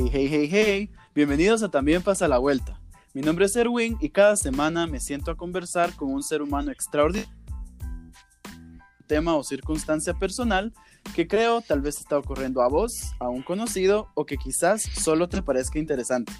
Hey, 0.00 0.08
hey, 0.10 0.28
hey, 0.30 0.48
hey. 0.50 0.90
Bienvenidos 1.14 1.62
a 1.62 1.68
También 1.68 2.00
pasa 2.00 2.26
la 2.26 2.38
vuelta. 2.38 2.80
Mi 3.12 3.20
nombre 3.20 3.44
es 3.44 3.54
Erwin 3.54 3.98
y 4.00 4.08
cada 4.08 4.34
semana 4.34 4.86
me 4.86 4.98
siento 4.98 5.30
a 5.30 5.36
conversar 5.36 5.94
con 5.94 6.10
un 6.10 6.22
ser 6.22 6.40
humano 6.40 6.70
extraordinario. 6.72 7.30
Tema 9.06 9.36
o 9.36 9.44
circunstancia 9.44 10.14
personal 10.14 10.72
que 11.14 11.28
creo 11.28 11.60
tal 11.60 11.82
vez 11.82 11.98
está 11.98 12.16
ocurriendo 12.16 12.62
a 12.62 12.68
vos, 12.68 13.12
a 13.18 13.28
un 13.28 13.42
conocido 13.42 14.08
o 14.14 14.24
que 14.24 14.38
quizás 14.38 14.80
solo 14.80 15.28
te 15.28 15.42
parezca 15.42 15.78
interesante. 15.78 16.32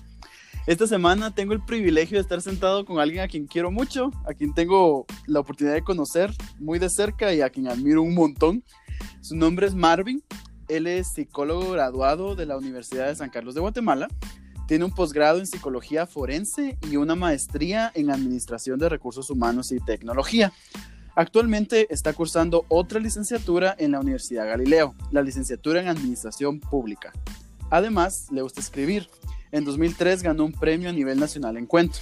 Esta 0.66 0.86
semana 0.86 1.34
tengo 1.34 1.52
el 1.52 1.62
privilegio 1.62 2.16
de 2.16 2.22
estar 2.22 2.40
sentado 2.40 2.86
con 2.86 2.98
alguien 2.98 3.24
a 3.24 3.28
quien 3.28 3.46
quiero 3.46 3.70
mucho, 3.70 4.10
a 4.26 4.32
quien 4.32 4.54
tengo 4.54 5.04
la 5.26 5.40
oportunidad 5.40 5.74
de 5.74 5.84
conocer 5.84 6.32
muy 6.58 6.78
de 6.78 6.88
cerca 6.88 7.34
y 7.34 7.42
a 7.42 7.50
quien 7.50 7.68
admiro 7.68 8.00
un 8.00 8.14
montón. 8.14 8.64
Su 9.20 9.36
nombre 9.36 9.66
es 9.66 9.74
Marvin. 9.74 10.24
Él 10.70 10.86
es 10.86 11.08
psicólogo 11.08 11.72
graduado 11.72 12.36
de 12.36 12.46
la 12.46 12.56
Universidad 12.56 13.08
de 13.08 13.16
San 13.16 13.28
Carlos 13.28 13.56
de 13.56 13.60
Guatemala. 13.60 14.06
Tiene 14.68 14.84
un 14.84 14.92
posgrado 14.92 15.40
en 15.40 15.46
psicología 15.48 16.06
forense 16.06 16.78
y 16.88 16.94
una 16.94 17.16
maestría 17.16 17.90
en 17.92 18.08
administración 18.08 18.78
de 18.78 18.88
recursos 18.88 19.30
humanos 19.30 19.72
y 19.72 19.80
tecnología. 19.80 20.52
Actualmente 21.16 21.92
está 21.92 22.12
cursando 22.12 22.66
otra 22.68 23.00
licenciatura 23.00 23.74
en 23.78 23.90
la 23.90 24.00
Universidad 24.00 24.46
Galileo, 24.46 24.94
la 25.10 25.22
licenciatura 25.22 25.80
en 25.80 25.88
Administración 25.88 26.60
Pública. 26.60 27.12
Además, 27.68 28.28
le 28.30 28.42
gusta 28.42 28.60
escribir. 28.60 29.08
En 29.50 29.64
2003 29.64 30.22
ganó 30.22 30.44
un 30.44 30.52
premio 30.52 30.88
a 30.88 30.92
nivel 30.92 31.18
nacional 31.18 31.56
en 31.56 31.66
cuento. 31.66 31.98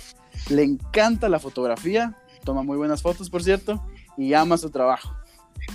Le 0.51 0.63
encanta 0.63 1.31
la 1.31 1.39
fotografía, 1.39 2.19
toma 2.45 2.63
muy 2.63 2.77
buenas 2.77 3.01
fotos, 3.01 3.31
por 3.31 3.43
cierto, 3.43 3.83
y 4.19 4.35
ama 4.35 4.59
su 4.59 4.69
trabajo. 4.69 5.15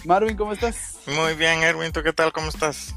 Marvin, 0.05 0.35
¿cómo 0.35 0.53
estás? 0.53 0.99
Muy 1.07 1.33
bien, 1.35 1.63
Erwin, 1.63 1.91
¿tú 1.91 2.03
qué 2.03 2.13
tal? 2.13 2.31
¿Cómo 2.31 2.49
estás? 2.49 2.95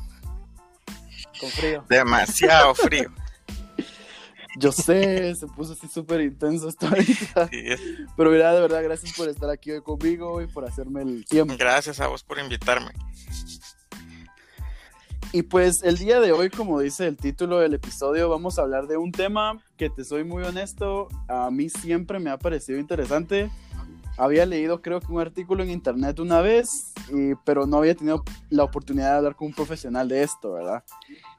Con 1.41 1.51
frío. 1.51 1.85
Demasiado 1.89 2.75
frío. 2.75 3.13
Yo 4.59 4.73
sé, 4.73 5.35
se 5.35 5.47
puso 5.47 5.75
así 5.75 5.87
súper 5.87 6.23
intenso 6.23 6.69
esto 6.69 6.87
ahorita. 6.87 7.51
Pero 8.17 8.31
mira, 8.31 8.55
de 8.55 8.61
verdad, 8.61 8.83
gracias 8.83 9.13
por 9.13 9.29
estar 9.29 9.51
aquí 9.51 9.71
hoy 9.71 9.83
conmigo 9.83 10.41
y 10.41 10.47
por 10.47 10.65
hacerme 10.65 11.03
el 11.03 11.27
tiempo. 11.27 11.55
Gracias 11.59 12.01
a 12.01 12.07
vos 12.07 12.25
por 12.25 12.39
invitarme. 12.39 12.93
Y 15.33 15.43
pues 15.43 15.83
el 15.83 15.99
día 15.99 16.21
de 16.21 16.33
hoy, 16.33 16.49
como 16.49 16.81
dice 16.81 17.07
el 17.07 17.19
título 17.19 17.59
del 17.59 17.75
episodio, 17.75 18.31
vamos 18.31 18.59
a 18.59 18.63
hablar 18.63 18.87
de 18.87 18.97
un 18.97 19.13
tema 19.13 19.61
que 19.77 19.91
te 19.91 20.05
soy 20.05 20.25
muy 20.25 20.43
honesto, 20.43 21.09
a 21.29 21.51
mí 21.51 21.69
siempre 21.69 22.19
me 22.19 22.31
ha 22.31 22.39
parecido 22.39 22.79
interesante. 22.79 23.51
Había 24.17 24.47
leído 24.47 24.81
creo 24.81 25.01
que 25.01 25.13
un 25.13 25.21
artículo 25.21 25.63
en 25.63 25.71
internet 25.71 26.19
una 26.19 26.41
vez, 26.41 26.93
pero 27.45 27.67
no 27.67 27.79
había 27.79 27.95
tenido 27.95 28.25
la 28.51 28.65
oportunidad 28.65 29.13
de 29.13 29.17
hablar 29.19 29.37
con 29.37 29.49
un 29.49 29.55
profesional 29.55 30.09
de 30.09 30.23
esto, 30.23 30.53
¿verdad? 30.53 30.85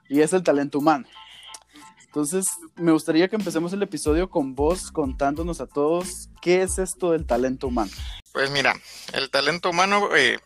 Y 0.10 0.22
es 0.22 0.34
el 0.34 0.44
talento 0.44 0.80
humano. 0.80 1.08
Entonces, 2.06 2.48
me 2.76 2.92
gustaría 2.92 3.28
que 3.28 3.36
empecemos 3.36 3.74
el 3.74 3.84
episodio 3.84 4.30
con 4.30 4.56
vos 4.56 4.92
contándonos 4.92 5.62
a 5.62 5.68
todos 5.68 6.30
qué 6.42 6.64
es 6.64 6.80
esto 6.80 7.12
del 7.12 7.26
talento 7.26 7.68
humano. 7.68 7.92
Pues 8.32 8.50
mira, 8.50 8.74
el 9.14 9.30
talento 9.30 9.70
humano 9.70 10.16
eh, 10.16 10.40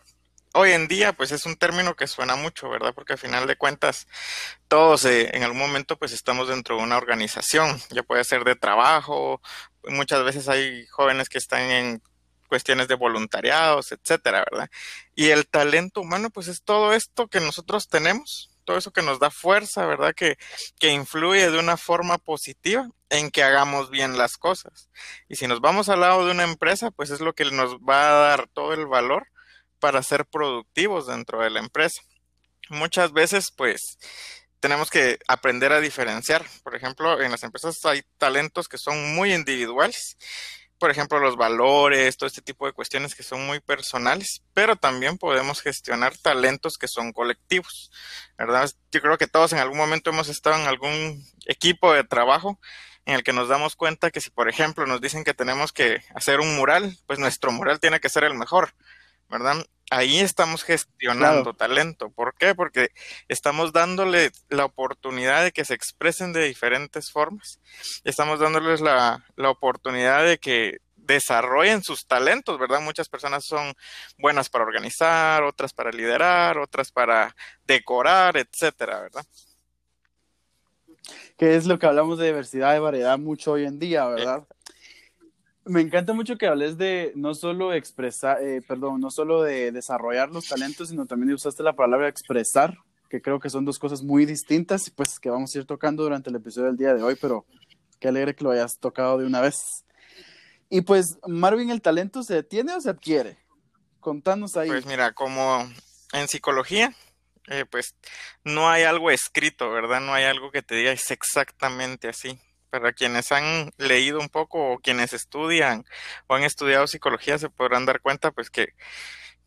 hoy 0.54 0.72
en 0.72 0.88
día 0.88 1.12
pues 1.12 1.32
es 1.32 1.46
un 1.46 1.56
término 1.56 1.94
que 1.94 2.06
suena 2.06 2.36
mucho, 2.36 2.68
¿verdad? 2.68 2.92
Porque 2.94 3.14
al 3.14 3.18
final 3.18 3.46
de 3.46 3.56
cuentas 3.56 4.06
todos 4.68 5.04
eh, 5.04 5.30
en 5.34 5.42
algún 5.42 5.58
momento 5.58 5.96
pues 5.96 6.12
estamos 6.12 6.48
dentro 6.48 6.76
de 6.76 6.82
una 6.82 6.96
organización, 6.96 7.80
ya 7.90 8.02
puede 8.02 8.24
ser 8.24 8.44
de 8.44 8.56
trabajo, 8.56 9.40
muchas 9.88 10.24
veces 10.24 10.48
hay 10.48 10.86
jóvenes 10.86 11.28
que 11.28 11.38
están 11.38 11.62
en 11.70 12.02
cuestiones 12.52 12.86
de 12.86 12.96
voluntariados, 12.96 13.92
etcétera, 13.92 14.44
¿verdad? 14.50 14.70
Y 15.14 15.30
el 15.30 15.46
talento 15.46 16.02
humano 16.02 16.28
pues 16.28 16.48
es 16.48 16.62
todo 16.62 16.92
esto 16.92 17.28
que 17.28 17.40
nosotros 17.40 17.88
tenemos 17.88 18.50
todo 18.66 18.76
eso 18.76 18.92
que 18.92 19.00
nos 19.02 19.18
da 19.18 19.30
fuerza, 19.30 19.86
¿verdad? 19.86 20.14
Que, 20.14 20.36
que 20.78 20.92
influye 20.92 21.50
de 21.50 21.58
una 21.58 21.76
forma 21.76 22.18
positiva 22.18 22.86
en 23.08 23.30
que 23.30 23.42
hagamos 23.42 23.90
bien 23.90 24.18
las 24.18 24.36
cosas. 24.36 24.90
Y 25.28 25.36
si 25.36 25.46
nos 25.46 25.60
vamos 25.60 25.88
al 25.88 26.00
lado 26.00 26.24
de 26.26 26.30
una 26.30 26.44
empresa, 26.44 26.90
pues 26.90 27.10
es 27.10 27.20
lo 27.20 27.32
que 27.32 27.46
nos 27.46 27.78
va 27.78 28.10
a 28.10 28.28
dar 28.28 28.48
todo 28.52 28.72
el 28.74 28.86
valor 28.86 29.26
para 29.80 30.02
ser 30.02 30.26
productivos 30.26 31.06
dentro 31.06 31.40
de 31.40 31.50
la 31.50 31.58
empresa. 31.58 32.02
Muchas 32.68 33.12
veces, 33.12 33.50
pues, 33.56 33.98
tenemos 34.60 34.90
que 34.90 35.18
aprender 35.26 35.72
a 35.72 35.80
diferenciar. 35.80 36.46
Por 36.62 36.76
ejemplo, 36.76 37.20
en 37.20 37.32
las 37.32 37.42
empresas 37.42 37.84
hay 37.84 38.02
talentos 38.16 38.68
que 38.68 38.78
son 38.78 39.16
muy 39.16 39.34
individuales 39.34 40.16
por 40.82 40.90
ejemplo, 40.90 41.20
los 41.20 41.36
valores, 41.36 42.16
todo 42.16 42.26
este 42.26 42.42
tipo 42.42 42.66
de 42.66 42.72
cuestiones 42.72 43.14
que 43.14 43.22
son 43.22 43.46
muy 43.46 43.60
personales, 43.60 44.42
pero 44.52 44.74
también 44.74 45.16
podemos 45.16 45.60
gestionar 45.60 46.16
talentos 46.16 46.76
que 46.76 46.88
son 46.88 47.12
colectivos, 47.12 47.92
¿verdad? 48.36 48.68
Yo 48.90 49.00
creo 49.00 49.16
que 49.16 49.28
todos 49.28 49.52
en 49.52 49.60
algún 49.60 49.78
momento 49.78 50.10
hemos 50.10 50.28
estado 50.28 50.60
en 50.60 50.66
algún 50.66 51.24
equipo 51.46 51.92
de 51.92 52.02
trabajo 52.02 52.58
en 53.04 53.14
el 53.14 53.22
que 53.22 53.32
nos 53.32 53.48
damos 53.48 53.76
cuenta 53.76 54.10
que 54.10 54.20
si, 54.20 54.30
por 54.30 54.48
ejemplo, 54.48 54.84
nos 54.84 55.00
dicen 55.00 55.22
que 55.22 55.34
tenemos 55.34 55.72
que 55.72 56.02
hacer 56.16 56.40
un 56.40 56.56
mural, 56.56 56.98
pues 57.06 57.20
nuestro 57.20 57.52
mural 57.52 57.78
tiene 57.78 58.00
que 58.00 58.08
ser 58.08 58.24
el 58.24 58.34
mejor, 58.34 58.74
¿verdad? 59.28 59.64
Ahí 59.92 60.20
estamos 60.20 60.64
gestionando 60.64 61.52
talento. 61.52 62.10
¿Por 62.10 62.34
qué? 62.34 62.54
Porque 62.54 62.88
estamos 63.28 63.72
dándole 63.72 64.30
la 64.48 64.64
oportunidad 64.64 65.44
de 65.44 65.52
que 65.52 65.66
se 65.66 65.74
expresen 65.74 66.32
de 66.32 66.44
diferentes 66.44 67.10
formas. 67.12 67.60
Estamos 68.02 68.40
dándoles 68.40 68.80
la, 68.80 69.24
la 69.36 69.50
oportunidad 69.50 70.24
de 70.24 70.38
que 70.38 70.78
desarrollen 70.96 71.82
sus 71.82 72.06
talentos, 72.06 72.58
¿verdad? 72.58 72.80
Muchas 72.80 73.08
personas 73.08 73.44
son 73.44 73.74
buenas 74.16 74.48
para 74.48 74.64
organizar, 74.64 75.42
otras 75.42 75.74
para 75.74 75.90
liderar, 75.90 76.56
otras 76.56 76.90
para 76.90 77.36
decorar, 77.66 78.38
etcétera, 78.38 79.00
¿verdad? 79.00 79.26
Que 81.36 81.56
es 81.56 81.66
lo 81.66 81.78
que 81.78 81.86
hablamos 81.86 82.18
de 82.18 82.26
diversidad 82.26 82.74
y 82.76 82.78
variedad 82.78 83.18
mucho 83.18 83.52
hoy 83.52 83.64
en 83.64 83.78
día, 83.78 84.06
¿verdad? 84.06 84.46
Me 85.64 85.80
encanta 85.80 86.12
mucho 86.12 86.36
que 86.36 86.46
hables 86.46 86.76
de 86.76 87.12
no 87.14 87.34
solo 87.34 87.72
expresar, 87.72 88.42
eh, 88.42 88.62
perdón, 88.66 89.00
no 89.00 89.10
solo 89.10 89.42
de 89.42 89.70
desarrollar 89.70 90.30
los 90.30 90.48
talentos, 90.48 90.88
sino 90.88 91.06
también 91.06 91.32
usaste 91.32 91.62
la 91.62 91.74
palabra 91.74 92.08
expresar, 92.08 92.76
que 93.08 93.22
creo 93.22 93.38
que 93.38 93.48
son 93.48 93.64
dos 93.64 93.78
cosas 93.78 94.02
muy 94.02 94.26
distintas, 94.26 94.90
pues 94.90 95.20
que 95.20 95.30
vamos 95.30 95.54
a 95.54 95.58
ir 95.58 95.64
tocando 95.64 96.02
durante 96.02 96.30
el 96.30 96.36
episodio 96.36 96.66
del 96.66 96.76
día 96.76 96.94
de 96.94 97.02
hoy, 97.02 97.16
pero 97.20 97.46
qué 98.00 98.08
alegre 98.08 98.34
que 98.34 98.42
lo 98.42 98.50
hayas 98.50 98.78
tocado 98.80 99.18
de 99.18 99.26
una 99.26 99.40
vez. 99.40 99.84
Y 100.68 100.80
pues, 100.80 101.18
Marvin, 101.28 101.70
¿el 101.70 101.80
talento 101.80 102.24
se 102.24 102.42
tiene 102.42 102.74
o 102.74 102.80
se 102.80 102.90
adquiere? 102.90 103.38
Contanos 104.00 104.56
ahí. 104.56 104.68
Pues 104.68 104.86
mira, 104.86 105.12
como 105.12 105.70
en 106.12 106.26
psicología, 106.26 106.92
eh, 107.46 107.66
pues 107.70 107.94
no 108.42 108.68
hay 108.68 108.82
algo 108.82 109.12
escrito, 109.12 109.70
¿verdad? 109.70 110.00
No 110.00 110.12
hay 110.12 110.24
algo 110.24 110.50
que 110.50 110.62
te 110.62 110.74
diga 110.74 110.90
es 110.90 111.08
exactamente 111.12 112.08
así 112.08 112.40
para 112.72 112.94
quienes 112.94 113.30
han 113.32 113.70
leído 113.76 114.18
un 114.18 114.30
poco 114.30 114.72
o 114.72 114.78
quienes 114.78 115.12
estudian 115.12 115.84
o 116.26 116.34
han 116.34 116.42
estudiado 116.42 116.86
psicología 116.86 117.38
se 117.38 117.50
podrán 117.50 117.84
dar 117.84 118.00
cuenta 118.00 118.30
pues 118.30 118.48
que 118.48 118.68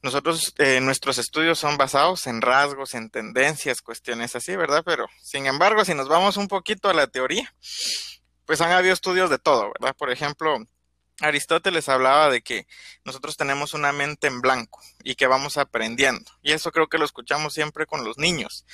nosotros, 0.03 0.53
eh, 0.59 0.80
nuestros 0.80 1.18
estudios 1.18 1.58
son 1.58 1.75
basados 1.78 2.28
en 2.28 2.44
rasgos, 2.44 2.94
en 2.94 3.09
tendencias, 3.09 3.81
cuestiones 3.81 4.36
así, 4.36 4.56
¿verdad? 4.56 4.84
Pero, 4.86 5.08
sin 5.24 5.47
embargo, 5.47 5.84
si 5.84 5.96
nos 5.96 6.08
vamos 6.08 6.38
un 6.38 6.47
poquito 6.47 6.88
a 6.88 6.94
la 6.94 7.08
teoría, 7.08 7.52
pues 8.46 8.62
han 8.62 8.72
habido 8.72 8.94
estudios 8.94 9.31
de 9.31 9.40
todo, 9.40 9.72
¿verdad? 9.74 9.96
Por 9.97 10.12
ejemplo, 10.12 10.59
Aristóteles 11.21 11.87
hablaba 11.87 12.29
de 12.29 12.41
que 12.41 12.67
nosotros 13.05 13.37
tenemos 13.37 13.73
una 13.73 13.93
mente 13.93 14.27
en 14.27 14.41
blanco 14.41 14.81
y 15.03 15.15
que 15.15 15.27
vamos 15.27 15.57
aprendiendo. 15.57 16.29
Y 16.41 16.51
eso 16.51 16.71
creo 16.71 16.87
que 16.87 16.97
lo 16.97 17.05
escuchamos 17.05 17.53
siempre 17.53 17.85
con 17.85 18.03
los 18.03 18.17
niños. 18.17 18.65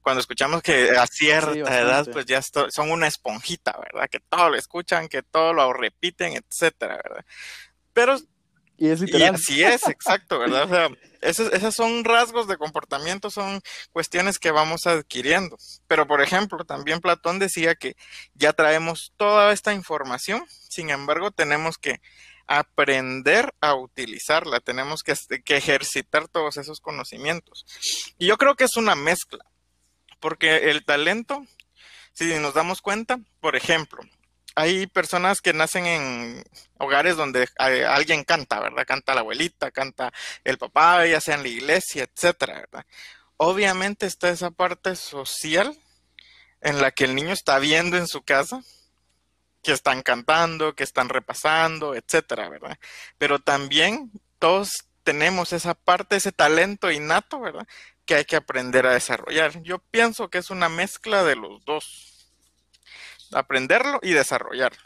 Cuando 0.00 0.20
escuchamos 0.20 0.62
que 0.62 0.90
a 0.98 1.06
cierta 1.06 1.78
edad 1.78 2.06
pues 2.10 2.24
ya 2.24 2.40
son 2.42 2.90
una 2.90 3.06
esponjita, 3.06 3.78
¿verdad? 3.78 4.08
Que 4.10 4.20
todo 4.20 4.50
lo 4.50 4.56
escuchan, 4.56 5.08
que 5.08 5.22
todo 5.22 5.52
lo 5.52 5.72
repiten, 5.72 6.32
etcétera, 6.32 6.96
¿verdad? 6.96 7.24
Pero 7.92 8.18
y 8.80 8.88
es 8.88 9.00
literal. 9.00 9.34
así 9.34 9.62
es, 9.62 9.86
exacto, 9.88 10.38
¿verdad? 10.38 10.64
O 10.64 10.68
sea, 10.68 10.88
esos, 11.20 11.52
esos 11.52 11.74
son 11.74 12.02
rasgos 12.02 12.48
de 12.48 12.56
comportamiento, 12.56 13.28
son 13.28 13.60
cuestiones 13.92 14.38
que 14.38 14.52
vamos 14.52 14.86
adquiriendo. 14.86 15.58
Pero, 15.86 16.06
por 16.06 16.22
ejemplo, 16.22 16.64
también 16.64 17.00
Platón 17.00 17.38
decía 17.38 17.74
que 17.74 17.94
ya 18.32 18.54
traemos 18.54 19.12
toda 19.18 19.52
esta 19.52 19.74
información, 19.74 20.46
sin 20.48 20.88
embargo, 20.88 21.30
tenemos 21.30 21.76
que 21.76 22.00
aprender 22.46 23.52
a 23.60 23.74
utilizarla, 23.74 24.60
tenemos 24.60 25.02
que, 25.02 25.14
que 25.44 25.58
ejercitar 25.58 26.28
todos 26.28 26.56
esos 26.56 26.80
conocimientos. 26.80 27.66
Y 28.16 28.28
yo 28.28 28.38
creo 28.38 28.56
que 28.56 28.64
es 28.64 28.78
una 28.78 28.94
mezcla, 28.94 29.44
porque 30.20 30.70
el 30.70 30.86
talento, 30.86 31.44
si 32.14 32.24
nos 32.38 32.54
damos 32.54 32.80
cuenta, 32.80 33.20
por 33.40 33.56
ejemplo, 33.56 34.00
hay 34.60 34.86
personas 34.86 35.40
que 35.40 35.52
nacen 35.52 35.86
en 35.86 36.44
hogares 36.78 37.16
donde 37.16 37.48
alguien 37.56 38.24
canta, 38.24 38.60
¿verdad? 38.60 38.84
Canta 38.86 39.14
la 39.14 39.20
abuelita, 39.20 39.70
canta 39.70 40.12
el 40.44 40.58
papá, 40.58 41.06
ya 41.06 41.20
sea 41.20 41.36
en 41.36 41.42
la 41.42 41.48
iglesia, 41.48 42.04
etcétera, 42.04 42.60
¿verdad? 42.60 42.86
Obviamente 43.36 44.06
está 44.06 44.28
esa 44.28 44.50
parte 44.50 44.96
social 44.96 45.76
en 46.60 46.80
la 46.80 46.90
que 46.90 47.04
el 47.04 47.14
niño 47.14 47.32
está 47.32 47.58
viendo 47.58 47.96
en 47.96 48.06
su 48.06 48.22
casa 48.22 48.62
que 49.62 49.72
están 49.72 50.02
cantando, 50.02 50.74
que 50.74 50.84
están 50.84 51.08
repasando, 51.08 51.94
etcétera, 51.94 52.48
¿verdad? 52.48 52.78
Pero 53.18 53.38
también 53.40 54.10
todos 54.38 54.86
tenemos 55.02 55.52
esa 55.52 55.74
parte, 55.74 56.16
ese 56.16 56.32
talento 56.32 56.90
innato, 56.90 57.40
¿verdad? 57.40 57.66
Que 58.06 58.14
hay 58.16 58.24
que 58.24 58.36
aprender 58.36 58.86
a 58.86 58.94
desarrollar. 58.94 59.62
Yo 59.62 59.78
pienso 59.78 60.28
que 60.28 60.38
es 60.38 60.50
una 60.50 60.68
mezcla 60.68 61.24
de 61.24 61.36
los 61.36 61.64
dos. 61.64 62.09
Aprenderlo 63.32 63.98
y 64.02 64.12
desarrollarlo. 64.12 64.80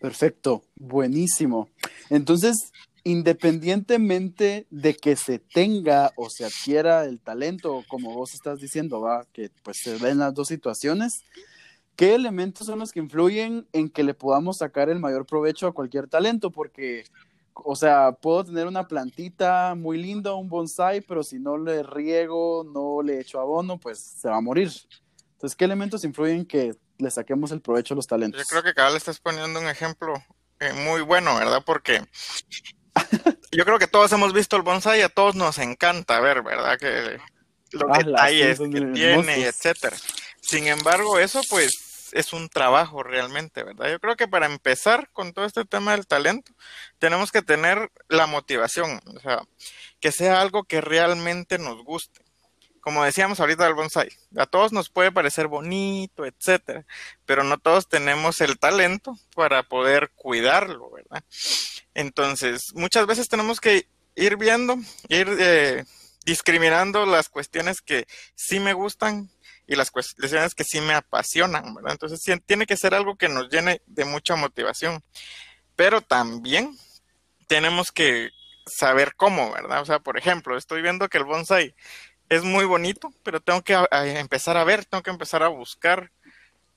Perfecto, 0.00 0.62
buenísimo. 0.76 1.68
Entonces, 2.10 2.72
independientemente 3.06 4.66
de 4.70 4.94
que 4.94 5.16
se 5.16 5.38
tenga 5.38 6.12
o 6.16 6.28
se 6.28 6.44
adquiera 6.44 7.04
el 7.04 7.20
talento, 7.20 7.84
como 7.88 8.12
vos 8.12 8.34
estás 8.34 8.58
diciendo, 8.58 9.00
va, 9.00 9.26
que 9.32 9.50
pues 9.62 9.78
se 9.82 9.96
ven 9.96 10.18
las 10.18 10.34
dos 10.34 10.48
situaciones, 10.48 11.12
¿qué 11.94 12.14
elementos 12.14 12.66
son 12.66 12.80
los 12.80 12.92
que 12.92 13.00
influyen 13.00 13.66
en 13.72 13.88
que 13.88 14.02
le 14.02 14.12
podamos 14.12 14.58
sacar 14.58 14.90
el 14.90 14.98
mayor 14.98 15.24
provecho 15.24 15.66
a 15.66 15.72
cualquier 15.72 16.08
talento? 16.08 16.50
Porque, 16.50 17.04
o 17.54 17.76
sea, 17.76 18.12
puedo 18.12 18.44
tener 18.44 18.66
una 18.66 18.86
plantita 18.86 19.74
muy 19.74 20.02
linda, 20.02 20.34
un 20.34 20.48
bonsai, 20.48 21.00
pero 21.00 21.22
si 21.22 21.38
no 21.38 21.56
le 21.56 21.82
riego, 21.84 22.64
no 22.64 23.02
le 23.02 23.20
echo 23.20 23.40
abono, 23.40 23.78
pues 23.78 23.98
se 24.00 24.28
va 24.28 24.36
a 24.36 24.40
morir. 24.40 24.70
Entonces, 25.36 25.54
¿qué 25.54 25.66
elementos 25.66 26.02
influyen 26.04 26.38
en 26.38 26.46
que 26.46 26.74
le 26.96 27.10
saquemos 27.10 27.50
el 27.52 27.60
provecho 27.60 27.92
a 27.92 27.96
los 27.96 28.06
talentos? 28.06 28.40
Yo 28.40 28.46
creo 28.48 28.62
que 28.62 28.70
acá 28.70 28.88
le 28.88 28.96
estás 28.96 29.20
poniendo 29.20 29.60
un 29.60 29.68
ejemplo 29.68 30.14
eh, 30.60 30.72
muy 30.72 31.02
bueno, 31.02 31.36
¿verdad? 31.36 31.62
Porque 31.64 32.02
yo 33.52 33.64
creo 33.66 33.78
que 33.78 33.86
todos 33.86 34.10
hemos 34.12 34.32
visto 34.32 34.56
el 34.56 34.62
bonsai, 34.62 35.02
a 35.02 35.10
todos 35.10 35.34
nos 35.34 35.58
encanta 35.58 36.20
ver, 36.20 36.42
¿verdad? 36.42 36.78
Que 36.78 37.18
los 37.72 37.90
ah, 37.90 37.98
detalles 37.98 38.58
que 38.58 38.80
tiene, 38.94 39.44
etcétera. 39.44 39.96
Sin 40.40 40.68
embargo, 40.68 41.18
eso 41.18 41.42
pues 41.50 42.08
es 42.12 42.32
un 42.32 42.48
trabajo 42.48 43.02
realmente, 43.02 43.62
¿verdad? 43.62 43.90
Yo 43.90 44.00
creo 44.00 44.16
que 44.16 44.28
para 44.28 44.46
empezar 44.46 45.10
con 45.12 45.34
todo 45.34 45.44
este 45.44 45.66
tema 45.66 45.92
del 45.92 46.06
talento, 46.06 46.52
tenemos 46.98 47.30
que 47.30 47.42
tener 47.42 47.90
la 48.08 48.26
motivación, 48.26 49.02
o 49.04 49.20
sea, 49.20 49.42
que 50.00 50.12
sea 50.12 50.40
algo 50.40 50.64
que 50.64 50.80
realmente 50.80 51.58
nos 51.58 51.84
guste. 51.84 52.25
Como 52.86 53.02
decíamos 53.02 53.40
ahorita 53.40 53.64
del 53.64 53.74
bonsai, 53.74 54.08
a 54.36 54.46
todos 54.46 54.70
nos 54.70 54.90
puede 54.90 55.10
parecer 55.10 55.48
bonito, 55.48 56.24
etcétera, 56.24 56.86
pero 57.24 57.42
no 57.42 57.58
todos 57.58 57.88
tenemos 57.88 58.40
el 58.40 58.60
talento 58.60 59.18
para 59.34 59.64
poder 59.64 60.12
cuidarlo, 60.14 60.92
¿verdad? 60.92 61.24
Entonces, 61.94 62.66
muchas 62.74 63.08
veces 63.08 63.28
tenemos 63.28 63.60
que 63.60 63.88
ir 64.14 64.36
viendo, 64.36 64.76
ir 65.08 65.26
eh, 65.40 65.84
discriminando 66.24 67.06
las 67.06 67.28
cuestiones 67.28 67.80
que 67.80 68.06
sí 68.36 68.60
me 68.60 68.72
gustan 68.72 69.30
y 69.66 69.74
las 69.74 69.90
cuestiones 69.90 70.54
que 70.54 70.62
sí 70.62 70.80
me 70.80 70.94
apasionan, 70.94 71.74
¿verdad? 71.74 71.90
Entonces 71.90 72.20
tiene 72.46 72.66
que 72.66 72.76
ser 72.76 72.94
algo 72.94 73.16
que 73.16 73.28
nos 73.28 73.48
llene 73.48 73.82
de 73.86 74.04
mucha 74.04 74.36
motivación, 74.36 75.02
pero 75.74 76.02
también 76.02 76.78
tenemos 77.48 77.90
que 77.90 78.30
saber 78.64 79.14
cómo, 79.16 79.50
¿verdad? 79.50 79.80
O 79.80 79.84
sea, 79.84 79.98
por 79.98 80.18
ejemplo, 80.18 80.56
estoy 80.56 80.82
viendo 80.82 81.08
que 81.08 81.18
el 81.18 81.24
bonsai 81.24 81.74
es 82.28 82.42
muy 82.42 82.64
bonito, 82.64 83.12
pero 83.22 83.40
tengo 83.40 83.62
que 83.62 83.76
empezar 83.92 84.56
a 84.56 84.64
ver, 84.64 84.84
tengo 84.84 85.02
que 85.02 85.10
empezar 85.10 85.42
a 85.42 85.48
buscar 85.48 86.10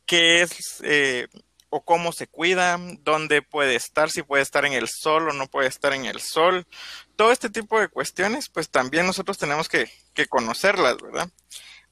qué 0.05 0.41
es 0.41 0.81
eh, 0.83 1.27
o 1.69 1.83
cómo 1.83 2.11
se 2.11 2.27
cuida, 2.27 2.79
dónde 3.01 3.41
puede 3.41 3.75
estar, 3.75 4.09
si 4.09 4.23
puede 4.23 4.43
estar 4.43 4.65
en 4.65 4.73
el 4.73 4.87
sol 4.87 5.29
o 5.29 5.33
no 5.33 5.47
puede 5.47 5.67
estar 5.67 5.93
en 5.93 6.05
el 6.05 6.19
sol. 6.21 6.67
Todo 7.15 7.31
este 7.31 7.49
tipo 7.49 7.79
de 7.79 7.87
cuestiones, 7.87 8.49
pues 8.49 8.69
también 8.69 9.05
nosotros 9.05 9.37
tenemos 9.37 9.69
que, 9.69 9.91
que 10.13 10.27
conocerlas, 10.27 10.97
¿verdad? 10.97 11.29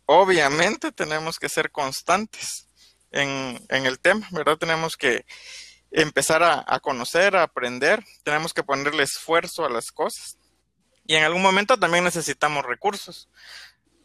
obviamente 0.08 0.92
tenemos 0.92 1.38
que 1.38 1.50
ser 1.50 1.70
constantes 1.70 2.68
en, 3.12 3.60
el 3.70 4.00
tema, 4.00 4.28
¿verdad? 4.32 4.58
Tenemos 4.58 4.98
que 4.98 5.26
empezar 5.92 6.44
a, 6.44 6.80
conocer, 6.80 7.36
a 7.36 7.44
aprender, 7.44 8.04
tenemos 8.24 8.54
que 8.54 8.64
ponerle 8.64 9.04
esfuerzo 9.04 9.66
a 9.66 9.70
las 9.70 9.92
cosas. 9.92 10.38
Y 11.08 11.16
en 11.16 11.24
algún 11.24 11.42
momento 11.42 11.80
también 11.80 12.04
necesitamos 12.04 12.66
recursos. 12.66 13.30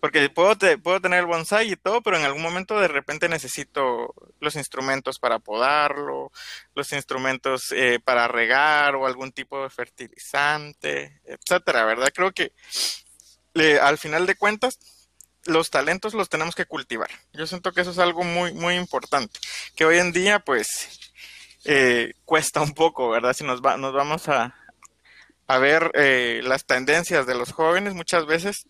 Porque 0.00 0.28
puedo, 0.30 0.56
puedo 0.82 1.00
tener 1.00 1.20
el 1.20 1.26
bonsai 1.26 1.72
y 1.72 1.76
todo, 1.76 2.02
pero 2.02 2.16
en 2.16 2.24
algún 2.24 2.42
momento 2.42 2.80
de 2.80 2.88
repente 2.88 3.28
necesito 3.28 4.14
los 4.40 4.56
instrumentos 4.56 5.20
para 5.20 5.38
podarlo, 5.38 6.32
los 6.74 6.92
instrumentos 6.92 7.70
eh, 7.70 8.00
para 8.02 8.26
regar 8.26 8.96
o 8.96 9.06
algún 9.06 9.30
tipo 9.30 9.62
de 9.62 9.70
fertilizante, 9.70 11.20
etcétera, 11.24 11.84
¿verdad? 11.84 12.10
Creo 12.12 12.32
que 12.32 12.52
al 13.80 13.96
final 13.96 14.26
de 14.26 14.34
cuentas 14.34 14.80
los 15.44 15.70
talentos 15.70 16.14
los 16.14 16.28
tenemos 16.28 16.56
que 16.56 16.66
cultivar. 16.66 17.10
Yo 17.32 17.46
siento 17.46 17.72
que 17.72 17.82
eso 17.82 17.92
es 17.92 17.98
algo 17.98 18.24
muy, 18.24 18.52
muy 18.54 18.74
importante, 18.74 19.38
que 19.76 19.84
hoy 19.84 19.98
en 19.98 20.10
día 20.10 20.40
pues 20.40 21.12
eh, 21.64 22.14
cuesta 22.24 22.60
un 22.60 22.74
poco, 22.74 23.10
¿verdad? 23.10 23.34
Si 23.34 23.44
nos, 23.44 23.60
va, 23.60 23.76
nos 23.76 23.92
vamos 23.92 24.28
a, 24.28 24.54
a 25.46 25.58
ver 25.58 25.90
eh, 25.94 26.40
las 26.44 26.66
tendencias 26.66 27.26
de 27.26 27.34
los 27.34 27.52
jóvenes, 27.52 27.94
muchas 27.94 28.26
veces 28.26 28.66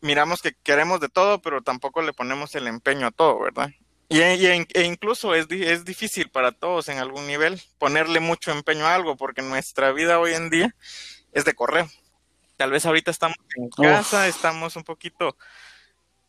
miramos 0.00 0.42
que 0.42 0.54
queremos 0.62 1.00
de 1.00 1.08
todo, 1.08 1.40
pero 1.40 1.62
tampoco 1.62 2.02
le 2.02 2.12
ponemos 2.12 2.54
el 2.54 2.66
empeño 2.66 3.06
a 3.06 3.10
todo, 3.10 3.40
¿verdad? 3.40 3.70
Y, 4.08 4.20
e 4.20 4.84
incluso 4.84 5.34
es, 5.34 5.46
es 5.50 5.84
difícil 5.84 6.30
para 6.30 6.52
todos 6.52 6.88
en 6.88 6.98
algún 6.98 7.26
nivel 7.26 7.60
ponerle 7.78 8.20
mucho 8.20 8.52
empeño 8.52 8.86
a 8.86 8.94
algo, 8.94 9.16
porque 9.16 9.42
nuestra 9.42 9.90
vida 9.92 10.20
hoy 10.20 10.34
en 10.34 10.48
día 10.48 10.74
es 11.32 11.44
de 11.44 11.54
correo. 11.54 11.88
Tal 12.56 12.70
vez 12.70 12.86
ahorita 12.86 13.10
estamos 13.10 13.36
en 13.56 13.68
casa, 13.68 14.28
estamos 14.28 14.76
un 14.76 14.84
poquito, 14.84 15.36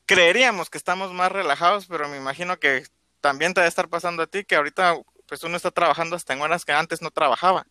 creeríamos 0.06 0.70
que 0.70 0.78
estamos 0.78 1.14
más 1.14 1.32
relajados, 1.32 1.86
pero 1.86 2.10
me 2.10 2.18
imagino 2.18 2.58
que 2.60 2.84
también 3.22 3.54
te 3.54 3.62
debe 3.62 3.70
estar 3.70 3.88
pasando 3.88 4.24
a 4.24 4.28
ti 4.28 4.44
que 4.44 4.56
ahorita 4.56 4.98
pues 5.28 5.44
uno 5.44 5.56
está 5.56 5.72
trabajando 5.72 6.16
hasta 6.16 6.34
en 6.34 6.42
horas 6.42 6.66
que 6.66 6.72
antes 6.72 7.02
no 7.02 7.12
trabajaba, 7.12 7.68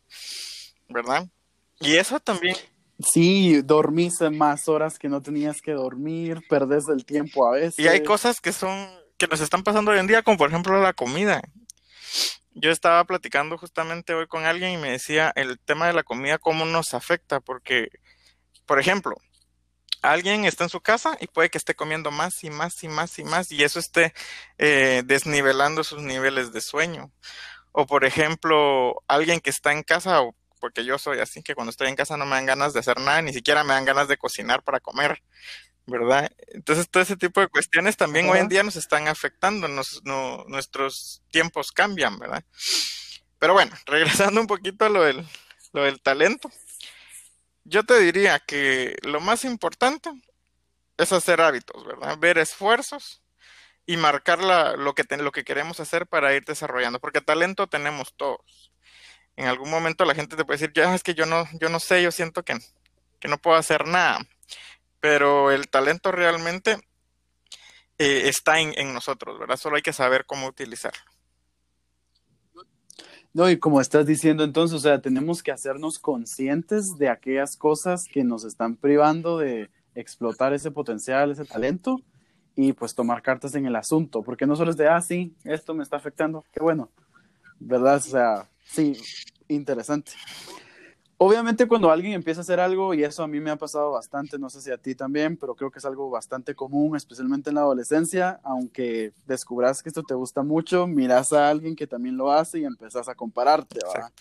¿verdad? 0.89 1.27
Y 1.81 1.97
eso 1.97 2.21
también. 2.21 2.57
Sí, 2.99 3.61
dormís 3.63 4.21
más 4.33 4.69
horas 4.69 4.99
que 4.99 5.09
no 5.09 5.21
tenías 5.21 5.61
que 5.61 5.73
dormir, 5.73 6.43
perdés 6.49 6.89
el 6.89 7.05
tiempo 7.05 7.47
a 7.47 7.53
veces. 7.53 7.79
Y 7.79 7.89
hay 7.89 8.03
cosas 8.03 8.41
que 8.41 8.53
son, 8.53 8.89
que 9.19 9.27
nos 9.27 9.41
están 9.41 9.63
pasando 9.63 9.91
hoy 9.91 9.99
en 9.99 10.07
día, 10.07 10.23
como 10.23 10.39
por 10.39 10.49
ejemplo 10.49 10.81
la 10.81 10.95
comida. 10.95 11.43
Yo 12.55 12.71
estaba 12.71 13.05
platicando 13.05 13.59
justamente 13.59 14.15
hoy 14.15 14.27
con 14.27 14.47
alguien 14.47 14.71
y 14.71 14.77
me 14.79 14.91
decía 14.91 15.31
el 15.37 15.59
tema 15.59 15.87
de 15.87 15.93
la 15.93 16.05
comida, 16.05 16.39
cómo 16.39 16.65
nos 16.65 16.95
afecta, 16.95 17.41
porque 17.41 17.91
por 18.65 18.81
ejemplo, 18.81 19.17
alguien 20.03 20.45
está 20.45 20.65
en 20.65 20.71
su 20.71 20.81
casa 20.81 21.17
y 21.21 21.27
puede 21.27 21.51
que 21.51 21.59
esté 21.59 21.75
comiendo 21.75 22.11
más 22.11 22.43
y 22.43 22.51
más 22.51 22.83
y 22.83 22.89
más 22.89 23.19
y 23.19 23.25
más 23.25 23.51
y 23.53 23.63
eso 23.63 23.79
esté 23.79 24.13
eh, 24.59 25.03
desnivelando 25.05 25.85
sus 25.85 26.03
niveles 26.03 26.53
de 26.53 26.61
sueño. 26.61 27.13
O 27.73 27.87
por 27.87 28.05
ejemplo, 28.05 29.03
alguien 29.07 29.41
que 29.41 29.51
está 29.51 29.73
en 29.73 29.83
casa, 29.83 30.23
o 30.23 30.35
porque 30.67 30.85
yo 30.85 30.99
soy 30.99 31.21
así, 31.21 31.43
que 31.43 31.55
cuando 31.55 31.71
estoy 31.71 31.89
en 31.89 31.97
casa 31.97 32.17
no 32.17 32.27
me 32.27 32.37
dan 32.37 32.47
ganas 32.47 32.73
de 32.73 32.81
hacer 32.81 32.99
nada, 33.01 33.23
ni 33.23 33.33
siquiera 33.33 33.65
me 33.65 33.75
dan 33.75 33.85
ganas 33.85 34.09
de 34.09 34.17
cocinar 34.17 34.63
para 34.63 34.81
comer, 34.81 35.23
¿verdad? 35.87 36.31
Entonces 36.49 36.89
todo 36.91 37.03
ese 37.03 37.17
tipo 37.17 37.41
de 37.41 37.49
cuestiones 37.49 37.97
también 37.97 38.29
hoy 38.29 38.39
en 38.39 38.49
día 38.49 38.63
nos 38.63 38.77
están 38.77 39.09
afectando, 39.09 39.69
nuestros 39.69 41.23
tiempos 41.31 41.73
cambian, 41.73 42.19
¿verdad? 42.19 42.45
Pero 43.39 43.53
bueno, 43.53 43.73
regresando 43.87 44.41
un 44.41 44.47
poquito 44.47 44.85
a 44.85 44.89
lo 44.89 45.03
del, 45.03 45.27
lo 45.73 45.85
del 45.85 46.01
talento 46.01 46.51
yo 47.69 47.85
te 47.85 47.99
diría 47.99 48.39
que 48.39 48.97
lo 49.03 49.21
más 49.21 49.45
importante 49.45 50.11
es 50.97 51.13
hacer 51.13 51.41
hábitos, 51.41 51.85
¿verdad? 51.85 52.17
Ver 52.19 52.39
esfuerzos 52.39 53.23
y 53.87 53.97
marcar 53.97 54.39
lo, 54.43 54.95
que 54.95 55.05
lo 55.17 55.33
que 55.33 55.45
queremos 55.45 55.81
hacer 55.81 56.07
para 56.07 56.35
ir 56.35 56.45
desarrollando, 56.45 57.01
porque 57.01 57.21
talento 57.21 57.67
tenemos 57.67 58.15
todos. 58.17 58.73
En 59.37 59.47
algún 59.47 59.71
momento 59.71 60.05
la 60.05 60.15
gente 60.15 60.37
te 60.37 60.45
puede 60.45 60.59
decir, 60.59 60.73
ya 60.75 60.95
es 60.95 61.03
que 61.03 61.15
yo 61.15 61.27
no, 61.27 61.45
yo 61.61 61.69
no 61.69 61.79
sé, 61.79 62.03
yo 62.03 62.11
siento 62.11 62.43
que, 62.43 62.57
que 63.21 63.29
no 63.29 63.39
puedo 63.39 63.57
hacer 63.57 63.87
nada, 63.87 64.21
pero 65.01 65.51
el 65.51 65.69
talento 65.69 66.11
realmente 66.11 66.79
eh, 67.99 68.29
está 68.29 68.61
en, 68.61 68.73
en 68.79 68.95
nosotros, 68.95 69.39
¿verdad? 69.39 69.57
Solo 69.57 69.77
hay 69.77 69.83
que 69.83 69.93
saber 69.93 70.25
cómo 70.27 70.47
utilizarlo. 70.47 71.01
No, 73.35 73.51
y 73.51 73.59
como 73.59 73.83
estás 73.83 74.07
diciendo 74.07 74.45
entonces, 74.45 74.75
o 74.75 74.81
sea, 74.81 75.03
tenemos 75.03 75.43
que 75.43 75.53
hacernos 75.53 75.99
conscientes 75.99 76.97
de 76.97 77.11
aquellas 77.11 77.59
cosas 77.59 78.07
que 78.11 78.25
nos 78.25 78.45
están 78.45 78.77
privando 78.77 79.37
de 79.37 79.69
explotar 79.95 80.55
ese 80.55 80.71
potencial, 80.71 81.31
ese 81.31 81.45
talento, 81.45 82.01
y 82.55 82.73
pues 82.73 82.95
tomar 82.95 83.21
cartas 83.21 83.55
en 83.55 83.67
el 83.67 83.77
asunto, 83.77 84.23
porque 84.23 84.47
no 84.47 84.57
solo 84.57 84.71
es 84.71 84.79
de, 84.79 84.89
ah, 84.89 85.03
sí, 85.03 85.37
esto 85.45 85.75
me 85.75 85.83
está 85.83 85.97
afectando, 85.97 86.45
qué 86.51 86.61
bueno, 86.61 86.91
¿verdad? 87.61 87.97
O 87.97 88.01
sea, 88.01 88.49
sí, 88.67 88.97
interesante. 89.49 90.13
Obviamente 91.19 91.67
cuando 91.67 91.91
alguien 91.91 92.13
empieza 92.13 92.41
a 92.41 92.43
hacer 92.43 92.61
algo, 92.61 92.93
y 92.93 93.03
eso 93.03 93.23
a 93.23 93.27
mí 93.27 93.41
me 93.41 93.51
ha 93.51 93.57
pasado 93.57 93.93
bastante, 93.93 94.39
no 94.39 94.51
sé 94.51 94.61
si 94.61 94.71
a 94.71 94.77
ti 94.77 94.95
también, 94.95 95.39
pero 95.39 95.55
creo 95.55 95.71
que 95.71 95.79
es 95.79 95.85
algo 95.87 96.11
bastante 96.11 96.55
común, 96.55 96.95
especialmente 96.95 97.49
en 97.49 97.55
la 97.55 97.63
adolescencia, 97.63 98.39
aunque 98.43 99.15
descubras 99.25 99.83
que 99.83 99.89
esto 99.89 100.03
te 100.03 100.13
gusta 100.13 100.43
mucho, 100.43 100.87
miras 100.87 101.33
a 101.33 101.49
alguien 101.49 101.75
que 101.75 101.87
también 101.87 102.19
lo 102.19 102.31
hace 102.31 102.59
y 102.59 102.65
empezás 102.65 103.09
a 103.09 103.15
compararte, 103.15 103.79
¿verdad? 103.95 104.13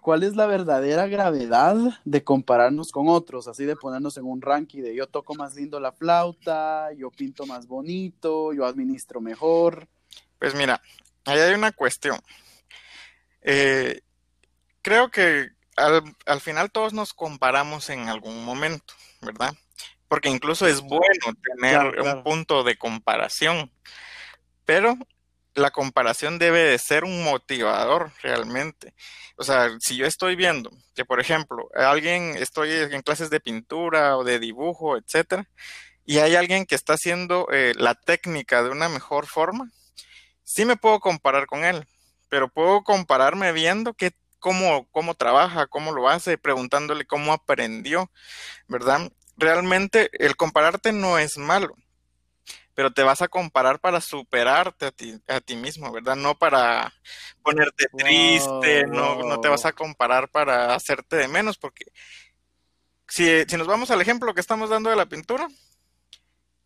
¿Cuál 0.00 0.24
es 0.24 0.34
la 0.34 0.46
verdadera 0.46 1.06
gravedad 1.06 1.76
de 2.04 2.24
compararnos 2.24 2.90
con 2.90 3.08
otros? 3.08 3.46
Así 3.46 3.64
de 3.66 3.76
ponernos 3.76 4.16
en 4.16 4.24
un 4.24 4.40
ranking 4.42 4.82
de 4.82 4.96
yo 4.96 5.06
toco 5.06 5.34
más 5.34 5.54
lindo 5.54 5.78
la 5.78 5.92
flauta, 5.92 6.92
yo 6.94 7.10
pinto 7.10 7.46
más 7.46 7.68
bonito, 7.68 8.52
yo 8.52 8.64
administro 8.64 9.20
mejor. 9.20 9.86
Pues 10.40 10.56
mira, 10.56 10.82
ahí 11.24 11.38
hay 11.38 11.54
una 11.54 11.70
cuestión. 11.70 12.18
Eh, 13.42 14.00
creo 14.82 15.10
que 15.10 15.50
al, 15.76 16.02
al, 16.26 16.40
final 16.40 16.70
todos 16.70 16.92
nos 16.92 17.12
comparamos 17.12 17.90
en 17.90 18.08
algún 18.08 18.44
momento, 18.44 18.94
¿verdad? 19.20 19.54
Porque 20.08 20.28
incluso 20.28 20.66
es 20.66 20.80
bueno 20.80 21.34
tener 21.42 22.00
un 22.00 22.22
punto 22.22 22.62
de 22.64 22.76
comparación. 22.76 23.72
pero 24.64 24.96
la 25.54 25.70
comparación 25.70 26.38
debe 26.38 26.60
de 26.60 26.78
ser 26.78 27.04
un 27.04 27.24
motivador 27.24 28.12
realmente. 28.22 28.94
O 29.36 29.44
sea, 29.44 29.70
si 29.80 29.96
yo 29.96 30.06
estoy 30.06 30.36
viendo 30.36 30.70
que, 30.94 31.04
por 31.04 31.20
ejemplo, 31.20 31.68
alguien, 31.74 32.36
estoy 32.36 32.70
en 32.70 33.02
clases 33.02 33.30
de 33.30 33.40
pintura 33.40 34.16
o 34.16 34.24
de 34.24 34.38
dibujo, 34.38 34.96
etcétera, 34.96 35.48
y 36.04 36.18
hay 36.18 36.36
alguien 36.36 36.66
que 36.66 36.74
está 36.74 36.94
haciendo 36.94 37.48
eh, 37.52 37.74
la 37.76 37.94
técnica 37.94 38.62
de 38.62 38.70
una 38.70 38.88
mejor 38.88 39.26
forma, 39.26 39.70
sí 40.42 40.64
me 40.64 40.76
puedo 40.76 41.00
comparar 41.00 41.46
con 41.46 41.64
él, 41.64 41.86
pero 42.32 42.48
puedo 42.48 42.82
compararme 42.82 43.52
viendo 43.52 43.92
que 43.92 44.12
cómo, 44.38 44.88
cómo 44.90 45.14
trabaja, 45.14 45.66
cómo 45.66 45.92
lo 45.92 46.08
hace, 46.08 46.38
preguntándole 46.38 47.04
cómo 47.04 47.34
aprendió, 47.34 48.10
¿verdad? 48.68 49.12
Realmente 49.36 50.08
el 50.14 50.34
compararte 50.34 50.92
no 50.92 51.18
es 51.18 51.36
malo 51.36 51.76
pero 52.74 52.90
te 52.90 53.02
vas 53.02 53.20
a 53.20 53.28
comparar 53.28 53.80
para 53.80 54.00
superarte 54.00 54.86
a 54.86 54.90
ti, 54.92 55.20
a 55.28 55.42
ti 55.42 55.56
mismo, 55.56 55.92
¿verdad? 55.92 56.16
No 56.16 56.38
para 56.38 56.90
ponerte 57.42 57.84
triste, 57.98 58.86
no, 58.86 59.22
no 59.24 59.38
te 59.42 59.50
vas 59.50 59.66
a 59.66 59.74
comparar 59.74 60.30
para 60.30 60.74
hacerte 60.74 61.16
de 61.16 61.28
menos, 61.28 61.58
porque 61.58 61.84
si, 63.08 63.44
si 63.46 63.56
nos 63.58 63.66
vamos 63.66 63.90
al 63.90 64.00
ejemplo 64.00 64.32
que 64.32 64.40
estamos 64.40 64.70
dando 64.70 64.88
de 64.88 64.96
la 64.96 65.04
pintura, 65.04 65.48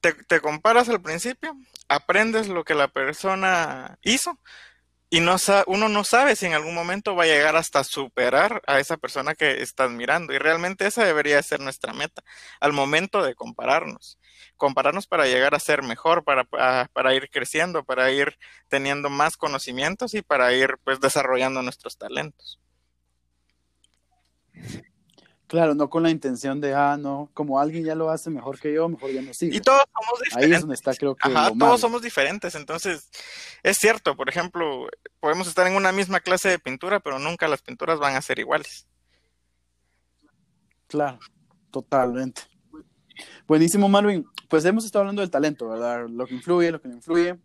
te, 0.01 0.13
te 0.13 0.41
comparas 0.41 0.89
al 0.89 1.03
principio, 1.03 1.57
aprendes 1.89 2.47
lo 2.47 2.63
que 2.63 2.77
la 2.77 2.87
persona 2.87 3.99
hizo, 4.03 4.39
y 5.09 5.21
no 5.21 5.37
uno 5.67 5.89
no 5.89 6.03
sabe 6.03 6.35
si 6.35 6.47
en 6.47 6.55
algún 6.55 6.75
momento 6.75 7.15
va 7.15 7.25
a 7.25 7.27
llegar 7.27 7.57
hasta 7.57 7.85
superar 7.85 8.63
a 8.67 8.81
esa 8.81 8.97
persona 8.97 9.35
que 9.35 9.63
estás 9.63 9.91
mirando. 9.91 10.33
Y 10.33 10.39
realmente 10.39 10.87
esa 10.87 11.05
debería 11.05 11.41
ser 11.43 11.61
nuestra 11.61 11.93
meta 11.93 12.23
al 12.61 12.73
momento 12.73 13.23
de 13.23 13.35
compararnos. 13.35 14.19
Compararnos 14.57 15.07
para 15.07 15.27
llegar 15.27 15.55
a 15.55 15.61
ser 15.61 15.83
mejor, 15.83 16.25
para, 16.25 16.45
para 16.45 17.15
ir 17.15 17.31
creciendo, 17.31 17.85
para 17.85 18.11
ir 18.11 18.37
teniendo 18.69 19.09
más 19.09 19.37
conocimientos 19.37 20.15
y 20.15 20.23
para 20.23 20.53
ir 20.53 20.77
pues 20.83 21.01
desarrollando 21.01 21.63
nuestros 21.63 21.97
talentos. 21.97 22.61
Claro, 25.47 25.77
no 25.77 25.89
con 25.89 26.03
la 26.03 26.11
intención 26.11 26.61
de, 26.61 26.75
ah, 26.75 26.97
no, 26.99 27.31
como 27.33 27.61
alguien 27.61 27.85
ya 27.85 27.95
lo 27.95 28.11
hace 28.11 28.31
mejor 28.31 28.59
que 28.59 28.73
yo, 28.73 28.89
mejor 28.89 29.13
ya 29.13 29.23
no 29.23 29.33
sigo. 29.33 29.55
Y 29.55 29.61
todos 29.61 29.85
somos 29.93 30.21
diferentes. 30.21 30.45
Ahí 30.45 30.53
es 30.53 30.61
donde 30.61 30.75
está, 30.75 30.95
creo 30.95 31.15
que. 31.15 31.29
Ajá, 31.29 31.53
todos 31.57 31.81
somos 31.81 32.03
diferentes. 32.03 32.57
Entonces, 32.57 33.09
es 33.63 33.79
cierto, 33.79 34.17
por 34.17 34.29
ejemplo, 34.29 34.89
podemos 35.21 35.47
estar 35.47 35.67
en 35.69 35.77
una 35.77 35.93
misma 35.93 36.19
clase 36.19 36.49
de 36.49 36.59
pintura, 36.59 36.99
pero 36.99 37.21
nunca 37.21 37.47
las 37.47 37.63
pinturas 37.63 38.01
van 38.01 38.17
a 38.17 38.23
ser 38.23 38.41
iguales. 38.41 38.89
Claro, 40.89 41.21
totalmente. 41.71 42.43
Buenísimo, 43.47 43.89
Marvin. 43.89 44.27
Pues 44.49 44.65
hemos 44.65 44.85
estado 44.85 45.03
hablando 45.03 45.23
del 45.23 45.31
talento, 45.31 45.69
¿verdad? 45.69 46.09
Lo 46.09 46.27
que 46.27 46.35
influye, 46.35 46.73
lo 46.73 46.81
que 46.81 46.89
no 46.89 46.95
influye. 46.95 47.39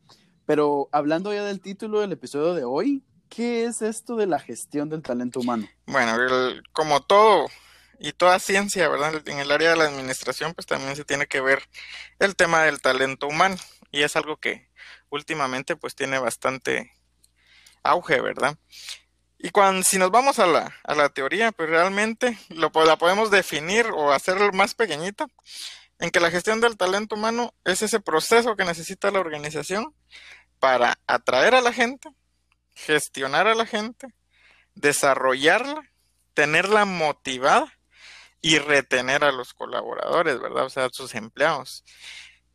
Pero 0.48 0.90
hablando 0.92 1.32
ya 1.34 1.44
del 1.44 1.62
título 1.62 2.00
del 2.00 2.12
episodio 2.12 2.56
de 2.56 2.64
hoy, 2.64 3.04
¿qué 3.30 3.66
es 3.66 3.84
esto 3.84 4.16
de 4.16 4.26
la 4.26 4.40
gestión 4.40 4.90
del 4.90 5.04
talento 5.04 5.40
humano? 5.40 5.68
Bueno, 5.86 6.14
como 6.74 7.02
todo 7.02 7.48
y 8.04 8.14
toda 8.14 8.40
ciencia, 8.40 8.90
¿verdad? 8.90 9.22
En 9.28 9.38
el 9.38 9.52
área 9.52 9.70
de 9.70 9.76
la 9.76 9.86
administración, 9.86 10.56
pues 10.56 10.66
también 10.66 10.96
se 10.96 11.06
tiene 11.06 11.28
que 11.28 11.40
ver 11.40 11.70
el 12.18 12.36
tema 12.36 12.64
del 12.64 12.82
talento 12.82 13.28
humano 13.28 13.58
y 13.92 14.02
es 14.02 14.16
algo 14.16 14.38
que 14.38 14.70
últimamente 15.10 15.76
pues 15.76 15.94
tiene 15.94 16.18
bastante 16.18 16.92
auge, 17.84 18.20
¿verdad? 18.20 18.58
Y 19.38 19.52
cuando, 19.52 19.84
si 19.84 20.00
nos 20.00 20.10
vamos 20.10 20.40
a 20.40 20.48
la, 20.48 20.76
a 20.84 20.96
la 20.96 21.10
teoría, 21.10 21.52
pues 21.52 21.70
realmente 21.70 22.40
lo, 22.50 22.72
la 22.86 22.98
podemos 22.98 23.30
definir 23.30 23.86
o 23.94 24.12
hacer 24.12 24.52
más 24.52 24.74
pequeñita, 24.74 25.28
en 26.00 26.10
que 26.10 26.20
la 26.20 26.32
gestión 26.32 26.60
del 26.60 26.78
talento 26.78 27.14
humano 27.14 27.54
es 27.66 27.84
ese 27.84 28.00
proceso 28.00 28.56
que 28.56 28.66
necesita 28.66 29.12
la 29.12 29.20
organización 29.20 29.94
para 30.60 30.98
atraer 31.06 31.54
a 31.54 31.62
la 31.62 31.72
gente, 31.72 32.10
gestionar 32.74 33.48
a 33.48 33.54
la 33.54 33.68
gente, 33.68 34.08
desarrollarla, 34.74 35.84
tenerla 36.34 36.86
motivada 36.86 37.72
y 38.42 38.58
retener 38.58 39.24
a 39.24 39.32
los 39.32 39.54
colaboradores, 39.54 40.40
¿verdad? 40.40 40.66
O 40.66 40.70
sea, 40.70 40.86
a 40.86 40.90
sus 40.90 41.14
empleados. 41.16 41.84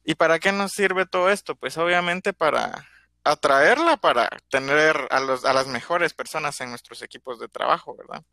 ¿Y 0.04 0.14
para 0.14 0.38
qué 0.38 0.52
nos 0.52 0.72
sirve 0.72 1.06
todo 1.06 1.30
esto? 1.30 1.54
Pues 1.56 1.76
obviamente 1.78 2.32
para 2.32 2.86
atraerla, 3.24 3.96
para 3.96 4.28
tener 4.50 5.08
a, 5.10 5.20
las 5.20 5.66
mejores 5.66 6.14
personas 6.14 6.60
en 6.60 6.70
nuestros 6.70 7.02
equipos 7.02 7.40
de 7.40 7.48
trabajo, 7.48 7.96
¿verdad? 7.96 8.24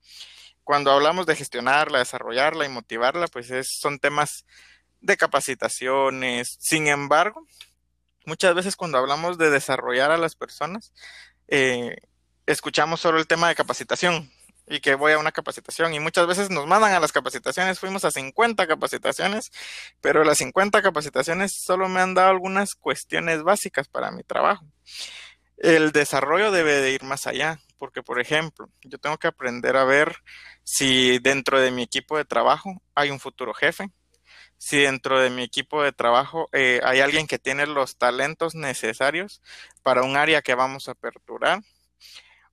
Cuando 0.63 0.91
hablamos 0.91 1.25
de 1.25 1.35
gestionarla, 1.35 1.99
desarrollarla 1.99 2.65
y 2.65 2.69
motivarla, 2.69 3.27
pues 3.27 3.49
es, 3.51 3.79
son 3.79 3.99
temas 3.99 4.45
de 5.01 5.17
capacitaciones. 5.17 6.57
Sin 6.59 6.87
embargo, 6.87 7.45
muchas 8.25 8.55
veces 8.55 8.75
cuando 8.75 8.97
hablamos 8.97 9.37
de 9.37 9.49
desarrollar 9.49 10.11
a 10.11 10.17
las 10.17 10.35
personas, 10.35 10.93
eh, 11.47 11.97
escuchamos 12.45 13.01
solo 13.01 13.19
el 13.19 13.27
tema 13.27 13.47
de 13.47 13.55
capacitación, 13.55 14.31
y 14.67 14.79
que 14.79 14.95
voy 14.95 15.11
a 15.13 15.17
una 15.17 15.31
capacitación 15.31 15.93
y 15.93 15.99
muchas 15.99 16.27
veces 16.27 16.49
nos 16.49 16.67
mandan 16.67 16.93
a 16.93 16.99
las 16.99 17.11
capacitaciones, 17.11 17.79
fuimos 17.79 18.05
a 18.05 18.11
50 18.11 18.65
capacitaciones, 18.67 19.51
pero 20.01 20.23
las 20.23 20.37
50 20.37 20.81
capacitaciones 20.81 21.53
solo 21.65 21.89
me 21.89 22.01
han 22.01 22.13
dado 22.13 22.29
algunas 22.29 22.75
cuestiones 22.75 23.43
básicas 23.43 23.87
para 23.87 24.11
mi 24.11 24.23
trabajo. 24.23 24.65
El 25.57 25.91
desarrollo 25.91 26.51
debe 26.51 26.81
de 26.81 26.91
ir 26.91 27.03
más 27.03 27.27
allá, 27.27 27.59
porque 27.77 28.03
por 28.03 28.19
ejemplo, 28.19 28.69
yo 28.81 28.97
tengo 28.97 29.17
que 29.17 29.27
aprender 29.27 29.75
a 29.75 29.83
ver 29.83 30.15
si 30.63 31.19
dentro 31.19 31.59
de 31.59 31.71
mi 31.71 31.83
equipo 31.83 32.17
de 32.17 32.25
trabajo 32.25 32.81
hay 32.95 33.11
un 33.11 33.19
futuro 33.19 33.53
jefe, 33.53 33.89
si 34.57 34.77
dentro 34.79 35.19
de 35.19 35.29
mi 35.29 35.43
equipo 35.43 35.83
de 35.83 35.91
trabajo 35.91 36.47
eh, 36.53 36.79
hay 36.85 37.01
alguien 37.01 37.27
que 37.27 37.37
tiene 37.37 37.67
los 37.67 37.97
talentos 37.97 38.55
necesarios 38.55 39.41
para 39.83 40.03
un 40.03 40.15
área 40.15 40.41
que 40.41 40.55
vamos 40.55 40.87
a 40.87 40.91
aperturar 40.91 41.61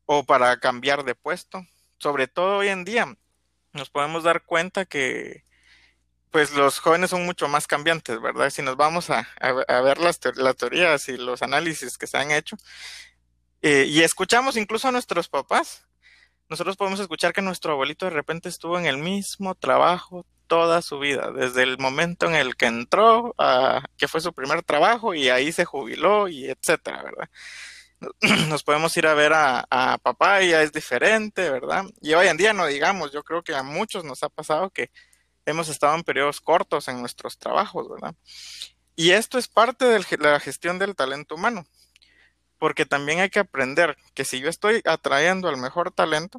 o 0.06 0.24
para 0.24 0.58
cambiar 0.58 1.04
de 1.04 1.14
puesto 1.14 1.64
sobre 2.00 2.26
todo 2.26 2.58
hoy 2.58 2.68
en 2.68 2.84
día, 2.84 3.16
nos 3.72 3.90
podemos 3.90 4.24
dar 4.24 4.42
cuenta 4.44 4.84
que 4.84 5.44
pues 6.30 6.52
los 6.52 6.78
jóvenes 6.78 7.10
son 7.10 7.26
mucho 7.26 7.48
más 7.48 7.66
cambiantes, 7.66 8.20
¿verdad? 8.20 8.50
Si 8.50 8.62
nos 8.62 8.76
vamos 8.76 9.10
a, 9.10 9.26
ver 9.82 9.98
las, 9.98 10.20
teorías 10.20 11.08
y 11.08 11.16
los 11.16 11.42
análisis 11.42 11.98
que 11.98 12.06
se 12.06 12.18
han 12.18 12.30
hecho 12.30 12.56
eh, 13.62 13.86
y 13.88 14.02
escuchamos 14.02 14.56
incluso 14.56 14.88
a 14.88 14.92
nuestros 14.92 15.28
papás, 15.28 15.86
nosotros 16.48 16.76
podemos 16.76 17.00
escuchar 17.00 17.32
que 17.32 17.42
nuestro 17.42 17.72
abuelito 17.72 18.06
de 18.06 18.10
repente 18.10 18.48
estuvo 18.48 18.78
en 18.78 18.86
el 18.86 18.98
mismo 18.98 19.54
trabajo 19.54 20.24
toda 20.46 20.82
su 20.82 20.98
vida, 20.98 21.30
desde 21.30 21.62
el 21.62 21.78
momento 21.78 22.26
en 22.26 22.34
el 22.34 22.56
que 22.56 22.66
entró, 22.66 23.34
a, 23.38 23.82
que 23.96 24.08
fue 24.08 24.20
su 24.20 24.32
primer 24.32 24.62
trabajo 24.62 25.14
y 25.14 25.28
ahí 25.28 25.52
se 25.52 25.64
jubiló 25.64 26.26
y 26.26 26.46
etcétera, 26.46 27.02
¿verdad? 27.04 27.30
nos 28.48 28.62
podemos 28.62 28.96
ir 28.96 29.06
a 29.06 29.14
ver 29.14 29.32
a, 29.34 29.98
papá 30.02 30.42
y 30.42 30.50
ya 30.50 30.62
es 30.62 30.72
diferente, 30.72 31.50
¿verdad? 31.50 31.84
Y 32.00 32.14
hoy 32.14 32.28
en 32.28 32.36
día 32.36 32.52
no 32.52 32.66
digamos, 32.66 33.12
yo 33.12 33.22
creo 33.22 33.42
que 33.42 33.54
a 33.54 33.62
muchos 33.62 34.04
nos 34.04 34.22
ha 34.22 34.28
pasado 34.28 34.70
que 34.70 34.90
hemos 35.46 35.68
estado 35.68 35.94
en 35.94 36.04
periodos 36.04 36.40
cortos 36.40 36.88
en 36.88 37.00
nuestros 37.00 37.38
trabajos, 37.38 37.88
¿verdad? 37.88 38.14
Y 38.96 39.12
esto 39.12 39.38
es 39.38 39.48
parte 39.48 39.84
de 39.84 40.04
la 40.18 40.40
gestión 40.40 40.78
del 40.78 40.94
talento 40.94 41.34
humano, 41.34 41.66
porque 42.58 42.86
también 42.86 43.20
hay 43.20 43.30
que 43.30 43.40
aprender 43.40 43.96
que 44.14 44.24
si 44.24 44.40
yo 44.40 44.48
estoy 44.48 44.82
atrayendo 44.84 45.48
al 45.48 45.56
mejor 45.56 45.90
talento, 45.90 46.38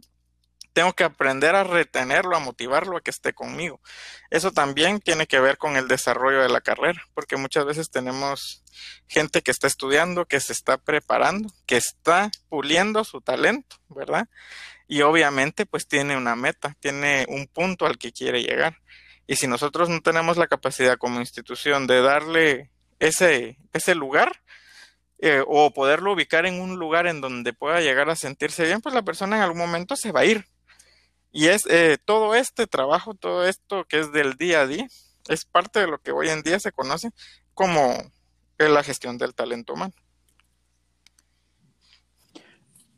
tengo 0.73 0.93
que 0.93 1.03
aprender 1.03 1.55
a 1.55 1.63
retenerlo, 1.63 2.35
a 2.35 2.39
motivarlo 2.39 2.97
a 2.97 3.01
que 3.01 3.11
esté 3.11 3.33
conmigo. 3.33 3.81
Eso 4.29 4.51
también 4.51 4.99
tiene 4.99 5.27
que 5.27 5.39
ver 5.39 5.57
con 5.57 5.75
el 5.75 5.87
desarrollo 5.87 6.41
de 6.41 6.49
la 6.49 6.61
carrera, 6.61 7.01
porque 7.13 7.37
muchas 7.37 7.65
veces 7.65 7.89
tenemos 7.89 8.63
gente 9.07 9.41
que 9.41 9.51
está 9.51 9.67
estudiando, 9.67 10.25
que 10.25 10.39
se 10.39 10.53
está 10.53 10.77
preparando, 10.77 11.53
que 11.65 11.77
está 11.77 12.31
puliendo 12.49 13.03
su 13.03 13.21
talento, 13.21 13.77
¿verdad? 13.89 14.27
Y 14.87 15.01
obviamente 15.01 15.65
pues 15.65 15.87
tiene 15.87 16.17
una 16.17 16.35
meta, 16.35 16.75
tiene 16.79 17.25
un 17.29 17.47
punto 17.47 17.85
al 17.85 17.97
que 17.97 18.11
quiere 18.11 18.43
llegar. 18.43 18.77
Y 19.27 19.35
si 19.35 19.47
nosotros 19.47 19.89
no 19.89 20.01
tenemos 20.01 20.37
la 20.37 20.47
capacidad 20.47 20.97
como 20.97 21.19
institución 21.19 21.87
de 21.87 22.01
darle 22.01 22.71
ese, 22.99 23.57
ese 23.73 23.95
lugar, 23.95 24.41
eh, 25.23 25.43
o 25.45 25.71
poderlo 25.71 26.13
ubicar 26.13 26.47
en 26.47 26.59
un 26.59 26.79
lugar 26.79 27.05
en 27.05 27.21
donde 27.21 27.53
pueda 27.53 27.79
llegar 27.79 28.09
a 28.09 28.15
sentirse 28.15 28.65
bien, 28.65 28.81
pues 28.81 28.95
la 28.95 29.03
persona 29.03 29.37
en 29.37 29.43
algún 29.43 29.59
momento 29.59 29.95
se 29.95 30.11
va 30.11 30.21
a 30.21 30.25
ir, 30.25 30.47
y 31.31 31.47
es 31.47 31.65
eh, 31.69 31.97
todo 32.03 32.35
este 32.35 32.67
trabajo, 32.67 33.13
todo 33.13 33.47
esto 33.47 33.85
que 33.85 33.99
es 33.99 34.11
del 34.11 34.35
día 34.35 34.61
a 34.61 34.67
día, 34.67 34.87
es 35.27 35.45
parte 35.45 35.79
de 35.79 35.87
lo 35.87 35.99
que 35.99 36.11
hoy 36.11 36.29
en 36.29 36.41
día 36.41 36.59
se 36.59 36.71
conoce 36.71 37.11
como 37.53 37.95
la 38.57 38.83
gestión 38.83 39.17
del 39.17 39.33
talento 39.33 39.73
humano. 39.73 39.93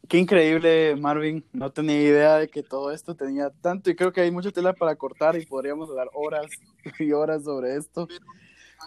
Qué 0.08 0.18
increíble, 0.18 0.96
Marvin. 0.96 1.46
No 1.54 1.72
tenía 1.72 2.00
idea 2.02 2.38
de 2.38 2.50
que 2.50 2.62
todo 2.62 2.92
esto 2.92 3.16
tenía 3.16 3.50
tanto 3.50 3.90
y 3.90 3.96
creo 3.96 4.12
que 4.12 4.22
hay 4.22 4.32
mucha 4.32 4.52
tela 4.52 4.74
para 4.74 4.96
cortar 4.96 5.36
y 5.38 5.46
podríamos 5.46 5.90
hablar 5.90 6.10
horas 6.14 6.48
y 7.00 7.12
horas 7.14 7.44
sobre 7.44 7.78
esto. 7.78 8.08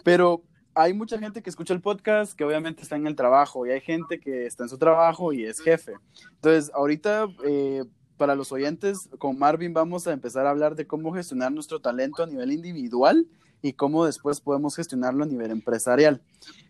Pero 0.04 0.42
hay 0.74 0.92
mucha 0.92 1.18
gente 1.18 1.42
que 1.42 1.50
escucha 1.50 1.72
el 1.72 1.80
podcast 1.80 2.34
que 2.34 2.44
obviamente 2.44 2.82
está 2.82 2.96
en 2.96 3.06
el 3.06 3.16
trabajo 3.16 3.66
y 3.66 3.70
hay 3.70 3.80
gente 3.80 4.20
que 4.20 4.46
está 4.46 4.64
en 4.64 4.68
su 4.68 4.78
trabajo 4.78 5.32
y 5.32 5.44
es 5.44 5.60
jefe. 5.60 5.94
Entonces, 6.34 6.70
ahorita 6.74 7.26
eh, 7.44 7.84
para 8.16 8.34
los 8.34 8.52
oyentes, 8.52 9.08
con 9.18 9.38
Marvin 9.38 9.72
vamos 9.72 10.06
a 10.06 10.12
empezar 10.12 10.46
a 10.46 10.50
hablar 10.50 10.74
de 10.74 10.86
cómo 10.86 11.12
gestionar 11.12 11.52
nuestro 11.52 11.80
talento 11.80 12.22
a 12.22 12.26
nivel 12.26 12.52
individual 12.52 13.26
y 13.62 13.72
cómo 13.72 14.04
después 14.04 14.40
podemos 14.40 14.76
gestionarlo 14.76 15.24
a 15.24 15.26
nivel 15.26 15.50
empresarial. 15.50 16.20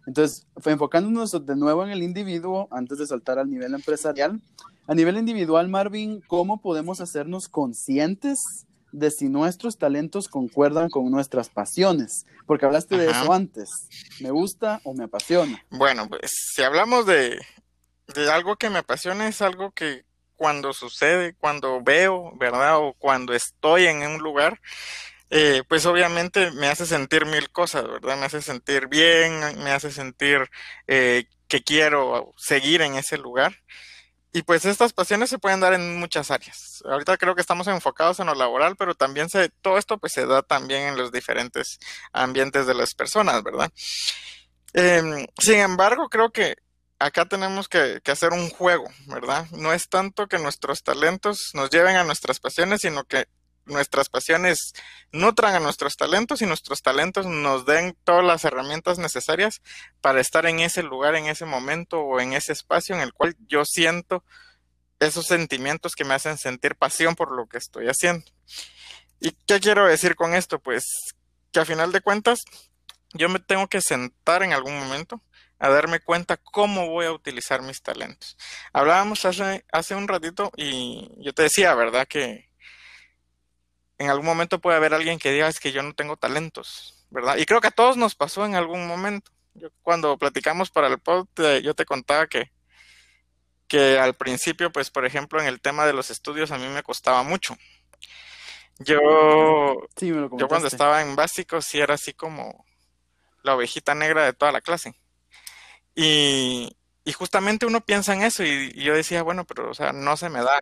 Entonces, 0.06 0.46
enfocándonos 0.64 1.44
de 1.44 1.56
nuevo 1.56 1.84
en 1.84 1.90
el 1.90 2.02
individuo, 2.02 2.68
antes 2.70 2.98
de 2.98 3.06
saltar 3.06 3.38
al 3.38 3.50
nivel 3.50 3.74
empresarial, 3.74 4.40
a 4.86 4.94
nivel 4.94 5.16
individual, 5.16 5.68
Marvin, 5.68 6.22
¿cómo 6.28 6.60
podemos 6.60 7.00
hacernos 7.00 7.48
conscientes 7.48 8.66
de 8.92 9.10
si 9.10 9.28
nuestros 9.28 9.78
talentos 9.78 10.28
concuerdan 10.28 10.90
con 10.90 11.10
nuestras 11.10 11.48
pasiones? 11.48 12.24
Porque 12.46 12.66
hablaste 12.66 12.96
de 12.96 13.10
eso 13.10 13.32
antes. 13.32 13.68
¿Me 14.20 14.30
gusta 14.30 14.80
o 14.84 14.94
me 14.94 15.04
apasiona? 15.04 15.60
Bueno, 15.70 16.08
pues 16.08 16.30
si 16.54 16.62
hablamos 16.62 17.04
de, 17.04 17.36
de 18.14 18.30
algo 18.30 18.56
que 18.56 18.70
me 18.70 18.78
apasiona, 18.78 19.26
es 19.26 19.42
algo 19.42 19.72
que 19.72 20.05
cuando 20.37 20.73
sucede, 20.73 21.35
cuando 21.35 21.83
veo, 21.83 22.33
¿verdad? 22.37 22.78
O 22.78 22.95
cuando 22.95 23.35
estoy 23.35 23.87
en 23.87 24.02
un 24.02 24.19
lugar, 24.19 24.61
eh, 25.31 25.62
pues 25.69 25.87
obviamente 25.87 26.50
me 26.52 26.69
hace 26.69 26.87
sentir 26.87 27.26
mil 27.26 27.50
cosas, 27.50 27.85
¿verdad? 27.85 28.16
Me 28.19 28.26
hace 28.26 28.43
sentir 28.43 28.88
bien, 28.88 29.40
me 29.62 29.71
hace 29.73 29.90
sentir 29.90 30.49
eh, 30.87 31.25
que 31.49 31.62
quiero 31.62 32.33
seguir 32.37 32.83
en 32.83 32.95
ese 32.95 33.19
lugar. 33.19 33.57
Y 34.33 34.43
pues 34.43 34.66
estas 34.66 34.93
pasiones 34.93 35.31
se 35.31 35.38
pueden 35.38 35.61
dar 35.61 35.73
en 35.73 35.99
muchas 35.99 36.31
áreas. 36.31 36.83
Ahorita 36.85 37.16
creo 37.16 37.35
que 37.35 37.40
estamos 37.40 37.66
enfocados 37.69 38.21
en 38.21 38.26
lo 38.26 38.35
laboral, 38.35 38.76
pero 38.76 38.95
también 38.95 39.31
se, 39.31 39.49
todo 39.62 39.78
esto 39.78 39.99
pues 39.99 40.12
se 40.12 40.26
da 40.26 40.43
también 40.43 40.83
en 40.83 40.97
los 40.97 41.11
diferentes 41.11 41.78
ambientes 42.12 42.66
de 42.66 42.75
las 42.75 42.95
personas, 42.95 43.43
¿verdad? 43.43 43.73
Em, 44.75 45.26
sin 45.38 45.61
embargo, 45.61 46.09
creo 46.11 46.31
que 46.33 46.57
acá 46.98 47.26
tenemos 47.26 47.68
que, 47.68 48.00
hacer 48.06 48.32
un 48.32 48.50
juego, 48.50 48.86
¿verdad? 49.06 49.46
No 49.50 49.72
es 49.72 49.88
tanto 49.88 50.26
que 50.28 50.38
nuestros 50.38 50.82
talentos 50.82 51.50
nos 51.54 51.70
lleven 51.70 51.96
a 51.96 52.04
nuestras 52.04 52.40
pasiones, 52.40 52.80
sino 52.82 53.04
que 53.04 53.26
nuestras 53.64 54.08
pasiones 54.08 54.72
nutran 55.10 55.54
a 55.54 55.60
nuestros 55.60 55.96
talentos 55.96 56.40
y 56.40 56.46
nuestros 56.46 56.82
talentos 56.82 57.26
nos 57.26 57.66
den 57.66 57.96
todas 58.04 58.24
las 58.24 58.44
herramientas 58.44 58.98
necesarias 58.98 59.60
para 60.00 60.20
estar 60.20 60.46
en 60.46 60.60
ese 60.60 60.82
lugar, 60.82 61.16
en 61.16 61.26
ese 61.26 61.46
momento 61.46 62.00
o 62.00 62.20
en 62.20 62.32
ese 62.32 62.52
espacio 62.52 62.94
en 62.94 63.02
el 63.02 63.12
cual 63.12 63.36
yo 63.48 63.64
siento 63.64 64.24
esos 65.00 65.26
sentimientos 65.26 65.94
que 65.94 66.04
me 66.04 66.14
hacen 66.14 66.38
sentir 66.38 66.76
pasión 66.76 67.16
por 67.16 67.32
lo 67.32 67.46
que 67.46 67.58
estoy 67.58 67.88
haciendo. 67.88 68.24
¿Y 69.20 69.32
qué 69.46 69.60
quiero 69.60 69.86
decir 69.86 70.14
con 70.14 70.34
esto? 70.34 70.60
Pues 70.60 70.84
que 71.50 71.60
a 71.60 71.64
final 71.64 71.90
de 71.90 72.00
cuentas 72.00 72.44
yo 73.14 73.28
me 73.28 73.40
tengo 73.40 73.66
que 73.66 73.80
sentar 73.80 74.42
en 74.42 74.52
algún 74.52 74.78
momento 74.78 75.20
a 75.58 75.68
darme 75.70 76.00
cuenta 76.00 76.36
cómo 76.36 76.88
voy 76.88 77.06
a 77.06 77.12
utilizar 77.12 77.62
mis 77.62 77.82
talentos. 77.82 78.36
Hablábamos 78.72 79.25
hace, 79.25 79.64
hace 79.72 79.94
un 79.94 80.08
ratito 80.08 80.52
y 80.56 81.10
yo 81.18 81.32
te 81.32 81.44
decía, 81.44 81.75
¿verdad? 81.75 82.06
Que, 82.06 82.46
en 83.98 84.10
algún 84.10 84.26
momento 84.26 84.60
puede 84.60 84.76
haber 84.76 84.94
alguien 84.94 85.18
que 85.18 85.32
diga 85.32 85.48
es 85.48 85.60
que 85.60 85.72
yo 85.72 85.82
no 85.82 85.94
tengo 85.94 86.16
talentos, 86.16 87.06
¿verdad? 87.10 87.36
Y 87.36 87.46
creo 87.46 87.60
que 87.60 87.68
a 87.68 87.72
todos 87.72 87.96
nos 87.96 88.14
pasó 88.14 88.44
en 88.44 88.54
algún 88.54 88.86
momento. 88.86 89.30
Yo, 89.54 89.68
cuando 89.82 90.18
platicamos 90.18 90.70
para 90.70 90.88
el 90.88 90.98
pod, 90.98 91.26
yo 91.62 91.75
te 91.75 91.86
contaba 91.86 92.26
que, 92.26 92.52
que 93.68 93.98
al 93.98 94.14
principio, 94.14 94.70
pues, 94.70 94.90
por 94.90 95.06
ejemplo, 95.06 95.40
en 95.40 95.46
el 95.46 95.60
tema 95.60 95.86
de 95.86 95.94
los 95.94 96.10
estudios 96.10 96.50
a 96.50 96.58
mí 96.58 96.68
me 96.68 96.82
costaba 96.82 97.22
mucho. 97.22 97.56
Yo, 98.78 99.00
yo 100.02 100.48
cuando 100.48 100.68
estaba 100.68 101.00
en 101.00 101.16
básico 101.16 101.62
sí 101.62 101.80
era 101.80 101.94
así 101.94 102.12
como 102.12 102.66
la 103.42 103.54
ovejita 103.54 103.94
negra 103.94 104.26
de 104.26 104.34
toda 104.34 104.52
la 104.52 104.60
clase. 104.60 104.94
Y, 105.96 106.76
y 107.04 107.12
justamente 107.12 107.66
uno 107.66 107.80
piensa 107.80 108.12
en 108.12 108.22
eso 108.22 108.44
y, 108.44 108.70
y 108.74 108.84
yo 108.84 108.94
decía, 108.94 109.22
bueno, 109.22 109.44
pero, 109.44 109.70
o 109.70 109.74
sea, 109.74 109.92
no 109.92 110.16
se 110.16 110.28
me 110.28 110.40
da. 110.40 110.60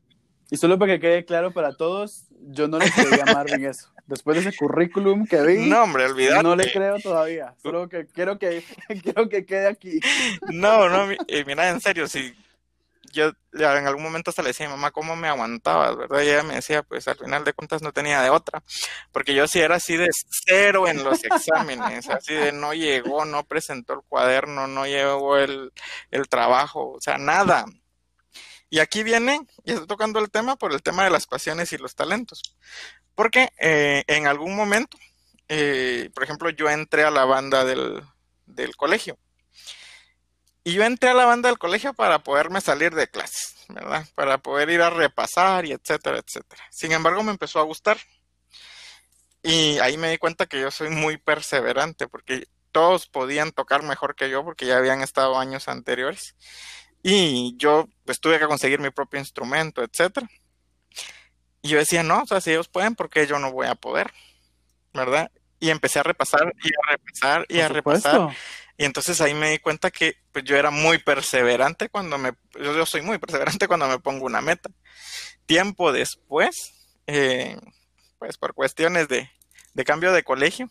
Y 0.51 0.57
solo 0.57 0.79
para 0.79 0.95
que 0.95 1.01
quede 1.01 1.25
claro 1.25 1.51
para 1.53 1.77
todos, 1.77 2.29
yo 2.31 2.69
no 2.69 2.79
le 2.79 2.91
creía 2.91 3.25
a 3.27 3.35
Marvin 3.35 3.65
eso. 3.67 3.89
Después 4.07 4.37
de 4.37 4.49
ese 4.49 4.57
currículum 4.57 5.27
que 5.27 5.41
vi, 5.43 5.69
no, 5.69 5.83
hombre, 5.83 6.05
olvídate. 6.05 6.43
no 6.43 6.55
le 6.55 6.71
creo 6.71 6.99
todavía. 6.99 7.55
Solo 7.63 7.89
que 7.89 8.07
quiero 8.07 8.39
que, 8.39 8.63
quiero 9.03 9.29
que 9.29 9.47
quede 9.47 9.67
aquí. 9.67 9.99
No, 10.53 10.89
no, 10.89 11.11
eh, 11.27 11.45
mira, 11.47 11.71
en 11.71 11.81
serio, 11.81 12.07
si 12.07 12.35
yo 13.15 13.33
en 13.53 13.87
algún 13.87 14.03
momento 14.03 14.31
hasta 14.31 14.43
le 14.43 14.49
decía 14.49 14.67
a 14.67 14.69
mi 14.69 14.75
mamá 14.75 14.91
cómo 14.91 15.17
me 15.17 15.29
aguantabas, 15.29 15.97
¿verdad? 15.97 16.21
Y 16.21 16.29
ella 16.29 16.43
me 16.43 16.57
decía, 16.57 16.83
pues 16.83 17.09
al 17.09 17.17
final 17.17 17.45
de 17.45 17.55
cuentas 17.55 17.83
no 17.83 17.93
tenía 17.93 18.21
de 18.21 18.31
otra, 18.31 18.63
porque 19.13 19.35
yo 19.35 19.47
sí 19.47 19.61
era 19.61 19.77
así 19.77 19.97
de 19.97 20.09
cero 20.29 20.89
en 20.89 21.05
los 21.05 21.25
exámenes, 21.25 22.09
así 22.11 22.35
de 22.35 22.53
no 22.53 22.75
llegó, 22.75 23.25
no 23.25 23.45
presentó 23.45 23.95
el 23.95 24.03
cuaderno, 24.09 24.67
no 24.67 24.87
llegó 24.87 25.39
el, 25.39 25.73
el 26.11 26.29
trabajo, 26.29 26.93
o 26.93 27.01
sea, 27.01 27.17
nada. 27.19 27.65
Y 28.71 28.81
aquí 28.81 29.03
viene, 29.05 29.41
y 29.65 29.73
estoy 29.73 29.87
tocando 29.87 30.19
el 30.19 30.31
tema 30.31 30.57
por 30.57 30.73
el 30.73 30.83
tema 30.83 31.05
de 31.05 31.11
las 31.11 31.27
pasiones 31.27 31.73
y 31.73 31.79
los 31.79 31.95
talentos. 31.95 32.57
Porque 33.15 33.51
eh, 33.59 34.05
en 34.09 34.27
algún 34.27 34.57
momento, 34.57 34.99
eh, 35.49 36.11
por 36.15 36.25
ejemplo, 36.25 36.51
yo 36.51 36.69
entré 36.69 37.05
a 37.05 37.11
la 37.11 37.25
banda 37.25 37.65
del, 37.65 38.03
del 38.47 38.77
colegio. 38.77 39.17
Y 40.65 40.73
yo 40.73 40.83
entré 40.83 41.11
a 41.11 41.15
la 41.15 41.27
banda 41.27 41.51
del 41.51 41.59
colegio 41.59 41.93
para 41.93 42.21
poderme 42.21 42.63
salir 42.63 42.95
de 42.95 43.07
clases, 43.07 43.55
¿verdad? 43.69 44.07
Para 44.15 44.39
poder 44.39 44.71
ir 44.71 44.81
a 44.81 44.89
repasar 44.89 45.67
y 45.67 45.73
etcétera, 45.73 46.19
etcétera. 46.19 46.63
Sin 46.71 46.93
embargo, 46.93 47.23
me 47.23 47.33
empezó 47.33 47.61
a 47.61 47.65
gustar. 47.65 47.99
Y 49.43 49.79
ahí 49.81 49.99
me 49.99 50.11
di 50.11 50.17
cuenta 50.17 50.47
que 50.47 50.59
yo 50.59 50.71
soy 50.71 50.89
muy 50.89 51.19
perseverante 51.19 52.09
porque 52.09 52.49
todos 52.73 53.07
podían 53.07 53.53
tocar 53.53 53.83
mejor 53.83 54.17
que 54.17 54.31
yo 54.31 54.43
porque 54.43 54.65
ya 54.65 54.79
habían 54.79 55.03
estado 55.03 55.39
años 55.39 55.69
anteriores. 55.69 56.35
Y 57.03 57.55
yo 57.59 57.87
pues 58.07 58.19
tuve 58.19 58.39
que 58.39 58.47
conseguir 58.47 58.81
mi 58.81 58.89
propio 58.89 59.21
instrumento, 59.21 59.83
etcétera. 59.83 60.27
Y 61.61 61.69
yo 61.69 61.79
decía, 61.79 62.03
no, 62.03 62.23
o 62.23 62.27
sea, 62.27 62.41
si 62.41 62.53
ellos 62.53 62.69
pueden, 62.69 62.95
¿por 62.95 63.11
qué 63.11 63.27
yo 63.27 63.39
no 63.39 63.53
voy 63.53 63.67
a 63.67 63.75
poder? 63.75 64.11
¿Verdad? 64.95 65.31
Y 65.61 65.69
empecé 65.69 65.99
a 65.99 66.05
repasar 66.05 66.55
y 66.63 66.69
a 66.69 66.93
repasar 66.93 67.47
y 67.51 67.61
a 67.61 67.69
repasar. 67.69 68.31
Y 68.77 68.85
entonces 68.85 69.21
ahí 69.21 69.35
me 69.35 69.51
di 69.51 69.59
cuenta 69.59 69.91
que 69.91 70.17
pues, 70.33 70.45
yo 70.45 70.57
era 70.57 70.71
muy 70.71 70.99
perseverante 70.99 71.89
cuando 71.89 72.19
me, 72.19 72.33
yo, 72.61 72.85
soy 72.87 73.03
muy 73.03 73.19
perseverante 73.19 73.69
cuando 73.69 73.87
me 73.87 74.01
pongo 74.01 74.27
una 74.27 74.41
meta. 74.41 74.71
Tiempo 75.47 75.93
después, 75.93 76.73
eh, 77.07 77.57
pues 78.19 78.37
por 78.37 78.55
cuestiones 78.55 79.09
de, 79.09 79.31
de, 79.75 79.85
cambio 79.85 80.13
de 80.13 80.25
colegio, 80.25 80.71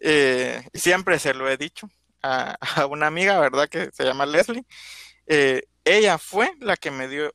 eh, 0.00 0.66
siempre 0.72 1.18
se 1.18 1.34
lo 1.34 1.48
he 1.50 1.56
dicho 1.56 1.88
a, 2.22 2.56
a, 2.60 2.86
una 2.86 3.06
amiga, 3.06 3.38
¿verdad? 3.40 3.68
Que 3.68 3.90
se 3.92 4.04
llama 4.04 4.24
Leslie. 4.26 4.64
Eh, 5.26 5.64
ella 5.84 6.18
fue 6.18 6.52
la 6.60 6.76
que 6.76 6.90
me 6.90 7.08
dio 7.08 7.34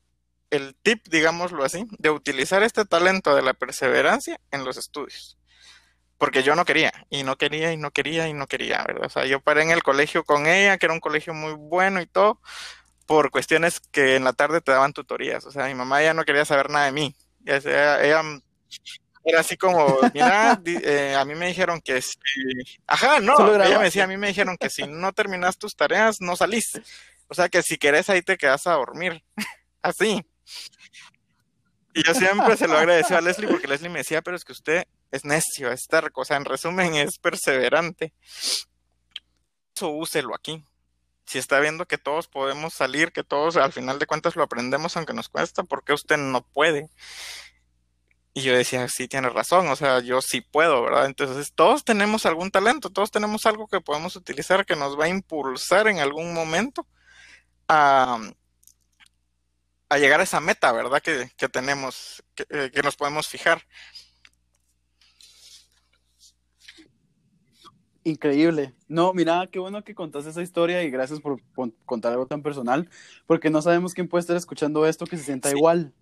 el 0.49 0.75
tip, 0.81 1.07
digámoslo 1.09 1.63
así, 1.63 1.85
de 1.97 2.09
utilizar 2.09 2.63
este 2.63 2.85
talento 2.85 3.35
de 3.35 3.41
la 3.41 3.53
perseverancia 3.53 4.39
en 4.51 4.63
los 4.63 4.77
estudios. 4.77 5.37
Porque 6.17 6.43
yo 6.43 6.55
no 6.55 6.63
quería, 6.63 6.91
y 7.09 7.23
no 7.23 7.35
quería, 7.35 7.73
y 7.73 7.77
no 7.77 7.91
quería, 7.91 8.27
y 8.27 8.33
no 8.33 8.47
quería, 8.47 8.83
¿verdad? 8.87 9.05
O 9.05 9.09
sea, 9.09 9.25
yo 9.25 9.41
paré 9.41 9.63
en 9.63 9.71
el 9.71 9.83
colegio 9.83 10.23
con 10.23 10.47
ella, 10.47 10.77
que 10.77 10.85
era 10.85 10.93
un 10.93 10.99
colegio 10.99 11.33
muy 11.33 11.53
bueno 11.53 12.01
y 12.01 12.05
todo, 12.05 12.39
por 13.05 13.31
cuestiones 13.31 13.79
que 13.79 14.15
en 14.15 14.23
la 14.23 14.33
tarde 14.33 14.61
te 14.61 14.71
daban 14.71 14.93
tutorías. 14.93 15.45
O 15.45 15.51
sea, 15.51 15.65
mi 15.65 15.75
mamá 15.75 16.01
ya 16.01 16.13
no 16.13 16.23
quería 16.23 16.45
saber 16.45 16.69
nada 16.69 16.85
de 16.85 16.91
mí. 16.91 17.15
Ella, 17.45 18.21
era 19.25 19.39
así 19.39 19.55
como, 19.55 19.99
mira, 20.13 20.59
eh, 20.65 21.15
a 21.17 21.23
mí 21.25 21.33
me 21.35 21.47
dijeron 21.47 21.79
que 21.81 22.01
si... 22.01 22.17
Ajá, 22.87 23.19
no, 23.19 23.55
ella 23.55 23.77
me 23.77 23.85
decía, 23.85 24.03
a 24.03 24.07
mí 24.07 24.17
me 24.17 24.27
dijeron 24.27 24.57
que 24.57 24.69
si 24.69 24.83
no 24.83 25.13
terminas 25.13 25.57
tus 25.57 25.75
tareas, 25.75 26.17
no 26.19 26.35
salís. 26.35 26.81
O 27.27 27.33
sea 27.33 27.47
que 27.47 27.63
si 27.63 27.77
querés 27.77 28.09
ahí 28.09 28.21
te 28.21 28.37
quedas 28.37 28.67
a 28.67 28.73
dormir. 28.73 29.23
Así. 29.81 30.25
Y 31.93 32.03
yo 32.03 32.13
siempre 32.13 32.57
se 32.57 32.67
lo 32.67 32.77
agradecí 32.77 33.13
a 33.13 33.21
Leslie 33.21 33.47
porque 33.47 33.67
Leslie 33.67 33.89
me 33.89 33.99
decía, 33.99 34.21
pero 34.21 34.35
es 34.35 34.43
que 34.43 34.51
usted 34.51 34.85
es 35.13 35.23
necio, 35.25 35.71
es 35.71 35.87
terco, 35.87 36.21
o 36.21 36.25
sea, 36.25 36.37
en 36.37 36.45
resumen 36.45 36.95
es 36.95 37.19
perseverante. 37.19 38.13
Eso 39.75 39.89
úselo 39.89 40.35
aquí. 40.35 40.65
Si 41.25 41.37
está 41.37 41.59
viendo 41.59 41.85
que 41.85 41.97
todos 41.97 42.27
podemos 42.27 42.73
salir, 42.73 43.13
que 43.13 43.23
todos 43.23 43.55
al 43.55 43.71
final 43.71 43.97
de 43.99 44.07
cuentas 44.07 44.35
lo 44.35 44.43
aprendemos 44.43 44.97
aunque 44.97 45.13
nos 45.13 45.29
cuesta, 45.29 45.63
¿por 45.63 45.83
qué 45.83 45.93
usted 45.93 46.17
no 46.17 46.45
puede? 46.45 46.89
Y 48.33 48.41
yo 48.41 48.57
decía, 48.57 48.87
sí, 48.89 49.07
tiene 49.07 49.29
razón, 49.29 49.67
o 49.67 49.75
sea, 49.75 49.99
yo 49.99 50.19
sí 50.21 50.41
puedo, 50.41 50.81
¿verdad? 50.81 51.05
Entonces, 51.05 51.53
todos 51.53 51.85
tenemos 51.85 52.25
algún 52.25 52.49
talento, 52.49 52.89
todos 52.89 53.11
tenemos 53.11 53.45
algo 53.45 53.67
que 53.67 53.79
podemos 53.79 54.15
utilizar 54.15 54.65
que 54.65 54.75
nos 54.75 54.99
va 54.99 55.05
a 55.05 55.09
impulsar 55.09 55.87
en 55.87 55.99
algún 55.99 56.33
momento 56.33 56.87
a, 57.67 58.19
llegar 59.91 60.19
a 60.19 60.23
esa 60.23 60.39
meta, 60.39 60.71
¿verdad? 60.71 61.01
Que, 61.03 61.29
tenemos, 61.49 62.23
eh, 62.49 62.71
que, 62.73 62.81
nos 62.81 62.95
podemos 62.95 63.27
fijar. 63.27 63.61
Increíble. 68.03 68.73
No, 68.87 69.13
mira, 69.13 69.47
qué 69.51 69.59
bueno 69.59 69.83
que 69.83 69.95
contaste 69.95 70.29
esa 70.29 70.41
historia 70.41 70.83
y 70.83 70.89
gracias 70.89 71.21
por, 71.21 71.41
contar 71.85 72.11
algo 72.11 72.27
tan 72.27 72.41
personal, 72.41 72.89
porque 73.25 73.49
no 73.49 73.61
sabemos 73.61 73.93
quién 73.93 74.07
puede 74.07 74.21
estar 74.21 74.35
escuchando 74.35 74.85
esto 74.85 75.05
que 75.05 75.17
se 75.17 75.23
sienta 75.23 75.51
igual. 75.51 75.93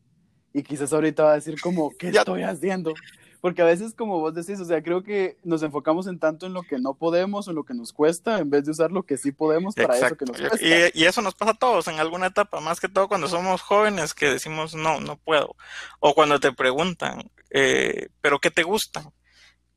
Y 0.54 0.64
quizás 0.64 0.92
ahorita 0.92 1.24
va 1.24 1.32
a 1.32 1.36
decir 1.36 1.60
como, 1.62 1.92
¿qué 1.98 2.10
estoy 2.10 2.44
haciendo? 2.44 2.94
porque 3.42 3.64
a 3.64 3.66
veces, 3.66 3.96
como 3.96 4.20
vos 4.20 4.36
decís, 4.36 4.60
o 4.60 4.66
sea, 4.66 4.84
creo 4.84 5.04
que 5.04 5.38
nos 5.44 5.64
enfocamos 5.64 6.06
en 6.06 6.20
tanto 6.20 6.46
en 6.46 6.54
lo 6.54 6.62
que 6.62 6.78
no 6.78 6.94
podemos 6.94 7.48
o 7.48 7.50
en 7.50 7.56
lo 7.56 7.64
que 7.64 7.74
nos 7.74 7.92
cuesta, 7.92 8.38
en 8.38 8.52
vez 8.52 8.66
de 8.66 8.72
usar 8.72 8.92
lo 8.92 9.04
que 9.04 9.18
sí 9.18 9.32
podemos 9.32 9.74
para 9.74 9.98
eso 9.98 10.16
que 10.16 10.26
nos 10.26 10.40
cuesta. 10.40 10.58
Y, 10.94 11.04
eso 11.04 11.24
nos 11.24 11.34
pasa 11.34 11.52
a 11.52 11.56
todos 11.56 11.88
en 11.88 12.00
alguna 12.00 12.28
etapa, 12.28 12.62
más 12.62 12.80
que 12.80 12.88
todo 12.88 13.08
cuando 13.08 13.28
somos 13.28 13.62
jóvenes 13.62 14.14
que 14.14 14.28
decimos, 14.28 14.76
no, 14.76 15.02
no 15.02 15.18
puedo. 15.18 15.56
O 16.00 16.14
cuando 16.14 16.40
te 16.40 16.52
preguntan, 16.52 17.32
eh, 17.50 18.10
¿pero 18.22 18.38
qué 18.40 18.52
te 18.52 18.62
gusta? 18.62 19.12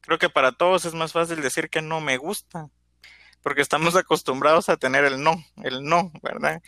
Creo 0.05 0.19
que 0.19 0.29
para 0.29 0.53
todos 0.53 0.85
es 0.85 0.95
más 0.95 1.13
fácil 1.13 1.41
decir 1.41 1.71
que 1.71 1.81
no 1.81 2.01
me 2.01 2.19
gusta, 2.19 2.69
porque 3.43 3.63
estamos 3.63 3.97
acostumbrados 3.97 4.69
a 4.69 4.77
tener 4.77 5.05
el 5.05 5.23
no, 5.23 5.43
el 5.63 5.83
no, 5.83 6.13
¿verdad? 6.23 6.63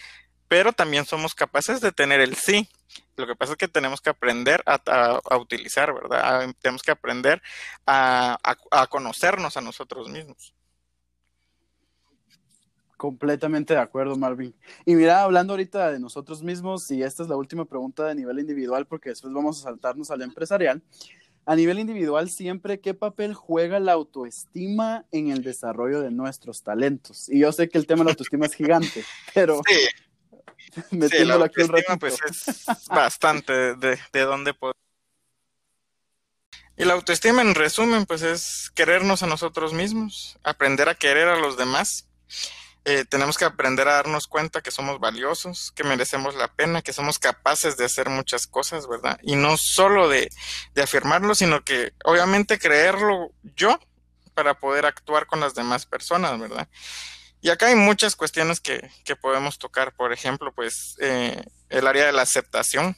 Pero 0.48 0.72
también 0.72 1.04
somos 1.04 1.34
capaces 1.34 1.80
de 1.80 1.92
tener 1.92 2.20
el 2.20 2.36
sí. 2.36 2.68
Lo 3.16 3.26
que 3.26 3.34
pasa 3.34 3.52
es 3.52 3.58
que 3.58 3.68
tenemos 3.68 4.00
que 4.00 4.10
aprender 4.10 4.62
a, 4.66 5.38
utilizar, 5.38 5.92
¿verdad? 5.92 6.54
tenemos 6.60 6.82
que 6.82 6.92
aprender 6.92 7.42
a, 7.86 8.38
conocernos 8.88 9.56
a 9.56 9.60
nosotros 9.60 10.08
mismos. 10.08 10.54
Completamente 12.96 13.74
de 13.74 13.80
acuerdo, 13.80 14.16
Marvin. 14.16 14.54
Y 14.86 14.94
mira, 14.94 15.22
hablando 15.22 15.52
ahorita 15.52 15.90
de 15.90 16.00
nosotros 16.00 16.42
mismos, 16.42 16.90
y 16.90 17.02
esta 17.02 17.22
es 17.22 17.28
la 17.28 17.36
última 17.36 17.66
pregunta 17.66 18.06
de 18.06 18.14
nivel 18.14 18.38
individual, 18.38 18.86
porque 18.86 19.10
después 19.10 19.34
vamos 19.34 19.60
a 19.60 19.64
saltarnos 19.64 20.10
al 20.10 20.22
empresarial. 20.22 20.82
A 21.46 21.54
nivel 21.54 21.78
individual, 21.78 22.28
siempre, 22.28 22.80
¿qué 22.80 22.92
papel 22.92 23.32
juega 23.32 23.78
la 23.78 23.92
autoestima 23.92 25.06
en 25.12 25.30
el 25.30 25.44
desarrollo 25.44 26.00
de 26.00 26.10
nuestros 26.10 26.64
talentos? 26.64 27.28
Y 27.28 27.38
yo 27.38 27.52
sé 27.52 27.68
que 27.68 27.78
el 27.78 27.86
tema 27.86 28.00
de 28.00 28.06
la 28.06 28.10
autoestima 28.10 28.46
es 28.46 28.54
gigante, 28.54 29.04
pero 29.34 29.60
sí. 29.66 30.82
metiéndolo 30.90 31.44
aquí 31.44 31.62
un 31.62 31.68
ratito. 31.68 31.98
Pues 31.98 32.18
es 32.28 32.88
bastante 32.88 33.76
de, 33.76 33.98
de 34.12 34.20
dónde 34.22 34.54
podemos. 34.54 34.76
Y 36.76 36.84
la 36.84 36.94
autoestima, 36.94 37.40
en 37.42 37.54
resumen, 37.54 38.04
pues 38.04 38.22
es 38.22 38.70
querernos 38.74 39.22
a 39.22 39.26
nosotros 39.26 39.72
mismos, 39.72 40.38
aprender 40.42 40.88
a 40.88 40.94
querer 40.94 41.28
a 41.28 41.38
los 41.38 41.56
demás 41.56 42.08
eh, 42.88 43.04
tenemos 43.04 43.36
que 43.36 43.44
aprender 43.44 43.88
a 43.88 43.94
darnos 43.94 44.28
cuenta 44.28 44.60
que 44.60 44.70
somos 44.70 45.00
valiosos, 45.00 45.72
que 45.74 45.82
merecemos 45.82 46.36
la 46.36 46.46
pena, 46.46 46.82
que 46.82 46.92
somos 46.92 47.18
capaces 47.18 47.76
de 47.76 47.84
hacer 47.84 48.08
muchas 48.08 48.46
cosas, 48.46 48.86
¿verdad? 48.86 49.18
Y 49.24 49.34
no 49.34 49.56
solo 49.56 50.08
de, 50.08 50.30
afirmarlo, 50.80 51.34
sino 51.34 51.64
que 51.64 51.94
obviamente 52.04 52.60
creerlo 52.60 53.32
yo 53.56 53.80
para 54.34 54.60
poder 54.60 54.86
actuar 54.86 55.26
con 55.26 55.40
las 55.40 55.56
demás 55.56 55.84
personas, 55.84 56.38
¿verdad? 56.38 56.68
Y 57.40 57.50
acá 57.50 57.66
hay 57.66 57.74
muchas 57.74 58.14
cuestiones 58.14 58.60
que, 58.60 58.88
que 59.04 59.16
podemos 59.16 59.58
tocar, 59.58 59.92
por 59.96 60.12
ejemplo, 60.12 60.52
pues 60.54 60.94
eh, 61.00 61.42
el 61.70 61.88
área 61.88 62.06
de 62.06 62.12
la 62.12 62.22
aceptación. 62.22 62.96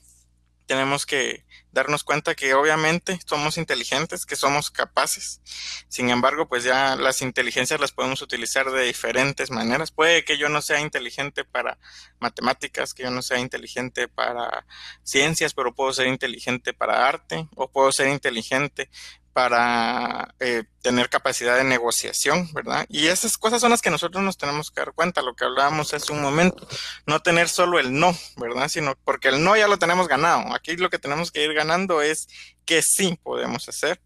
Tenemos 0.69 1.07
que 1.07 1.47
darnos 1.73 2.05
cuenta 2.05 2.35
que 2.35 2.53
obviamente 2.53 3.19
somos 3.25 3.57
inteligentes, 3.57 4.27
que 4.27 4.37
somos 4.37 4.71
capaces. 4.71 5.41
Sin 5.89 6.11
embargo, 6.11 6.47
pues 6.47 6.63
ya 6.63 6.95
las 6.95 7.23
inteligencias 7.23 7.81
las 7.81 7.93
podemos 7.93 8.21
utilizar 8.21 8.71
de 8.71 8.85
diferentes 8.85 9.51
maneras. 9.51 9.91
Puede 9.91 10.27
que 10.27 10.37
yo 10.37 10.51
no 10.51 10.61
sea 10.61 10.81
inteligente 10.81 11.47
para 11.47 11.79
matemáticas, 12.21 12.93
que 12.93 13.05
yo 13.05 13.11
no 13.11 13.23
sea 13.23 13.39
inteligente 13.39 14.09
para 14.09 14.67
ciencias, 15.03 15.55
pero 15.55 15.75
puedo 15.75 15.95
ser 15.95 16.09
inteligente 16.09 16.75
para 16.75 17.09
arte 17.09 17.49
o 17.57 17.71
puedo 17.71 17.91
ser 17.91 18.09
inteligente 18.09 18.91
para 19.39 20.35
eh, 20.41 20.65
tener 20.83 21.09
capacidad 21.09 21.57
de 21.57 21.63
negociación, 21.63 22.53
¿verdad? 22.55 22.87
Y 22.89 23.07
esas 23.07 23.39
cosas 23.39 23.61
son 23.61 23.71
las 23.71 23.81
que 23.81 23.89
nosotros 23.89 24.25
nos 24.25 24.37
tenemos 24.37 24.73
que 24.73 24.81
dar 24.81 24.93
cuenta, 24.93 25.23
lo 25.23 25.37
que 25.37 25.45
hablábamos 25.45 25.95
hace 25.95 26.13
un 26.13 26.21
momento, 26.21 26.67
no 27.07 27.23
tener 27.23 27.49
solo 27.49 27.79
el 27.79 27.97
no, 27.97 28.19
¿verdad? 28.37 28.69
Sino 28.69 28.97
porque 29.05 29.29
el 29.29 29.45
no 29.45 29.57
ya 29.57 29.69
lo 29.69 29.79
tenemos 29.79 30.09
ganado. 30.09 30.53
Aquí 30.57 30.77
lo 30.77 30.91
que 30.91 30.99
tenemos 30.99 31.31
que 31.31 31.45
ir 31.45 31.55
ganando 31.55 32.03
es 32.03 32.27
que 32.65 32.83
sí 32.83 33.17
podemos 33.23 33.69
hacer. 33.69 34.01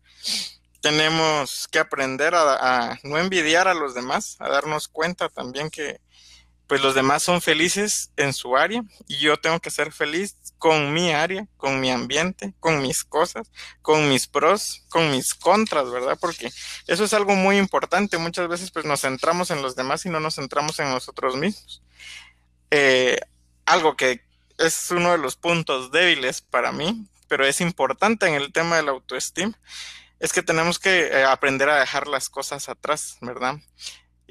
Tenemos 0.83 1.67
que 1.69 1.79
aprender 1.79 2.35
a, 2.35 2.91
a 2.91 2.99
no 3.03 3.17
envidiar 3.17 3.69
a 3.69 3.75
los 3.75 3.95
demás, 3.95 4.37
a 4.39 4.51
darnos 4.51 4.87
cuenta 4.87 5.31
también 5.31 5.71
que, 5.71 5.99
pues 6.67 6.81
los 6.81 6.95
demás 6.95 7.23
son 7.23 7.43
felices 7.43 8.11
en 8.17 8.33
su 8.33 8.57
área 8.57 8.83
y 9.09 9.19
yo 9.19 9.37
tengo 9.39 9.61
que 9.61 9.71
ser 9.71 9.93
feliz 9.93 10.37
con 10.59 10.93
mi 10.93 11.13
área, 11.13 11.47
con 11.57 11.81
mi 11.81 11.91
ambiente, 11.91 12.55
con 12.61 12.81
mis 12.81 13.05
cosas, 13.05 13.51
con 13.83 14.09
mis 14.09 14.27
pros, 14.27 14.85
con 14.89 15.11
mis 15.11 15.35
contras, 15.35 15.91
¿verdad? 15.91 16.17
Porque 16.21 16.53
eso 16.87 17.05
es 17.05 17.13
algo 17.15 17.35
muy 17.35 17.59
importante. 17.59 18.17
Muchas 18.17 18.49
veces 18.49 18.71
pues 18.71 18.85
nos 18.85 19.01
centramos 19.01 19.51
en 19.51 19.61
los 19.61 19.75
demás 19.77 20.07
y 20.07 20.09
no 20.09 20.21
nos 20.21 20.37
centramos 20.37 20.79
en 20.79 20.91
nosotros 20.91 21.37
mismos. 21.37 21.83
Eh, 22.71 23.19
algo 23.67 23.97
que 23.97 24.21
es 24.59 24.91
uno 24.91 25.13
de 25.13 25.19
los 25.19 25.37
puntos 25.37 25.91
débiles 25.91 26.41
para 26.41 26.73
mí, 26.73 27.07
pero 27.29 27.45
es 27.45 27.61
importante 27.61 28.27
en 28.27 28.35
el 28.35 28.53
tema 28.53 28.77
de 28.77 28.83
la 28.83 28.93
autoestima, 28.93 29.59
es 30.21 30.33
que 30.33 30.43
tenemos 30.43 30.79
que 30.79 31.09
eh, 31.09 31.25
aprender 31.25 31.69
a 31.69 31.81
dejar 31.81 32.07
las 32.07 32.29
cosas 32.29 32.69
atrás, 32.69 33.19
¿verdad? 33.21 33.57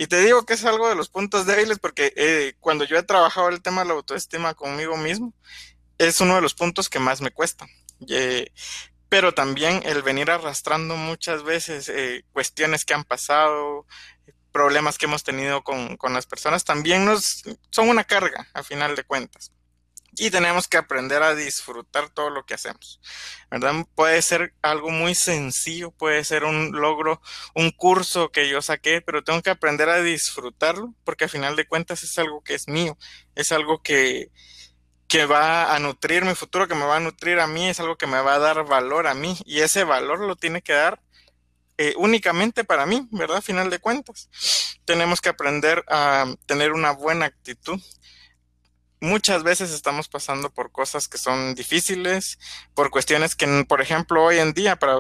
Y 0.02 0.08
te 0.08 0.20
digo 0.20 0.48
que 0.48 0.56
es 0.56 0.66
algo 0.66 0.90
de 0.90 0.96
los 0.96 1.10
puntos 1.10 1.46
débiles 1.46 1.78
porque 1.78 2.12
eh, 2.16 2.56
cuando 2.60 2.86
yo 2.86 2.98
he 2.98 3.04
trabajado 3.04 3.50
el 3.50 3.62
tema 3.62 3.82
de 3.84 3.90
la 3.90 3.94
autoestima 3.94 4.56
conmigo 4.56 4.98
mismo, 4.98 5.32
es 6.00 6.20
uno 6.22 6.34
de 6.34 6.42
los 6.42 6.56
puntos 6.56 6.90
que 6.90 6.98
más 6.98 7.22
me 7.22 7.30
cuesta. 7.30 7.68
Eh, 8.10 8.52
pero 9.10 9.36
también 9.36 9.80
el 9.86 10.02
venir 10.02 10.32
arrastrando 10.32 10.96
muchas 10.96 11.44
veces 11.44 11.88
eh, 11.88 12.26
cuestiones 12.34 12.84
que 12.84 12.96
han 12.96 13.04
pasado, 13.04 13.86
problemas 14.52 14.98
que 14.98 15.06
hemos 15.06 15.24
tenido 15.24 15.64
con, 15.64 15.98
con, 15.98 16.16
las 16.16 16.26
personas, 16.26 16.64
también 16.64 17.06
nos 17.06 17.44
son 17.70 17.88
una 17.88 18.04
carga 18.04 18.48
a 18.56 18.64
final 18.64 18.96
de 18.96 19.04
cuentas 19.04 19.52
y 20.22 20.30
tenemos 20.30 20.68
que 20.68 20.78
aprender 20.78 21.24
a 21.24 21.34
disfrutar 21.34 22.10
todo 22.10 22.30
lo 22.30 22.46
que 22.46 22.54
hacemos. 22.54 23.02
¿Verdad? 23.50 23.74
Puede 23.96 24.22
ser 24.22 24.54
algo 24.62 24.92
muy 24.92 25.16
sencillo, 25.16 25.90
puede 25.90 26.24
ser 26.24 26.44
un 26.44 26.74
logro, 26.74 27.20
un 27.56 27.72
curso 27.72 28.32
que 28.32 28.48
yo 28.48 28.62
saqué, 28.62 29.02
pero 29.02 29.24
tengo 29.24 29.42
que 29.42 29.50
aprender 29.50 29.90
a 29.90 30.04
disfrutarlo 30.04 30.94
porque 31.06 31.24
al 31.24 31.32
final 31.32 31.56
de 31.56 31.66
cuentas 31.66 32.04
es 32.04 32.20
algo 32.20 32.44
que 32.44 32.54
es 32.54 32.68
mío, 32.68 33.00
es 33.34 33.52
algo 33.52 33.82
que, 33.82 34.30
que 35.08 35.26
va 35.26 35.74
a 35.74 35.80
nutrir 35.80 36.24
mi 36.24 36.36
futuro, 36.36 36.68
que 36.68 36.76
me 36.76 36.86
va 36.86 36.98
a 36.98 37.00
nutrir 37.00 37.40
a 37.40 37.48
mí, 37.48 37.68
es 37.68 37.80
algo 37.80 37.98
que 37.98 38.06
me 38.06 38.22
va 38.22 38.36
a 38.36 38.40
dar 38.40 38.64
valor 38.66 39.08
a 39.08 39.16
mí 39.16 39.36
y 39.44 39.62
ese 39.62 39.86
valor 39.86 40.20
lo 40.20 40.36
tiene 40.36 40.62
que 40.62 40.74
dar 40.74 41.02
eh, 41.80 41.96
únicamente 41.98 42.64
para 42.64 42.86
mí, 42.86 43.08
¿verdad? 43.10 43.42
Final 43.42 43.72
de 43.72 43.80
cuentas. 43.80 44.30
Tenemos 44.86 45.20
que 45.20 45.30
aprender 45.30 45.84
a 45.88 46.32
tener 46.46 46.74
una 46.74 46.92
buena 46.92 47.26
actitud, 47.26 47.82
muchas 49.02 49.44
veces 49.44 49.72
estamos 49.72 50.08
pasando 50.08 50.50
por 50.52 50.72
cosas 50.72 51.08
que 51.08 51.18
son 51.18 51.56
difíciles, 51.56 52.40
por 52.74 52.92
cuestiones 52.92 53.36
que, 53.36 53.66
por 53.68 53.82
ejemplo, 53.82 54.24
hoy 54.24 54.38
en 54.40 54.54
día 54.54 54.78
para 54.78 55.00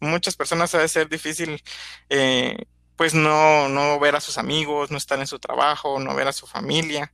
muchas 0.00 0.34
personas 0.34 0.72
debe 0.72 0.88
ser 0.88 1.08
difícil, 1.08 1.62
eh, 2.08 2.56
pues 2.96 3.14
no, 3.14 3.68
no 3.68 3.98
ver 4.00 4.16
a 4.16 4.20
sus 4.20 4.38
amigos, 4.38 4.90
no 4.90 4.96
estar 4.96 5.18
en 5.20 5.26
su 5.26 5.38
trabajo, 5.38 6.00
no 6.00 6.14
ver 6.14 6.28
a 6.28 6.32
su 6.32 6.46
familia, 6.46 7.12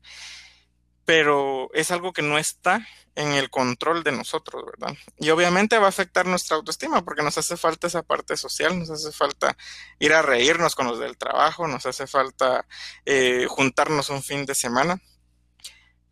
pero 1.04 1.68
es 1.74 1.90
algo 1.90 2.12
que 2.12 2.22
no 2.22 2.38
está 2.38 2.86
en 3.16 3.32
el 3.32 3.50
control 3.50 4.04
de 4.04 4.12
nosotros, 4.12 4.64
¿verdad? 4.64 4.96
Y 5.18 5.30
obviamente 5.30 5.78
va 5.78 5.86
a 5.86 5.88
afectar 5.88 6.26
nuestra 6.26 6.56
autoestima 6.56 7.04
porque 7.04 7.22
nos 7.22 7.36
hace 7.38 7.56
falta 7.56 7.88
esa 7.88 8.02
parte 8.02 8.36
social, 8.36 8.78
nos 8.78 8.90
hace 8.90 9.10
falta 9.10 9.56
ir 9.98 10.12
a 10.12 10.22
reírnos 10.22 10.76
con 10.76 10.86
los 10.86 11.00
del 11.00 11.16
trabajo, 11.18 11.66
nos 11.66 11.86
hace 11.86 12.06
falta 12.06 12.66
eh, 13.04 13.46
juntarnos 13.48 14.10
un 14.10 14.22
fin 14.22 14.46
de 14.46 14.54
semana 14.54 15.00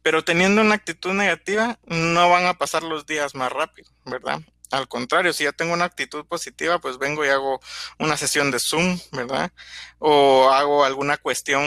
pero 0.02 0.24
teniendo 0.24 0.60
una 0.60 0.74
actitud 0.74 1.12
negativa, 1.12 1.78
no 1.86 2.30
van 2.30 2.46
a 2.46 2.54
pasar 2.54 2.82
los 2.82 3.06
días 3.06 3.34
más 3.34 3.52
rápido, 3.52 3.90
¿verdad? 4.04 4.40
Al 4.70 4.86
contrario, 4.86 5.32
si 5.32 5.44
ya 5.44 5.52
tengo 5.52 5.72
una 5.72 5.86
actitud 5.86 6.26
positiva, 6.26 6.78
pues 6.78 6.98
vengo 6.98 7.24
y 7.24 7.28
hago 7.28 7.60
una 7.98 8.18
sesión 8.18 8.50
de 8.50 8.58
Zoom, 8.58 8.98
¿verdad? 9.12 9.50
O 9.98 10.50
hago 10.50 10.84
alguna 10.84 11.16
cuestión, 11.16 11.62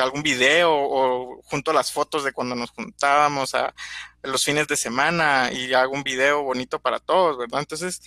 algún 0.00 0.22
video, 0.22 0.72
o 0.72 1.42
junto 1.42 1.72
las 1.72 1.90
fotos 1.90 2.22
de 2.22 2.32
cuando 2.32 2.54
nos 2.54 2.70
juntábamos 2.70 3.54
a 3.54 3.74
los 4.22 4.44
fines 4.44 4.68
de 4.68 4.76
semana 4.76 5.50
y 5.52 5.74
hago 5.74 5.92
un 5.94 6.04
video 6.04 6.42
bonito 6.44 6.78
para 6.78 7.00
todos, 7.00 7.38
¿verdad? 7.38 7.60
Entonces, 7.60 8.00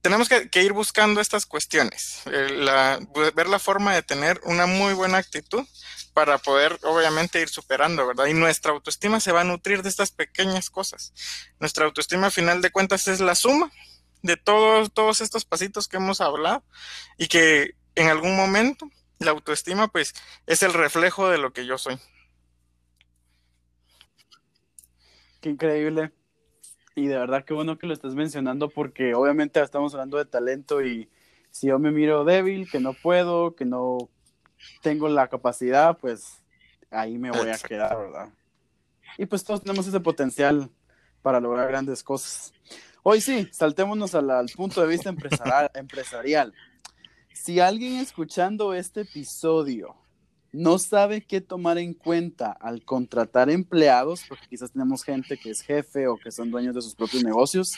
tenemos 0.00 0.28
que, 0.28 0.62
ir 0.62 0.72
buscando 0.72 1.20
estas 1.20 1.46
cuestiones, 1.46 2.22
eh, 2.26 2.98
ver 3.34 3.48
la 3.48 3.58
forma 3.58 3.94
de 3.94 4.02
tener 4.02 4.40
una 4.44 4.66
muy 4.66 4.94
buena 4.94 5.18
actitud 5.18 5.66
para 6.14 6.38
poder 6.38 6.78
obviamente 6.82 7.40
ir 7.40 7.48
superando, 7.48 8.06
¿verdad? 8.06 8.26
Y 8.26 8.34
nuestra 8.34 8.72
autoestima 8.72 9.20
se 9.20 9.32
va 9.32 9.42
a 9.42 9.44
nutrir 9.44 9.82
de 9.82 9.88
estas 9.88 10.10
pequeñas 10.10 10.70
cosas. 10.70 11.12
Nuestra 11.60 11.84
autoestima 11.84 12.28
a 12.28 12.30
final 12.30 12.62
de 12.62 12.70
cuentas 12.70 13.08
es 13.08 13.20
la 13.20 13.34
suma 13.34 13.70
de 14.22 14.36
todos, 14.36 14.92
todos 14.92 15.20
estos 15.20 15.44
pasitos 15.44 15.88
que 15.88 15.96
hemos 15.96 16.20
hablado 16.20 16.64
y 17.16 17.28
que 17.28 17.74
en 17.94 18.08
algún 18.08 18.36
momento 18.36 18.90
la 19.18 19.30
autoestima 19.30 19.88
pues 19.88 20.14
es 20.46 20.62
el 20.62 20.72
reflejo 20.72 21.28
de 21.28 21.38
lo 21.38 21.52
que 21.52 21.66
yo 21.66 21.78
soy. 21.78 21.98
Qué 25.40 25.50
increíble. 25.50 26.12
Y 27.00 27.06
de 27.06 27.16
verdad 27.16 27.46
qué 27.46 27.54
bueno 27.54 27.78
que 27.78 27.86
lo 27.86 27.94
estás 27.94 28.14
mencionando 28.14 28.68
porque 28.68 29.14
obviamente 29.14 29.58
estamos 29.62 29.94
hablando 29.94 30.18
de 30.18 30.26
talento 30.26 30.84
y 30.84 31.08
si 31.50 31.68
yo 31.68 31.78
me 31.78 31.92
miro 31.92 32.26
débil, 32.26 32.70
que 32.70 32.78
no 32.78 32.92
puedo, 32.92 33.54
que 33.54 33.64
no 33.64 34.10
tengo 34.82 35.08
la 35.08 35.28
capacidad, 35.28 35.96
pues 35.96 36.42
ahí 36.90 37.16
me 37.16 37.30
voy 37.30 37.48
a 37.48 37.56
quedar, 37.56 37.96
¿verdad? 37.96 38.28
Y 39.16 39.24
pues 39.24 39.42
todos 39.44 39.62
tenemos 39.62 39.86
ese 39.86 39.98
potencial 40.00 40.68
para 41.22 41.40
lograr 41.40 41.68
grandes 41.68 42.02
cosas. 42.02 42.52
Hoy 43.02 43.22
sí, 43.22 43.48
saltémonos 43.50 44.14
al, 44.14 44.50
punto 44.54 44.82
de 44.82 44.88
vista 44.88 45.08
empresarial, 45.08 45.70
empresarial. 45.76 46.52
Si 47.32 47.60
alguien 47.60 47.94
escuchando 47.94 48.74
este 48.74 49.00
episodio 49.00 49.96
no 50.52 50.78
sabe 50.78 51.22
qué 51.22 51.40
tomar 51.40 51.78
en 51.78 51.94
cuenta 51.94 52.50
al 52.60 52.84
contratar 52.84 53.50
empleados, 53.50 54.24
porque 54.28 54.46
quizás 54.48 54.72
tenemos 54.72 55.04
gente 55.04 55.38
que 55.38 55.50
es 55.50 55.62
jefe 55.62 56.08
o 56.08 56.16
que 56.16 56.30
son 56.30 56.50
dueños 56.50 56.74
de 56.74 56.82
sus 56.82 56.94
propios 56.94 57.22
negocios, 57.22 57.72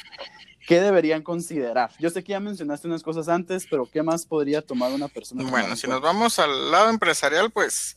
¿qué 0.67 0.81
deberían 0.81 1.23
considerar? 1.23 1.91
Yo 1.99 2.11
sé 2.11 2.23
que 2.25 2.33
ya 2.33 2.41
mencionaste 2.41 2.89
unas 2.89 3.03
cosas 3.03 3.29
antes, 3.29 3.67
pero 3.71 3.87
¿qué 3.87 4.03
más 4.03 4.25
podría 4.25 4.63
tomar 4.63 4.93
una 4.93 5.09
persona? 5.09 5.49
Bueno, 5.49 5.77
si 5.77 5.87
nos 5.87 6.01
vamos 6.01 6.39
al 6.39 6.71
lado 6.71 6.89
empresarial, 6.89 7.51
pues 7.51 7.97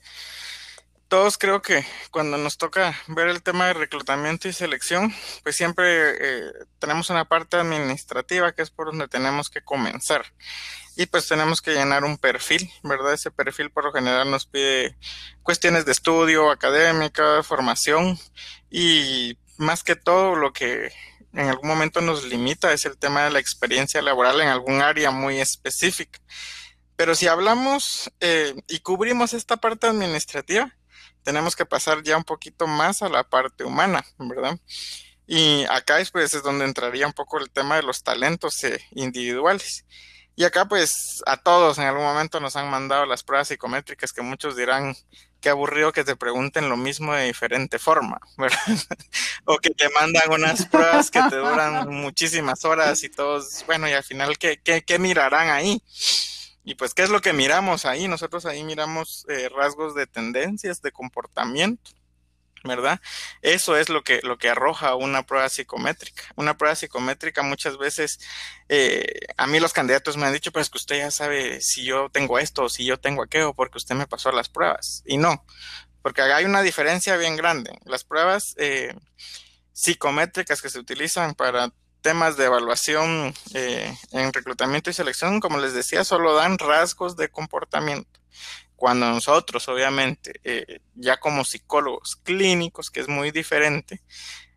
todos 1.16 1.38
creo 1.38 1.62
que 1.62 1.86
cuando 2.12 2.38
nos 2.38 2.58
toca 2.58 2.94
ver 3.08 3.30
el 3.30 3.42
tema 3.42 3.68
de 3.68 3.74
reclutamiento 3.74 4.50
y 4.50 4.54
selección, 4.54 5.16
pues 5.44 5.56
siempre 5.56 5.86
eh, 5.88 6.52
tenemos 6.78 7.10
una 7.10 7.24
parte 7.24 7.56
administrativa 7.56 8.52
que 8.52 8.64
es 8.64 8.70
por 8.70 8.88
donde 8.88 9.08
tenemos 9.08 9.50
que 9.50 9.62
comenzar. 9.62 10.26
Y 10.98 11.06
pues 11.06 11.26
tenemos 11.30 11.62
que 11.62 11.72
llenar 11.72 12.04
un 12.04 12.18
perfil, 12.18 12.70
¿verdad? 12.84 13.14
Ese 13.14 13.32
perfil 13.32 13.72
por 13.72 13.86
lo 13.86 13.94
general 13.94 14.30
nos 14.30 14.46
pide 14.46 14.98
cuestiones 15.42 15.86
de 15.86 15.94
estudio, 15.94 16.52
académica, 16.52 17.42
formación 17.44 18.20
y 18.70 19.38
más 19.56 19.86
que 19.86 19.96
todo 19.96 20.36
lo 20.36 20.52
que 20.52 20.92
en 21.32 21.48
algún 21.48 21.70
momento 21.70 22.02
nos 22.02 22.26
limita 22.26 22.74
es 22.74 22.84
el 22.84 22.98
tema 22.98 23.24
de 23.24 23.32
la 23.32 23.40
experiencia 23.40 24.02
laboral 24.02 24.42
en 24.42 24.50
algún 24.50 24.82
área 24.82 25.12
muy 25.12 25.40
específica. 25.40 26.20
Pero 26.98 27.16
si 27.16 27.28
hablamos 27.28 28.12
eh, 28.20 28.54
y 28.68 28.80
cubrimos 28.80 29.34
esta 29.34 29.56
parte 29.56 29.88
administrativa, 29.88 30.75
tenemos 31.26 31.56
que 31.56 31.66
pasar 31.66 32.04
ya 32.04 32.16
un 32.16 32.24
poquito 32.24 32.68
más 32.68 33.02
a 33.02 33.10
la 33.10 33.24
parte 33.24 33.66
humana, 33.66 34.06
¿verdad? 34.20 34.58
Y 35.28 35.66
acá 35.66 35.98
pues, 36.14 36.36
es 36.36 36.44
donde 36.44 36.66
entraría 36.66 37.08
un 37.08 37.14
poco 37.14 37.40
el 37.40 37.50
tema 37.50 37.76
de 37.76 37.84
los 37.84 38.04
talentos 38.04 38.64
eh, 38.64 38.80
individuales. 38.92 39.86
Y 40.38 40.44
acá 40.44 40.66
pues 40.66 41.24
a 41.26 41.38
todos 41.38 41.78
en 41.78 41.86
algún 41.86 42.04
momento 42.04 42.40
nos 42.40 42.56
han 42.58 42.70
mandado 42.70 43.06
las 43.06 43.24
pruebas 43.24 43.48
psicométricas 43.48 44.12
que 44.14 44.22
muchos 44.22 44.56
dirán 44.56 44.94
qué 45.42 45.50
aburrido 45.50 45.94
que 45.94 46.04
te 46.04 46.16
pregunten 46.16 46.70
lo 46.70 46.78
mismo 46.78 47.14
de 47.14 47.26
diferente 47.26 47.80
forma, 47.80 48.20
¿verdad? 48.38 48.60
o 49.46 49.58
que 49.58 49.72
te 49.72 49.90
mandan 49.90 50.30
unas 50.32 50.66
pruebas 50.68 51.10
que 51.10 51.22
te 51.30 51.38
duran 51.38 51.90
muchísimas 51.90 52.66
horas 52.66 53.02
y 53.04 53.10
todos, 53.10 53.64
bueno, 53.66 53.88
y 53.88 53.94
al 53.94 54.04
final, 54.04 54.38
¿qué, 54.38 54.60
qué, 54.62 54.84
qué 54.84 55.00
mirarán 55.00 55.50
ahí? 55.50 55.82
Y 56.66 56.76
pues, 56.76 56.96
¿qué 56.96 57.04
es 57.04 57.10
lo 57.10 57.22
que 57.22 57.32
miramos 57.32 57.86
ahí? 57.86 58.08
Nosotros 58.08 58.48
ahí 58.48 58.64
miramos 58.64 59.26
eh, 59.30 59.50
rasgos 59.56 59.94
de 59.94 60.08
tendencias, 60.08 60.82
de 60.82 60.92
comportamiento, 60.92 61.92
¿verdad? 62.64 63.00
Eso 63.44 63.78
es 63.78 63.90
lo 63.90 64.04
que, 64.04 64.20
lo 64.24 64.40
que 64.40 64.50
arroja 64.50 64.96
una 64.96 65.24
prueba 65.28 65.48
psicométrica. 65.48 66.24
Una 66.36 66.58
prueba 66.58 66.76
psicométrica 66.76 67.44
muchas 67.44 67.78
veces, 67.78 68.20
eh, 68.68 69.06
a 69.38 69.46
mí 69.46 69.60
los 69.60 69.74
candidatos 69.74 70.18
me 70.18 70.26
han 70.26 70.34
dicho, 70.34 70.52
pues 70.52 70.72
que 70.72 70.80
usted 70.80 70.98
ya 70.98 71.12
sabe 71.12 71.62
si 71.62 71.86
yo 71.86 72.10
tengo 72.10 72.40
esto 72.40 72.64
o 72.64 72.70
si 72.70 72.84
yo 72.84 73.00
tengo 73.00 73.22
aquello, 73.22 73.54
porque 73.54 73.78
usted 73.78 73.94
me 73.94 74.08
pasó 74.08 74.32
las 74.32 74.50
pruebas. 74.50 75.04
Y 75.06 75.18
no, 75.18 75.46
porque 76.02 76.24
hay 76.24 76.46
una 76.46 76.64
diferencia 76.64 77.16
bien 77.16 77.36
grande. 77.36 77.78
Las 77.86 78.04
pruebas 78.04 78.56
eh, 78.58 78.96
psicométricas 79.72 80.64
que 80.64 80.70
se 80.72 80.80
utilizan 80.80 81.36
para 81.36 81.72
temas 82.06 82.38
de 82.38 82.46
evaluación 82.46 83.34
eh, 83.56 83.92
en 84.12 84.32
reclutamiento 84.32 84.92
y 84.92 84.94
selección, 84.94 85.40
como 85.40 85.58
les 85.58 85.74
decía, 85.74 86.04
solo 86.04 86.36
dan 86.36 86.60
rasgos 86.60 87.16
de 87.18 87.30
comportamiento. 87.30 88.20
Cuando 88.76 89.10
nosotros, 89.10 89.68
obviamente, 89.70 90.40
eh, 90.44 90.82
ya 90.94 91.18
como 91.18 91.44
psicólogos 91.44 92.16
clínicos, 92.18 92.92
que 92.92 93.00
es 93.00 93.08
muy 93.08 93.32
diferente, 93.32 94.04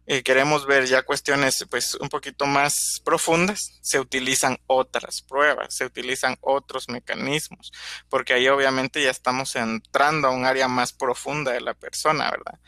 eh, 0.06 0.22
queremos 0.22 0.66
ver 0.66 0.84
ya 0.84 1.04
cuestiones 1.04 1.64
pues 1.70 1.94
un 1.94 2.11
poquito 2.11 2.44
más 2.44 3.00
profundas, 3.02 3.78
se 3.80 3.98
utilizan 3.98 4.58
otras 4.66 5.22
pruebas, 5.22 5.74
se 5.74 5.87
utilizan 5.87 6.37
otros 6.42 6.90
mecanismos, 6.90 7.72
porque 8.11 8.34
ahí 8.34 8.46
obviamente 8.48 9.02
ya 9.02 9.11
estamos 9.11 9.56
entrando 9.56 10.28
a 10.28 10.32
un 10.32 10.44
área 10.44 10.68
más 10.68 10.92
profunda 10.92 11.52
de 11.52 11.62
la 11.62 11.72
persona, 11.72 12.30
¿verdad? 12.30 12.58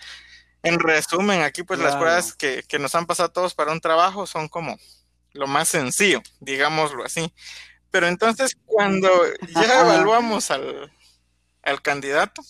En 0.63 0.79
resumen, 0.79 1.43
aquí 1.43 1.63
pues 1.63 1.79
las 1.79 1.97
pruebas 1.97 2.35
que, 2.35 2.65
nos 2.79 2.95
han 2.95 3.07
pasado 3.07 3.31
todos 3.31 3.55
para 3.55 3.73
un 3.73 3.81
trabajo 3.81 4.27
son 4.27 4.49
como 4.49 4.77
lo 5.33 5.47
más 5.47 5.69
sencillo, 5.69 6.23
digámoslo 6.41 7.05
así. 7.05 7.33
Pero 7.91 8.07
entonces 8.07 8.57
cuando 8.67 9.11
ya 9.55 9.81
evaluamos 9.81 10.51
al, 10.51 10.93
al 11.63 11.83
candidato 11.83 12.43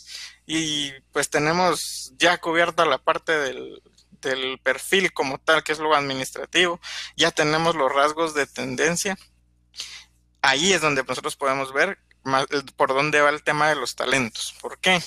y 0.45 0.93
pues 1.13 1.31
tenemos 1.31 2.13
ya 2.17 2.39
cubierta 2.39 2.85
la 2.85 2.99
parte 2.99 3.33
del, 3.33 3.81
del 4.21 4.59
perfil 4.59 5.13
como 5.13 5.39
tal, 5.39 5.63
que 5.63 5.73
es 5.73 5.79
lo 5.79 5.95
administrativo, 5.95 6.81
ya 7.17 7.31
tenemos 7.31 7.77
los 7.77 7.93
rasgos 7.93 8.35
de 8.35 8.47
tendencia, 8.47 9.17
ahí 10.43 10.73
es 10.73 10.81
donde 10.81 11.05
nosotros 11.05 11.37
podemos 11.37 11.73
ver 11.73 11.99
por 12.77 12.91
dónde 12.91 13.21
va 13.21 13.31
el 13.31 13.43
tema 13.43 13.69
de 13.69 13.77
los 13.77 13.97
talentos. 13.97 14.55
¿Por 14.61 14.79
qué? 14.79 15.01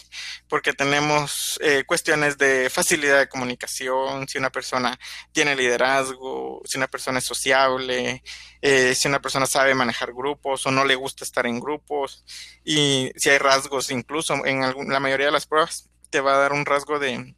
Porque 0.48 0.74
tenemos 0.74 1.60
eh, 1.62 1.84
cuestiones 1.86 2.38
de 2.38 2.70
facilidad 2.70 3.20
de 3.20 3.30
comunicación, 3.30 4.28
si 4.28 4.38
una 4.38 4.50
persona 4.50 4.98
tiene 5.32 5.56
liderazgo, 5.56 6.62
si 6.66 6.78
una 6.78 6.88
persona 6.88 7.20
es 7.20 7.26
sociable, 7.26 8.24
eh, 8.62 8.96
si 8.96 9.08
una 9.08 9.22
persona 9.22 9.46
sabe 9.46 9.76
manejar 9.76 10.14
grupos 10.14 10.66
o 10.66 10.72
no 10.72 10.86
le 10.86 10.96
gusta 10.96 11.24
estar 11.24 11.46
en 11.46 11.60
grupos, 11.60 12.24
y 12.64 13.12
si 13.16 13.30
hay 13.30 13.38
rasgos, 13.38 13.92
incluso 13.92 14.46
en 14.46 14.62
la 14.90 15.00
mayoría 15.00 15.28
de 15.28 15.32
las 15.32 15.46
pruebas 15.46 15.90
te 16.10 16.22
va 16.22 16.36
a 16.36 16.40
dar 16.40 16.54
un 16.54 16.66
rasgo 16.66 17.00
de, 17.00 17.36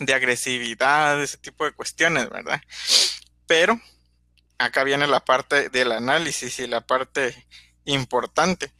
de 0.00 0.14
agresividad, 0.14 1.22
ese 1.22 1.38
tipo 1.38 1.64
de 1.64 1.72
cuestiones, 1.72 2.28
¿verdad? 2.30 2.60
Pero 3.46 3.80
acá 4.58 4.84
viene 4.84 5.06
la 5.06 5.24
parte 5.24 5.68
del 5.70 5.92
análisis 5.92 6.58
y 6.58 6.66
la 6.66 6.80
parte 6.80 7.46
importante. 7.88 8.72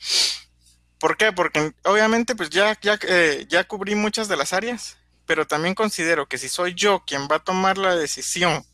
¿Por 0.99 1.17
qué? 1.17 1.33
Porque 1.33 1.73
obviamente 1.85 2.35
pues 2.35 2.51
ya, 2.51 2.79
ya, 2.81 2.99
eh, 3.03 3.47
ya 3.49 3.65
cubrí 3.65 3.95
muchas 3.95 4.29
de 4.29 4.37
las 4.37 4.53
áreas, 4.53 4.99
pero 5.27 5.47
también 5.47 5.75
considero 5.75 6.27
que 6.27 6.39
si 6.39 6.49
soy 6.49 6.75
yo 6.75 7.05
quien 7.07 7.29
va 7.31 7.37
a 7.37 7.45
tomar 7.45 7.79
la 7.79 7.95
decisión 7.95 8.65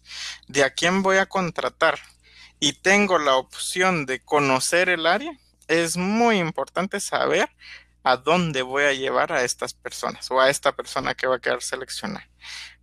de 0.48 0.64
a 0.64 0.70
quién 0.70 1.02
voy 1.02 1.18
a 1.18 1.26
contratar 1.26 1.98
y 2.60 2.72
tengo 2.74 3.18
la 3.18 3.36
opción 3.36 4.06
de 4.06 4.20
conocer 4.20 4.88
el 4.88 5.06
área, 5.06 5.32
es 5.68 5.96
muy 5.96 6.38
importante 6.38 7.00
saber 7.00 7.50
a 8.04 8.18
dónde 8.18 8.62
voy 8.62 8.84
a 8.84 8.92
llevar 8.92 9.32
a 9.32 9.44
estas 9.44 9.72
personas 9.72 10.30
o 10.30 10.40
a 10.40 10.50
esta 10.50 10.72
persona 10.72 11.14
que 11.14 11.26
va 11.26 11.36
a 11.36 11.40
quedar 11.40 11.62
seleccionada. 11.62 12.28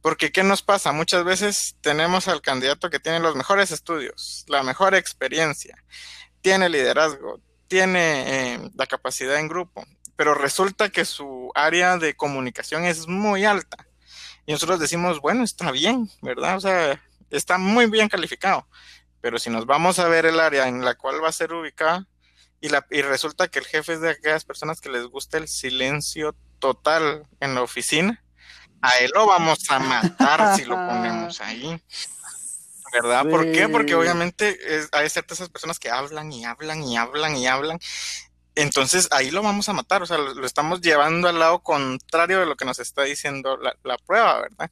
Porque 0.02 0.32
¿qué 0.32 0.44
nos 0.44 0.64
pasa? 0.64 0.92
Muchas 0.92 1.24
veces 1.24 1.76
tenemos 1.82 2.28
al 2.28 2.42
candidato 2.42 2.90
que 2.90 3.00
tiene 3.00 3.20
los 3.20 3.36
mejores 3.36 3.72
estudios, 3.72 4.46
la 4.48 4.64
mejor 4.64 4.96
experiencia, 4.96 5.84
tiene 6.41 6.69
liderazgo, 6.69 7.39
tiene 7.67 8.54
eh, 8.54 8.71
la 8.75 8.88
capacidad 8.88 9.38
en 9.38 9.47
grupo, 9.47 9.86
pero 10.15 10.34
resulta 10.34 10.89
que 10.89 11.06
su 11.06 11.51
área 11.56 11.97
de 11.97 12.15
comunicación 12.15 12.86
es 12.86 13.08
muy 13.08 13.45
alta. 13.45 13.88
Y 14.45 14.51
nosotros 14.51 14.80
decimos, 14.80 15.19
bueno, 15.21 15.43
está 15.43 15.71
bien, 15.71 16.10
¿verdad? 16.21 16.58
O 16.58 16.60
sea, 16.60 17.01
está 17.30 17.58
muy 17.58 17.86
bien 17.86 18.10
calificado. 18.10 18.67
Pero 19.21 19.38
si 19.39 19.49
nos 19.49 19.65
vamos 19.65 19.99
a 19.99 20.08
ver 20.08 20.25
el 20.25 20.39
área 20.39 20.67
en 20.67 20.84
la 20.84 20.95
cual 20.95 21.23
va 21.23 21.30
a 21.30 21.34
ser 21.34 21.54
ubicada 21.54 22.08
y, 22.60 22.69
la, 22.69 22.86
y 22.89 23.01
resulta 23.01 23.47
que 23.47 23.60
el 23.60 23.65
jefe 23.65 23.93
es 23.93 24.01
de 24.01 24.12
aquellas 24.12 24.45
personas 24.45 24.82
que 24.82 24.89
les 24.89 25.06
gusta 25.06 25.38
el 25.38 25.47
silencio 25.47 26.36
total 26.60 27.27
en 27.39 27.56
la 27.56 27.62
oficina, 27.62 28.23
a 28.82 28.89
él 28.99 29.12
lo 29.13 29.27
vamos 29.27 29.69
a 29.69 29.80
matar 29.80 30.56
si 30.58 30.65
lo 30.65 30.75
ponemos 30.75 31.39
ahí. 31.41 31.82
¿Verdad? 32.91 33.25
¿Por 33.30 33.51
qué? 33.51 33.69
Porque 33.69 33.95
obviamente 33.95 34.60
hay 34.91 35.10
ciertas 35.10 35.49
personas 35.49 35.80
que 35.80 35.89
hablan 35.89 36.32
y 36.32 36.45
hablan 36.45 36.84
y 36.84 36.97
hablan 36.97 37.36
y 37.36 37.47
hablan. 37.47 37.80
Entonces 38.56 39.08
ahí 39.12 39.32
lo 39.32 39.41
vamos 39.41 39.69
a 39.69 39.73
matar, 39.73 40.04
o 40.04 40.06
sea, 40.06 40.17
lo, 40.17 40.45
estamos 40.45 40.82
llevando 40.82 41.30
al 41.30 41.39
lado 41.39 41.60
contrario 41.60 42.41
de 42.41 42.45
lo 42.45 42.56
que 42.56 42.65
nos 42.65 42.80
está 42.80 43.04
diciendo 43.04 43.58
la, 43.58 43.97
prueba, 44.06 44.41
¿verdad? 44.41 44.69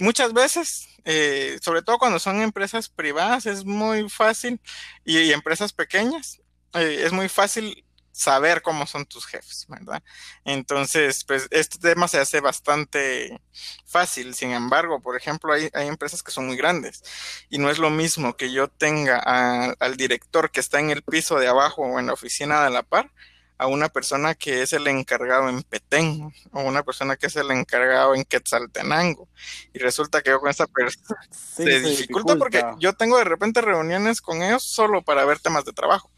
Muchas 0.00 0.32
veces, 0.32 0.88
eh, 1.04 1.58
sobre 1.62 1.82
todo 1.82 1.98
cuando 1.98 2.18
son 2.18 2.40
empresas 2.40 2.88
privadas, 2.88 3.46
es 3.46 3.64
muy 3.64 4.08
fácil 4.08 4.60
y, 5.04 5.32
empresas 5.32 5.72
pequeñas, 5.72 6.40
eh, 6.74 7.02
es 7.04 7.12
muy 7.12 7.28
fácil 7.28 7.84
saber 8.18 8.62
cómo 8.62 8.84
son 8.84 9.06
tus 9.06 9.26
jefes, 9.26 9.66
¿verdad? 9.68 10.02
Entonces, 10.44 11.22
pues 11.22 11.46
este 11.52 11.78
tema 11.78 12.08
se 12.08 12.18
hace 12.18 12.40
bastante 12.40 13.40
fácil. 13.86 14.34
Sin 14.34 14.50
embargo, 14.50 15.00
por 15.00 15.16
ejemplo, 15.16 15.52
hay, 15.52 15.70
empresas 15.72 16.24
que 16.24 16.32
son 16.32 16.48
muy 16.48 16.56
grandes 16.56 17.04
y 17.48 17.58
no 17.58 17.70
es 17.70 17.78
lo 17.78 17.90
mismo 17.90 18.36
que 18.36 18.50
yo 18.50 18.66
tenga 18.66 19.18
al 19.18 19.96
director 19.96 20.50
que 20.50 20.58
está 20.58 20.80
en 20.80 20.90
el 20.90 21.02
piso 21.02 21.38
de 21.38 21.46
abajo 21.46 21.82
o 21.82 22.00
en 22.00 22.06
la 22.08 22.12
oficina 22.12 22.64
de 22.64 22.70
la 22.70 22.82
par 22.82 23.12
a 23.56 23.68
una 23.68 23.88
persona 23.88 24.34
que 24.34 24.62
es 24.62 24.72
el 24.72 24.86
encargado 24.88 25.48
en 25.48 25.62
Petén 25.62 26.32
o 26.52 26.62
una 26.62 26.82
persona 26.82 27.16
que 27.16 27.26
es 27.26 27.36
el 27.36 27.50
encargado 27.52 28.16
en 28.16 28.24
Quetzaltenango. 28.24 29.28
Y 29.72 29.78
resulta 29.78 30.22
que 30.22 30.30
yo 30.30 30.40
con 30.40 30.50
esa 30.50 30.66
persona 30.66 31.20
se, 31.30 31.64
dificulta, 31.64 31.88
dificulta 31.88 32.36
porque 32.36 32.64
yo 32.80 32.94
tengo 32.94 33.16
de 33.18 33.24
repente 33.24 33.60
reuniones 33.60 34.20
con 34.20 34.42
ellos 34.42 34.64
solo 34.64 35.02
para 35.02 35.24
ver 35.24 35.38
temas 35.38 35.64
de 35.64 35.72
trabajo 35.72 36.10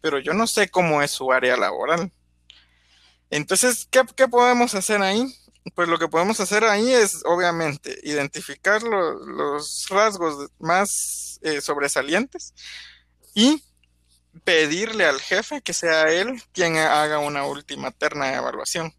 pero 0.00 0.18
yo 0.18 0.34
no 0.34 0.46
sé 0.46 0.68
cómo 0.68 1.02
es 1.02 1.10
su 1.10 1.32
área 1.32 1.56
laboral. 1.56 2.12
Entonces, 3.30 3.88
¿qué, 3.90 4.28
podemos 4.28 4.74
hacer 4.74 5.02
ahí? 5.02 5.26
Pues 5.74 5.88
lo 5.88 5.98
que 5.98 6.08
podemos 6.08 6.38
hacer 6.40 6.64
ahí 6.64 6.92
es, 6.92 7.22
obviamente, 7.24 7.98
identificar 8.04 8.82
los 8.82 9.86
rasgos 9.90 10.50
más 10.58 11.40
eh, 11.42 11.60
sobresalientes 11.60 12.54
y 13.34 13.62
pedirle 14.44 15.06
al 15.06 15.20
jefe 15.20 15.60
que 15.62 15.72
sea 15.72 16.04
él 16.04 16.40
quien 16.52 16.76
haga 16.76 17.18
una 17.18 17.44
última 17.44 17.90
terna 17.90 18.26
de 18.26 18.36
evaluación, 18.36 18.94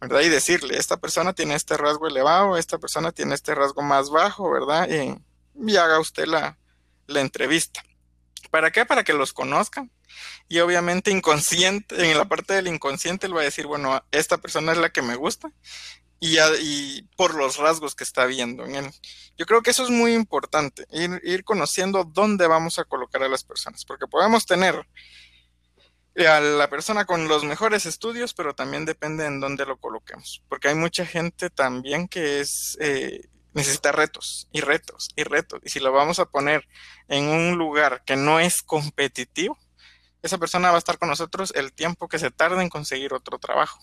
¿verdad? 0.00 0.20
Y 0.20 0.28
decirle, 0.28 0.78
esta 0.78 0.96
persona 0.96 1.32
tiene 1.32 1.54
este 1.56 1.76
rasgo 1.76 2.06
elevado, 2.06 2.56
esta 2.56 2.78
persona 2.78 3.10
tiene 3.10 3.34
este 3.34 3.54
rasgo 3.54 3.82
más 3.82 4.10
bajo, 4.10 4.50
¿verdad? 4.50 4.88
y 4.88 5.76
haga 5.76 5.98
usted 5.98 6.26
la 6.26 6.56
entrevista. 7.08 7.82
¿Para 8.50 8.70
qué? 8.70 8.84
Para 8.86 9.04
que 9.04 9.12
los 9.12 9.32
conozcan. 9.32 9.90
Y 10.48 10.60
obviamente 10.60 11.10
inconsciente, 11.10 12.10
en 12.10 12.16
la 12.16 12.26
parte 12.26 12.54
del 12.54 12.68
inconsciente, 12.68 13.26
él 13.26 13.36
va 13.36 13.40
a 13.40 13.44
decir, 13.44 13.66
bueno, 13.66 14.04
esta 14.12 14.38
persona 14.38 14.72
es 14.72 14.78
la 14.78 14.90
que 14.90 15.02
me 15.02 15.16
gusta 15.16 15.50
y, 16.20 17.02
por 17.16 17.34
los 17.34 17.56
rasgos 17.56 17.94
que 17.94 18.04
está 18.04 18.26
viendo 18.26 18.64
en 18.64 18.76
él. 18.76 18.90
Yo 19.36 19.46
creo 19.46 19.62
que 19.62 19.70
eso 19.70 19.84
es 19.84 19.90
muy 19.90 20.14
importante, 20.14 20.86
ir, 20.90 21.20
ir, 21.24 21.44
conociendo 21.44 22.04
dónde 22.04 22.46
vamos 22.46 22.78
a 22.78 22.84
colocar 22.84 23.22
a 23.22 23.28
las 23.28 23.44
personas, 23.44 23.84
porque 23.84 24.06
podemos 24.06 24.46
tener 24.46 24.86
a 26.16 26.40
la 26.40 26.70
persona 26.70 27.04
con 27.04 27.28
los 27.28 27.44
mejores 27.44 27.84
estudios, 27.84 28.32
pero 28.32 28.54
también 28.54 28.86
depende 28.86 29.26
en 29.26 29.40
dónde 29.40 29.66
lo 29.66 29.76
coloquemos, 29.76 30.42
porque 30.48 30.68
hay 30.68 30.74
mucha 30.74 31.04
gente 31.04 31.50
también 31.50 32.08
que 32.08 32.40
es... 32.40 32.76
Eh, 32.80 33.20
necesita 33.56 33.90
retos 33.90 34.48
y 34.52 34.60
retos 34.60 35.08
y 35.16 35.24
retos. 35.24 35.60
Y 35.64 35.70
si 35.70 35.80
lo 35.80 35.90
vamos 35.90 36.18
a 36.18 36.26
poner 36.26 36.68
en 37.08 37.24
un 37.24 37.56
lugar 37.56 38.02
que 38.04 38.14
no 38.14 38.38
es 38.38 38.62
competitivo, 38.62 39.58
esa 40.22 40.36
persona 40.36 40.68
va 40.68 40.76
a 40.76 40.78
estar 40.78 40.98
con 40.98 41.08
nosotros 41.08 41.54
el 41.56 41.72
tiempo 41.72 42.06
que 42.06 42.18
se 42.18 42.30
tarde 42.30 42.60
en 42.60 42.68
conseguir 42.68 43.14
otro 43.14 43.38
trabajo, 43.38 43.80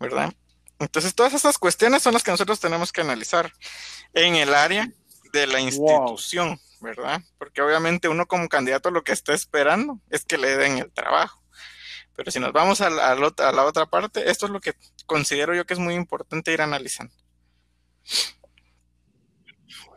¿verdad? 0.00 0.34
Entonces, 0.80 1.14
todas 1.14 1.32
estas 1.32 1.58
cuestiones 1.58 2.02
son 2.02 2.12
las 2.12 2.24
que 2.24 2.32
nosotros 2.32 2.58
tenemos 2.58 2.90
que 2.90 3.02
analizar 3.02 3.52
en 4.14 4.34
el 4.34 4.52
área 4.52 4.90
de 5.32 5.46
la 5.46 5.60
institución, 5.60 6.60
¿verdad? 6.80 7.22
Porque 7.38 7.62
obviamente 7.62 8.08
uno 8.08 8.26
como 8.26 8.48
candidato 8.48 8.90
lo 8.90 9.04
que 9.04 9.12
está 9.12 9.32
esperando 9.32 10.00
es 10.10 10.24
que 10.24 10.38
le 10.38 10.56
den 10.56 10.78
el 10.78 10.90
trabajo. 10.90 11.40
Pero 12.16 12.32
si 12.32 12.40
nos 12.40 12.52
vamos 12.52 12.80
a 12.80 12.90
la, 12.90 13.10
a 13.10 13.52
la 13.52 13.64
otra 13.64 13.86
parte, 13.86 14.28
esto 14.28 14.46
es 14.46 14.52
lo 14.52 14.60
que 14.60 14.74
considero 15.06 15.54
yo 15.54 15.66
que 15.66 15.74
es 15.74 15.80
muy 15.80 15.94
importante 15.94 16.52
ir 16.52 16.62
analizando. 16.62 17.14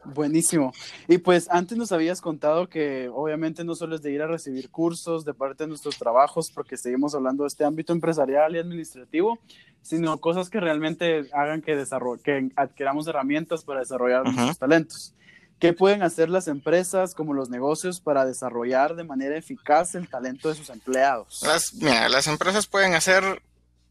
Buenísimo. 0.03 0.73
Y 1.07 1.19
pues 1.19 1.47
antes 1.51 1.77
nos 1.77 1.91
habías 1.91 2.21
contado 2.21 2.67
que 2.67 3.09
obviamente 3.13 3.63
no 3.63 3.75
solo 3.75 3.95
es 3.95 4.01
de 4.01 4.11
ir 4.11 4.21
a 4.21 4.27
recibir 4.27 4.69
cursos 4.69 5.25
de 5.25 5.33
parte 5.33 5.63
de 5.63 5.67
nuestros 5.67 5.97
trabajos, 5.97 6.51
porque 6.51 6.77
seguimos 6.77 7.13
hablando 7.13 7.43
de 7.43 7.47
este 7.47 7.65
ámbito 7.65 7.93
empresarial 7.93 8.55
y 8.55 8.59
administrativo, 8.59 9.39
sino 9.81 10.17
cosas 10.19 10.49
que 10.49 10.59
realmente 10.59 11.29
hagan 11.33 11.61
que, 11.61 11.83
que 12.23 12.49
adquiramos 12.55 13.07
herramientas 13.07 13.63
para 13.63 13.81
desarrollar 13.81 14.23
nuestros 14.23 14.57
talentos. 14.57 15.13
¿Qué 15.59 15.73
pueden 15.73 16.01
hacer 16.01 16.29
las 16.29 16.47
empresas 16.47 17.13
como 17.13 17.35
los 17.35 17.51
negocios 17.51 18.01
para 18.01 18.25
desarrollar 18.25 18.95
de 18.95 19.03
manera 19.03 19.37
eficaz 19.37 19.93
el 19.93 20.09
talento 20.09 20.49
de 20.49 20.55
sus 20.55 20.71
empleados? 20.71 21.43
Las, 21.43 21.75
mira, 21.75 22.09
las 22.09 22.25
empresas 22.25 22.65
pueden 22.65 22.95
hacer 22.95 23.43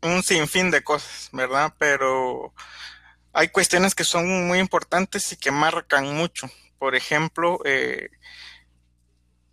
un 0.02 0.22
sinfín 0.24 0.72
de 0.72 0.82
cosas, 0.82 1.28
¿verdad? 1.32 1.72
Pero 1.78 2.52
hay 3.32 3.48
cuestiones 3.48 3.94
que 3.94 4.04
son 4.04 4.46
muy 4.48 4.58
importantes 4.58 5.32
y 5.32 5.36
que 5.36 5.50
marcan 5.50 6.14
mucho. 6.14 6.48
Por 6.78 6.94
ejemplo, 6.94 7.60
eh, 7.64 8.08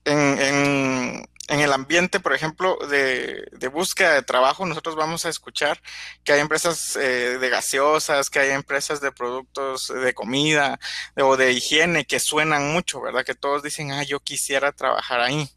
en, 0.06 1.28
el 1.50 1.74
ambiente, 1.74 2.20
por 2.20 2.34
ejemplo, 2.34 2.78
de, 2.90 3.68
búsqueda 3.72 4.14
de 4.14 4.22
trabajo, 4.24 4.66
nosotros 4.66 4.96
vamos 4.96 5.26
a 5.26 5.30
escuchar 5.30 5.82
que 6.24 6.34
hay 6.34 6.40
empresas 6.40 6.96
eh, 6.96 7.38
de 7.40 7.50
gaseosas, 7.50 8.30
que 8.30 8.40
hay 8.40 8.52
empresas 8.52 9.02
de 9.02 9.12
productos 9.12 9.88
de 9.88 10.14
comida 10.14 10.80
o 11.16 11.38
de 11.38 11.52
higiene 11.52 12.06
que 12.06 12.20
suenan 12.20 12.72
mucho, 12.72 13.02
¿verdad? 13.02 13.26
Que 13.26 13.36
todos 13.36 13.64
dicen, 13.64 13.92
ah, 13.92 14.04
yo 14.04 14.20
quisiera 14.20 14.72
trabajar 14.72 15.20
ahí. 15.22 15.50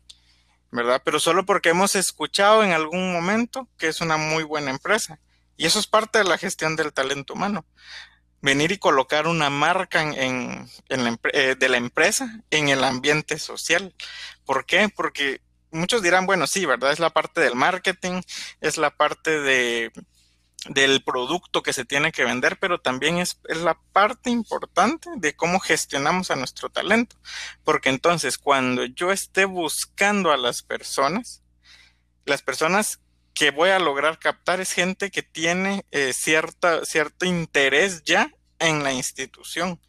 ¿verdad? 0.72 1.02
Pero 1.04 1.18
solo 1.18 1.44
porque 1.44 1.70
hemos 1.70 1.96
escuchado 1.96 2.62
en 2.62 2.72
algún 2.72 3.12
momento 3.12 3.68
que 3.76 3.88
es 3.88 4.00
una 4.00 4.16
muy 4.16 4.44
buena 4.44 4.70
empresa. 4.70 5.18
Y 5.56 5.66
eso 5.66 5.80
es 5.80 5.88
parte 5.88 6.18
de 6.18 6.24
la 6.24 6.38
gestión 6.38 6.76
del 6.76 6.92
talento 6.92 7.34
humano 7.34 7.66
venir 8.40 8.72
y 8.72 8.78
colocar 8.78 9.26
una 9.26 9.50
marca 9.50 10.02
en, 10.02 10.68
la, 10.88 11.18
eh, 11.32 11.56
de 11.58 11.68
la 11.68 11.76
empresa 11.76 12.42
en 12.50 12.68
el 12.68 12.84
ambiente 12.84 13.38
social. 13.38 13.94
¿Por 14.44 14.64
qué? 14.66 14.88
Porque 14.88 15.40
muchos 15.70 16.02
dirán, 16.02 16.26
bueno, 16.26 16.46
sí, 16.46 16.64
¿verdad? 16.66 16.92
Es 16.92 16.98
la 16.98 17.10
parte 17.10 17.40
del 17.40 17.54
marketing, 17.54 18.22
es 18.60 18.76
la 18.76 18.90
parte 18.90 19.40
de, 19.40 19.92
del 20.68 21.02
producto 21.02 21.62
que 21.62 21.72
se 21.72 21.84
tiene 21.84 22.12
que 22.12 22.24
vender, 22.24 22.58
pero 22.58 22.80
también 22.80 23.18
es, 23.18 23.38
es, 23.48 23.58
la 23.58 23.78
parte 23.92 24.30
importante 24.30 25.10
de 25.16 25.34
cómo 25.34 25.60
gestionamos 25.60 26.30
a 26.30 26.36
nuestro 26.36 26.70
talento. 26.70 27.16
Porque 27.64 27.88
entonces, 27.88 28.38
cuando 28.38 28.84
yo 28.84 29.12
esté 29.12 29.44
buscando 29.44 30.32
a 30.32 30.36
las 30.36 30.62
personas, 30.62 31.42
las 32.24 32.42
personas 32.42 33.00
que 33.34 33.50
voy 33.50 33.70
a 33.70 33.78
lograr 33.78 34.18
captar 34.18 34.60
es 34.60 34.72
gente 34.72 35.10
que 35.10 35.22
tiene 35.22 35.84
eh, 35.90 36.12
cierta, 36.12 36.84
cierto 36.84 37.24
interés 37.24 38.02
ya 38.04 38.32
en 38.58 38.82
la 38.82 38.92
institución. 38.92 39.80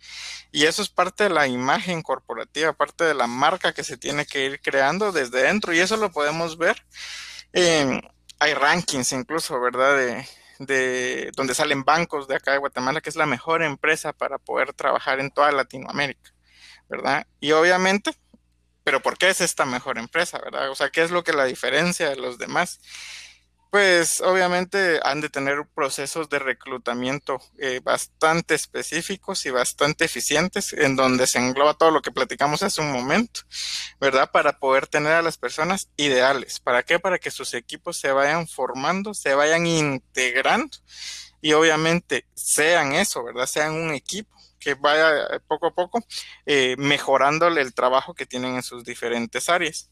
Y 0.51 0.65
eso 0.65 0.81
es 0.81 0.89
parte 0.89 1.25
de 1.25 1.29
la 1.29 1.47
imagen 1.47 2.01
corporativa, 2.01 2.73
parte 2.73 3.03
de 3.03 3.13
la 3.13 3.27
marca 3.27 3.73
que 3.73 3.83
se 3.83 3.97
tiene 3.97 4.25
que 4.25 4.45
ir 4.45 4.61
creando 4.61 5.11
desde 5.11 5.43
dentro. 5.43 5.73
Y 5.73 5.79
eso 5.79 5.97
lo 5.97 6.11
podemos 6.11 6.57
ver. 6.57 6.83
hay 8.39 8.53
rankings 8.53 9.11
incluso, 9.11 9.59
¿verdad? 9.59 9.97
De, 9.97 10.25
de 10.65 11.31
donde 11.35 11.55
salen 11.55 11.83
bancos 11.83 12.27
de 12.27 12.35
acá 12.35 12.51
de 12.51 12.59
Guatemala, 12.59 13.01
que 13.01 13.09
es 13.09 13.15
la 13.15 13.25
mejor 13.25 13.63
empresa 13.63 14.13
para 14.13 14.37
poder 14.37 14.73
trabajar 14.73 15.19
en 15.19 15.31
toda 15.31 15.51
Latinoamérica, 15.51 16.33
¿verdad? 16.89 17.25
Y 17.39 17.51
obviamente, 17.51 18.11
pero 18.83 19.01
¿por 19.01 19.17
qué 19.17 19.29
es 19.29 19.41
esta 19.41 19.65
mejor 19.65 19.97
empresa, 19.97 20.39
verdad? 20.39 20.69
O 20.69 20.75
sea, 20.75 20.89
¿qué 20.89 21.01
es 21.01 21.11
lo 21.11 21.23
que 21.23 21.33
la 21.33 21.45
diferencia 21.45 22.09
de 22.09 22.15
los 22.15 22.37
demás? 22.37 22.79
Pues 23.71 24.19
obviamente 24.19 24.99
han 25.01 25.21
de 25.21 25.29
tener 25.29 25.65
procesos 25.73 26.27
de 26.27 26.39
reclutamiento 26.39 27.39
eh, 27.57 27.79
bastante 27.81 28.53
específicos 28.53 29.45
y 29.45 29.49
bastante 29.49 30.03
eficientes, 30.03 30.73
en 30.73 30.97
donde 30.97 31.25
se 31.25 31.39
engloba 31.39 31.75
todo 31.75 31.89
lo 31.89 32.01
que 32.01 32.11
platicamos 32.11 32.63
hace 32.63 32.81
un 32.81 32.91
momento, 32.91 33.39
¿verdad? 34.01 34.29
Para 34.29 34.59
poder 34.59 34.87
tener 34.87 35.13
a 35.13 35.21
las 35.21 35.37
personas 35.37 35.89
ideales. 35.95 36.59
¿Para 36.59 36.83
qué? 36.83 36.99
Para 36.99 37.17
que 37.17 37.31
sus 37.31 37.53
equipos 37.53 37.95
se 37.97 38.11
vayan 38.11 38.45
formando, 38.45 39.13
se 39.13 39.35
vayan 39.35 39.65
integrando 39.65 40.77
y 41.39 41.53
obviamente 41.53 42.25
sean 42.35 42.91
eso, 42.91 43.23
¿verdad? 43.23 43.45
Sean 43.45 43.71
un 43.71 43.93
equipo 43.93 44.35
que 44.59 44.73
vaya 44.73 45.39
poco 45.47 45.67
a 45.67 45.73
poco 45.73 46.05
eh, 46.45 46.75
mejorándole 46.77 47.61
el 47.61 47.73
trabajo 47.73 48.13
que 48.15 48.25
tienen 48.25 48.55
en 48.55 48.63
sus 48.63 48.83
diferentes 48.83 49.47
áreas. 49.47 49.89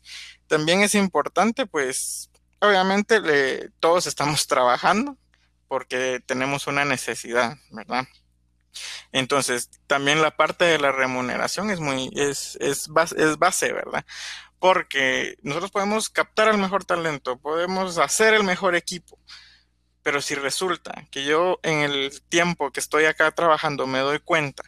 También 0.48 0.82
es 0.82 0.96
importante, 0.96 1.66
pues, 1.66 2.30
obviamente 2.60 3.70
todos 3.80 4.08
estamos 4.08 4.48
trabajando 4.48 5.18
porque 5.68 6.22
tenemos 6.26 6.68
una 6.68 6.86
necesidad, 6.86 7.58
¿verdad? 7.72 8.08
Entonces, 9.12 9.70
también 9.88 10.22
la 10.22 10.36
parte 10.36 10.66
de 10.66 10.80
la 10.80 10.92
remuneración 10.92 11.70
es 11.70 11.80
muy, 11.80 12.10
es, 12.16 12.58
es, 12.60 12.88
base, 12.88 13.16
es 13.18 13.38
base, 13.38 13.72
¿verdad? 13.72 14.06
Porque 14.60 15.38
nosotros 15.42 15.72
podemos 15.72 16.10
captar 16.10 16.48
el 16.50 16.58
mejor 16.58 16.86
talento, 16.86 17.38
podemos 17.38 17.98
hacer 17.98 18.34
el 18.34 18.44
mejor 18.44 18.76
equipo, 18.76 19.18
pero 20.04 20.22
si 20.22 20.36
resulta 20.36 21.08
que 21.12 21.24
yo 21.24 21.60
en 21.64 21.80
el 21.80 22.22
tiempo 22.30 22.72
que 22.72 22.80
estoy 22.80 23.06
acá 23.06 23.32
trabajando 23.32 23.88
me 23.88 24.00
doy 24.00 24.20
cuenta 24.20 24.64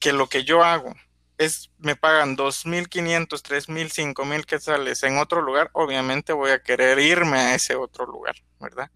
que 0.00 0.12
lo 0.12 0.28
que 0.28 0.44
yo 0.44 0.62
hago 0.62 0.94
es, 1.38 1.70
me 1.78 1.96
pagan 1.96 2.36
2.500, 2.36 3.42
3.000, 3.42 4.14
5.000 4.14 4.44
quetzales 4.44 5.02
en 5.02 5.18
otro 5.18 5.42
lugar, 5.42 5.70
obviamente 5.72 6.32
voy 6.32 6.50
a 6.50 6.62
querer 6.62 6.98
irme 6.98 7.38
a 7.38 7.54
ese 7.54 7.74
otro 7.74 8.06
lugar, 8.06 8.36
¿verdad? 8.60 8.90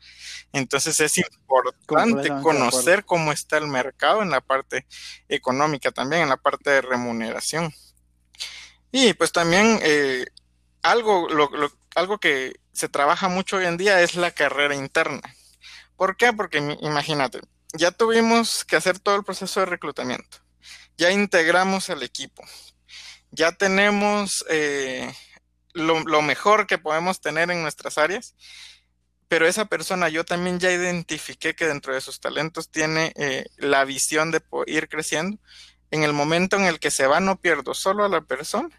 Entonces 0.53 1.01
es 1.01 1.19
importante 1.19 2.29
conocer 2.43 3.05
cómo 3.05 3.33
está 3.33 3.59
el 3.59 3.67
mercado 3.67 4.23
en 4.23 4.31
la 4.31 4.41
parte 4.41 4.87
económica, 5.29 5.91
también 5.91 6.23
en 6.23 6.29
la 6.29 6.37
parte 6.37 6.71
de 6.71 6.83
remuneración. 6.83 7.73
Y 8.91 9.13
pues 9.15 9.33
también 9.33 9.79
eh, 9.83 10.25
algo, 10.83 11.29
algo 11.95 12.19
que 12.19 12.55
se 12.73 12.89
trabaja 12.89 13.29
mucho 13.29 13.57
hoy 13.57 13.67
en 13.67 13.77
día 13.77 14.01
es 14.01 14.15
la 14.15 14.31
carrera 14.31 14.75
interna. 14.75 15.35
¿Por 15.97 16.17
qué? 16.17 16.33
Porque 16.33 16.59
imagínate, 16.81 17.41
ya 17.75 17.91
tuvimos 17.91 18.65
que 18.65 18.77
hacer 18.77 19.01
todo 19.01 19.17
el 19.17 19.25
proceso 19.25 19.61
de 19.61 19.67
reclutamiento 19.67 20.48
ya 20.99 21.11
integramos 21.13 21.89
el 21.89 22.03
equipo, 22.03 22.45
ya 23.31 23.53
tenemos 23.53 24.45
eh, 24.51 25.11
lo, 25.73 26.23
mejor 26.23 26.67
que 26.67 26.77
podemos 26.77 27.21
tener 27.21 27.51
en 27.51 27.63
nuestras 27.63 27.97
áreas, 27.97 28.35
pero 29.29 29.47
esa 29.47 29.67
persona 29.67 30.09
yo 30.09 30.25
también 30.25 30.59
ya 30.59 30.73
identifiqué 30.73 31.55
que 31.55 31.67
dentro 31.67 31.95
de 31.95 32.01
sus 32.01 32.21
talentos 32.21 32.71
tiene 32.71 33.13
eh, 33.17 33.47
la 33.57 33.85
visión 33.85 34.31
de 34.31 34.43
ir 34.67 34.89
creciendo. 34.89 35.39
En 35.91 36.03
el 36.03 36.13
momento 36.13 36.57
en 36.57 36.65
el 36.65 36.81
que 36.81 36.91
se 36.91 37.07
va, 37.07 37.21
no 37.21 37.41
pierdo 37.41 37.75
solo 37.75 38.05
a 38.05 38.09
la 38.09 38.23
persona, 38.23 38.71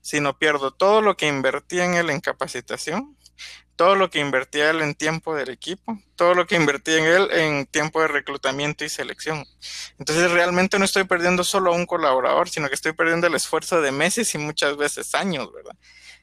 sino 0.00 0.38
pierdo 0.38 0.72
todo 0.72 1.02
lo 1.02 1.16
que 1.16 1.26
invertí 1.26 1.80
en 1.80 1.94
él 1.94 2.10
en 2.10 2.20
capacitación, 2.20 3.15
todo 3.76 3.94
lo 3.94 4.10
que 4.10 4.20
invertía 4.20 4.70
él 4.70 4.80
en 4.80 4.94
tiempo 4.94 5.34
del 5.34 5.50
equipo, 5.50 5.98
todo 6.16 6.34
lo 6.34 6.46
que 6.46 6.56
invertía 6.56 6.98
en 6.98 7.04
él 7.04 7.28
en 7.30 7.66
tiempo 7.66 8.00
de 8.00 8.08
reclutamiento 8.08 8.84
y 8.84 8.88
selección. 8.88 9.44
Entonces 9.98 10.30
realmente 10.30 10.78
no 10.78 10.84
estoy 10.84 11.04
perdiendo 11.04 11.44
solo 11.44 11.72
a 11.72 11.76
un 11.76 11.86
colaborador, 11.86 12.48
sino 12.48 12.68
que 12.68 12.74
estoy 12.74 12.92
perdiendo 12.92 13.26
el 13.26 13.34
esfuerzo 13.34 13.80
de 13.80 13.92
meses 13.92 14.34
y 14.34 14.38
muchas 14.38 14.76
veces 14.76 15.14
años, 15.14 15.52
¿verdad? 15.52 15.76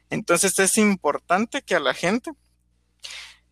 Entonces 0.09 0.57
es 0.59 0.77
importante 0.77 1.61
que 1.61 1.75
a 1.75 1.79
la 1.79 1.93
gente 1.93 2.31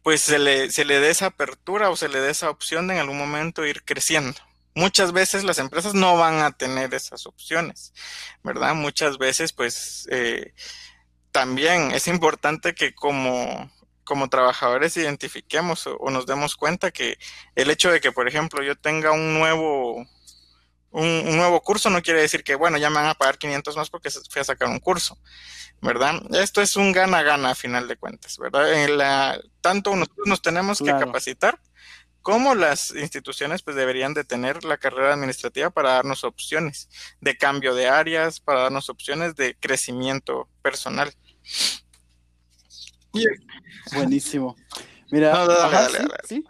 pues 0.02 0.22
se 0.22 0.40
le, 0.40 0.72
se 0.72 0.84
le 0.84 1.00
dé 1.00 1.12
esa 1.12 1.28
apertura 1.28 1.90
o 1.92 1.96
se 1.96 2.10
le 2.10 2.20
dé 2.20 2.32
esa 2.32 2.50
opción 2.50 2.88
de 2.88 2.96
en 2.96 3.02
algún 3.02 3.20
momento 3.20 3.66
ir 3.66 3.84
creciendo, 3.84 4.40
muchas 4.76 5.12
veces 5.12 5.44
las 5.44 5.60
empresas 5.60 5.94
no 5.94 6.18
van 6.18 6.42
a 6.42 6.52
tener 6.52 6.94
esas 6.94 7.26
opciones, 7.26 7.94
¿verdad? 8.44 8.74
Muchas 8.74 9.18
veces, 9.18 9.54
pues, 9.54 10.08
eh, 10.12 10.54
también 11.32 11.92
es 11.92 12.08
importante 12.08 12.74
que 12.74 12.94
como, 12.94 13.72
como 14.04 14.30
trabajadores 14.30 14.98
identifiquemos 14.98 15.88
o, 15.88 16.10
nos 16.10 16.26
demos 16.26 16.56
cuenta 16.56 16.92
que 16.92 17.18
el 17.56 17.70
hecho 17.70 17.92
de 17.92 18.02
que, 18.02 18.12
por 18.12 18.28
ejemplo, 18.28 18.64
yo 18.64 18.76
tenga 18.76 19.12
un 19.12 19.34
nuevo, 19.34 20.06
un, 20.92 21.38
nuevo 21.38 21.62
curso 21.62 21.90
no 21.90 22.02
quiere 22.02 22.22
decir 22.22 22.44
que, 22.44 22.56
bueno, 22.56 22.78
ya 22.78 22.90
me 22.90 22.98
van 22.98 23.08
a 23.08 23.16
pagar 23.16 23.38
500 23.38 23.78
más 23.78 23.90
porque 23.90 24.10
fui 24.10 24.42
a 24.42 24.46
sacar 24.46 24.68
un 24.68 24.80
curso, 24.80 25.18
¿verdad? 25.82 26.22
Esto 26.32 26.62
es 26.62 26.76
un 26.76 26.92
gana-gana 26.92 27.52
a 27.52 27.56
final 27.56 27.88
de 27.88 27.98
cuentas, 27.98 28.38
¿verdad? 28.38 28.84
En 28.84 28.98
la, 28.98 29.40
tanto 29.62 29.96
nosotros 29.96 30.28
nos 30.28 30.42
tenemos 30.42 30.80
que 30.80 30.92
capacitar 30.92 31.60
como 32.22 32.54
las 32.54 32.92
instituciones 32.92 33.64
pues 33.64 33.76
deberían 33.76 34.14
de 34.14 34.24
tener 34.24 34.64
la 34.64 34.78
carrera 34.78 35.14
administrativa 35.14 35.70
para 35.70 35.94
darnos 35.94 36.24
opciones 36.24 36.90
de 37.20 37.38
cambio 37.38 37.74
de 37.74 37.88
áreas, 37.88 38.40
para 38.40 38.62
darnos 38.62 38.90
opciones 38.90 39.36
de 39.36 39.56
crecimiento 39.60 40.48
personal. 40.62 41.14
Buenísimo. 43.94 44.56
Mira, 45.12 45.46
¿sí? 46.24 46.46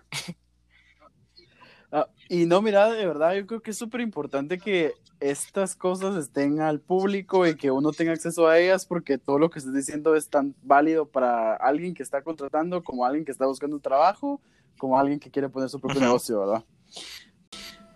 Ah, 1.92 2.08
y 2.30 2.46
no, 2.46 2.62
mira, 2.62 2.90
de 2.90 3.06
verdad, 3.06 3.34
yo 3.34 3.46
creo 3.46 3.62
que 3.62 3.72
es 3.72 3.78
súper 3.78 4.00
importante 4.00 4.60
que 4.60 4.94
estas 5.20 5.76
cosas 5.76 6.16
estén 6.16 6.62
al 6.62 6.80
público 6.80 7.46
y 7.46 7.56
que 7.56 7.70
uno 7.70 7.92
tenga 7.92 8.14
acceso 8.14 8.48
a 8.48 8.58
ellas, 8.60 8.86
porque 8.86 9.18
todo 9.18 9.38
lo 9.38 9.50
que 9.50 9.60
estás 9.60 9.74
diciendo 9.74 10.16
es 10.16 10.30
tan 10.30 10.56
válido 10.62 11.06
para 11.06 11.56
alguien 11.56 11.94
que 11.94 12.04
está 12.04 12.22
contratando 12.24 12.84
como 12.84 13.06
alguien 13.06 13.26
que 13.26 13.32
está 13.32 13.46
buscando 13.46 13.76
un 13.76 13.82
trabajo, 13.82 14.42
como 14.78 14.98
alguien 14.98 15.20
que 15.20 15.30
quiere 15.30 15.50
poner 15.50 15.70
su 15.70 15.80
propio 15.80 16.00
negocio, 16.00 16.40
¿verdad? 16.40 16.64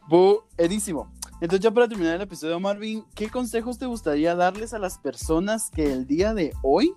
Buenísimo. 0.07 1.14
Entonces, 1.41 1.63
ya 1.63 1.71
para 1.71 1.88
terminar 1.88 2.15
el 2.15 2.21
episodio, 2.21 2.59
Marvin, 2.59 3.05
¿qué 3.13 3.29
consejos 3.29 3.77
te 3.77 3.86
gustaría 3.86 4.36
darles 4.36 4.73
a 4.73 4.79
las 4.79 4.97
personas 4.97 5.69
que 5.69 5.91
el 5.91 6.07
día 6.07 6.33
de 6.33 6.53
hoy 6.63 6.93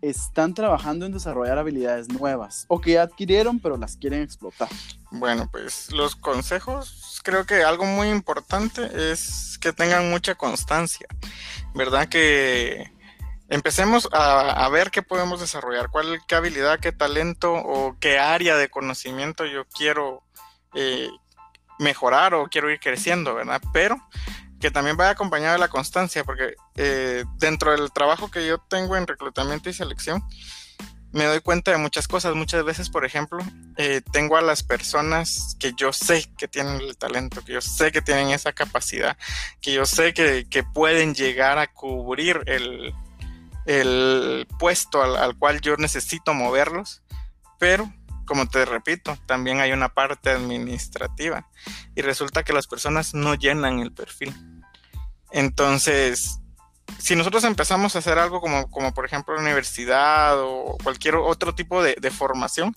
están 0.00 0.54
trabajando 0.54 1.06
en 1.06 1.12
desarrollar 1.12 1.58
habilidades 1.58 2.08
nuevas 2.08 2.64
o 2.68 2.80
que 2.80 2.98
adquirieron 2.98 3.58
pero 3.58 3.76
las 3.76 3.96
quieren 3.96 4.22
explotar? 4.22 4.68
Bueno, 5.10 5.48
pues 5.50 5.92
los 5.92 6.16
consejos, 6.16 7.20
creo 7.22 7.44
que 7.44 7.62
algo 7.62 7.84
muy 7.84 8.08
importante 8.08 9.12
es 9.12 9.58
que 9.60 9.72
tengan 9.72 10.10
mucha 10.10 10.34
constancia, 10.34 11.06
¿verdad? 11.74 12.08
Que 12.08 12.90
empecemos 13.48 14.08
a, 14.12 14.68
ver 14.70 14.90
qué 14.90 15.02
podemos 15.02 15.40
desarrollar, 15.40 15.90
cuál, 15.90 16.20
qué 16.26 16.34
habilidad, 16.34 16.80
qué 16.80 16.92
talento 16.92 17.52
o 17.52 17.96
qué 17.98 18.18
área 18.18 18.56
de 18.56 18.68
conocimiento 18.68 19.44
yo 19.46 19.64
quiero 19.66 20.22
eh, 20.74 21.10
mejorar 21.78 22.34
o 22.34 22.48
quiero 22.48 22.70
ir 22.70 22.80
creciendo, 22.80 23.34
¿verdad? 23.34 23.60
Pero 23.72 23.96
que 24.60 24.70
también 24.70 24.96
vaya 24.96 25.10
acompañado 25.10 25.52
de 25.52 25.60
la 25.60 25.68
constancia, 25.68 26.24
porque 26.24 26.54
eh, 26.76 27.24
dentro 27.36 27.70
del 27.72 27.92
trabajo 27.92 28.30
que 28.30 28.46
yo 28.46 28.58
tengo 28.58 28.96
en 28.96 29.06
reclutamiento 29.06 29.70
y 29.70 29.72
selección, 29.72 30.22
me 31.12 31.24
doy 31.24 31.40
cuenta 31.40 31.70
de 31.70 31.78
muchas 31.78 32.08
cosas. 32.08 32.34
Muchas 32.34 32.64
veces, 32.64 32.90
por 32.90 33.04
ejemplo, 33.04 33.38
eh, 33.76 34.02
tengo 34.12 34.36
a 34.36 34.42
las 34.42 34.62
personas 34.62 35.56
que 35.58 35.72
yo 35.76 35.92
sé 35.92 36.30
que 36.36 36.48
tienen 36.48 36.80
el 36.80 36.96
talento, 36.96 37.44
que 37.44 37.54
yo 37.54 37.60
sé 37.60 37.92
que 37.92 38.02
tienen 38.02 38.30
esa 38.30 38.52
capacidad, 38.52 39.16
que 39.60 39.72
yo 39.72 39.86
sé 39.86 40.12
que, 40.12 40.44
pueden 40.74 41.14
llegar 41.14 41.58
a 41.58 41.66
cubrir 41.68 42.42
el, 42.46 42.94
puesto 44.58 45.02
al, 45.02 45.36
cual 45.36 45.60
yo 45.60 45.76
necesito 45.76 46.34
moverlos, 46.34 47.02
pero 47.58 47.92
como 48.28 48.46
te 48.46 48.64
repito, 48.66 49.16
también 49.26 49.60
hay 49.60 49.72
una 49.72 49.88
parte 49.88 50.30
administrativa 50.30 51.48
y 51.96 52.02
resulta 52.02 52.44
que 52.44 52.52
las 52.52 52.66
personas 52.66 53.14
no 53.14 53.34
llenan 53.34 53.80
el 53.80 53.90
perfil. 53.90 54.34
Entonces, 55.30 56.38
si 56.98 57.16
nosotros 57.16 57.42
empezamos 57.44 57.96
a 57.96 58.00
hacer 58.00 58.18
algo 58.18 58.40
como, 58.40 58.70
como 58.70 58.92
por 58.92 59.06
ejemplo 59.06 59.34
la 59.34 59.40
universidad 59.40 60.38
o 60.40 60.76
cualquier 60.84 61.16
otro 61.16 61.54
tipo 61.54 61.82
de, 61.82 62.10
formación, 62.10 62.74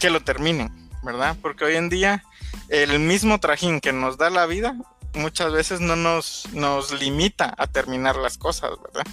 que 0.00 0.08
lo 0.08 0.22
terminen, 0.22 0.90
¿verdad? 1.02 1.36
Porque 1.42 1.64
hoy 1.66 1.76
en 1.76 1.90
día 1.90 2.24
el 2.68 2.98
mismo 2.98 3.38
trajín 3.38 3.80
que 3.80 3.92
nos 3.92 4.16
da 4.16 4.30
la 4.30 4.46
vida 4.46 4.76
muchas 5.14 5.52
veces 5.52 5.80
no 5.80 5.94
nos, 5.94 6.48
nos 6.52 6.92
limita 6.92 7.54
a 7.58 7.66
terminar 7.66 8.16
las 8.16 8.38
cosas, 8.38 8.70
¿verdad? 8.82 9.04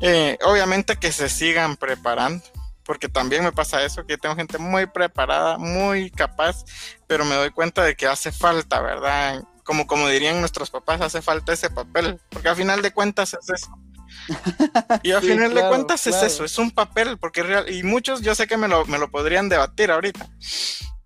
Eh, 0.00 0.38
obviamente 0.44 0.96
que 0.96 1.10
se 1.10 1.28
sigan 1.28 1.76
preparando, 1.76 2.44
porque 2.84 3.08
también 3.08 3.44
me 3.44 3.52
pasa 3.52 3.84
eso, 3.84 4.06
que 4.06 4.18
tengo 4.18 4.34
gente 4.34 4.58
muy 4.58 4.86
preparada, 4.86 5.58
muy 5.58 6.10
capaz, 6.10 6.64
pero 7.06 7.24
me 7.24 7.34
doy 7.34 7.50
cuenta 7.50 7.82
de 7.84 7.94
que 7.94 8.06
hace 8.06 8.32
falta, 8.32 8.80
¿verdad? 8.80 9.42
Como, 9.64 9.86
como 9.86 10.08
dirían 10.08 10.40
nuestros 10.40 10.70
papás, 10.70 11.00
hace 11.00 11.22
falta 11.22 11.52
ese 11.52 11.70
papel, 11.70 12.20
porque 12.30 12.48
al 12.48 12.56
final 12.56 12.82
de 12.82 12.92
cuentas 12.92 13.34
es 13.34 13.48
eso. 13.48 13.78
Y 15.02 15.12
al 15.12 15.22
final 15.22 15.54
de 15.54 15.66
cuentas 15.68 16.06
es 16.06 16.22
eso, 16.22 16.44
es 16.44 16.58
un 16.58 16.70
papel, 16.70 17.18
porque 17.18 17.42
real, 17.42 17.72
y 17.72 17.82
muchos 17.82 18.20
yo 18.20 18.34
sé 18.34 18.46
que 18.46 18.56
me 18.56 18.68
lo, 18.68 18.84
me 18.86 18.98
lo 18.98 19.10
podrían 19.10 19.48
debatir 19.48 19.90
ahorita. 19.90 20.28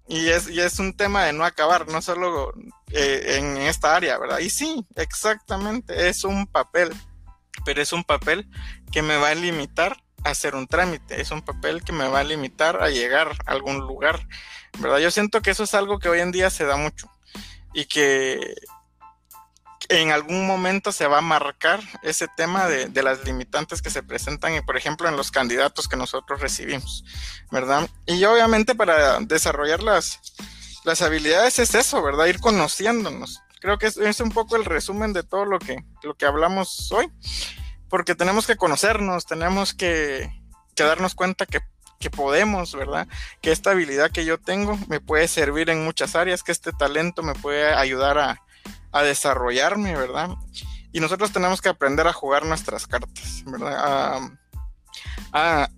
Y 0.08 0.28
es, 0.28 0.48
y 0.48 0.60
es 0.60 0.78
un 0.78 0.96
tema 0.96 1.24
de 1.24 1.32
no 1.32 1.44
acabar, 1.44 1.88
no 1.88 2.00
solo 2.00 2.52
eh, 2.92 3.38
en 3.38 3.56
esta 3.56 3.96
área, 3.96 4.18
¿verdad? 4.18 4.38
Y 4.38 4.50
sí, 4.50 4.86
exactamente, 4.94 6.08
es 6.08 6.24
un 6.24 6.46
papel, 6.46 6.92
pero 7.64 7.82
es 7.82 7.92
un 7.92 8.04
papel 8.04 8.48
que 8.92 9.02
me 9.02 9.16
va 9.16 9.30
a 9.30 9.34
limitar 9.34 9.96
hacer 10.30 10.54
un 10.54 10.66
trámite, 10.66 11.20
es 11.20 11.30
un 11.30 11.42
papel 11.42 11.82
que 11.82 11.92
me 11.92 12.08
va 12.08 12.20
a 12.20 12.24
limitar 12.24 12.82
a 12.82 12.90
llegar 12.90 13.32
a 13.46 13.52
algún 13.52 13.78
lugar, 13.78 14.26
¿verdad? 14.78 14.98
Yo 14.98 15.10
siento 15.10 15.42
que 15.42 15.50
eso 15.50 15.64
es 15.64 15.74
algo 15.74 15.98
que 15.98 16.08
hoy 16.08 16.20
en 16.20 16.32
día 16.32 16.50
se 16.50 16.64
da 16.64 16.76
mucho 16.76 17.10
y 17.72 17.86
que 17.86 18.54
en 19.88 20.10
algún 20.10 20.46
momento 20.46 20.92
se 20.92 21.06
va 21.06 21.18
a 21.18 21.22
marcar 21.22 21.80
ese 22.02 22.26
tema 22.36 22.66
de, 22.66 23.02
las 23.02 23.24
limitantes 23.24 23.82
que 23.82 23.90
se 23.90 24.02
presentan, 24.02 24.54
y 24.54 24.60
por 24.60 24.76
ejemplo, 24.76 25.08
en 25.08 25.16
los 25.16 25.30
candidatos 25.30 25.88
que 25.88 25.96
nosotros 25.96 26.40
recibimos, 26.40 27.04
¿verdad? 27.50 27.88
Y 28.06 28.24
obviamente 28.24 28.74
para 28.74 29.20
desarrollar 29.20 29.82
las, 29.82 30.20
las 30.84 31.02
habilidades 31.02 31.58
es 31.58 31.74
eso, 31.74 32.02
¿verdad? 32.02 32.26
Ir 32.26 32.40
conociéndonos. 32.40 33.42
Creo 33.60 33.78
que 33.78 33.86
es, 33.86 33.96
es 33.96 34.20
un 34.20 34.30
poco 34.30 34.56
el 34.56 34.64
resumen 34.64 35.12
de 35.12 35.22
todo 35.22 35.44
lo 35.44 35.58
que, 35.58 35.84
lo 36.02 36.14
que 36.14 36.26
hablamos 36.26 36.90
hoy 36.92 37.10
porque 37.88 38.14
tenemos 38.14 38.46
que 38.46 38.56
conocernos, 38.56 39.26
tenemos 39.26 39.74
que, 39.74 40.30
darnos 40.76 41.14
cuenta 41.14 41.46
que, 41.46 41.60
podemos, 42.10 42.72
¿verdad? 42.72 43.08
Que 43.40 43.50
esta 43.50 43.72
habilidad 43.72 44.12
que 44.12 44.24
yo 44.24 44.38
tengo 44.38 44.78
me 44.86 45.00
puede 45.00 45.26
servir 45.26 45.70
en 45.70 45.84
muchas 45.84 46.14
áreas, 46.14 46.44
que 46.44 46.52
este 46.52 46.70
talento 46.70 47.24
me 47.24 47.34
puede 47.34 47.74
ayudar 47.74 48.18
a, 48.18 48.40
desarrollarme, 49.02 49.94
¿verdad? 49.94 50.30
Y 50.92 51.00
nosotros 51.00 51.30
tenemos 51.30 51.60
que 51.60 51.68
aprender 51.68 52.06
a 52.06 52.14
jugar 52.14 52.46
nuestras 52.46 52.86
cartas, 52.86 53.42
¿verdad? 53.44 54.20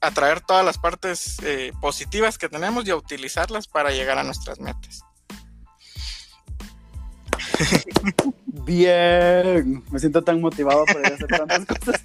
A, 0.00 0.10
traer 0.14 0.40
todas 0.40 0.64
las 0.64 0.78
partes 0.78 1.36
eh, 1.42 1.72
positivas 1.80 2.38
que 2.38 2.48
tenemos 2.48 2.86
y 2.86 2.90
a 2.90 2.96
utilizarlas 2.96 3.66
para 3.66 3.90
llegar 3.90 4.18
a 4.18 4.22
nuestras 4.22 4.60
metas. 4.60 5.02
Bien, 8.46 9.82
me 9.90 9.98
siento 9.98 10.22
tan 10.22 10.40
motivado 10.40 10.84
para 10.86 11.14
hacer 11.14 11.26
tantas 11.26 11.66
cosas. 11.78 12.02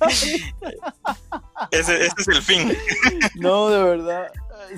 ese, 1.72 2.06
es 2.06 2.28
el 2.28 2.41
fin. 2.41 2.72
No, 3.39 3.70
de 3.70 3.84
verdad. 3.84 4.28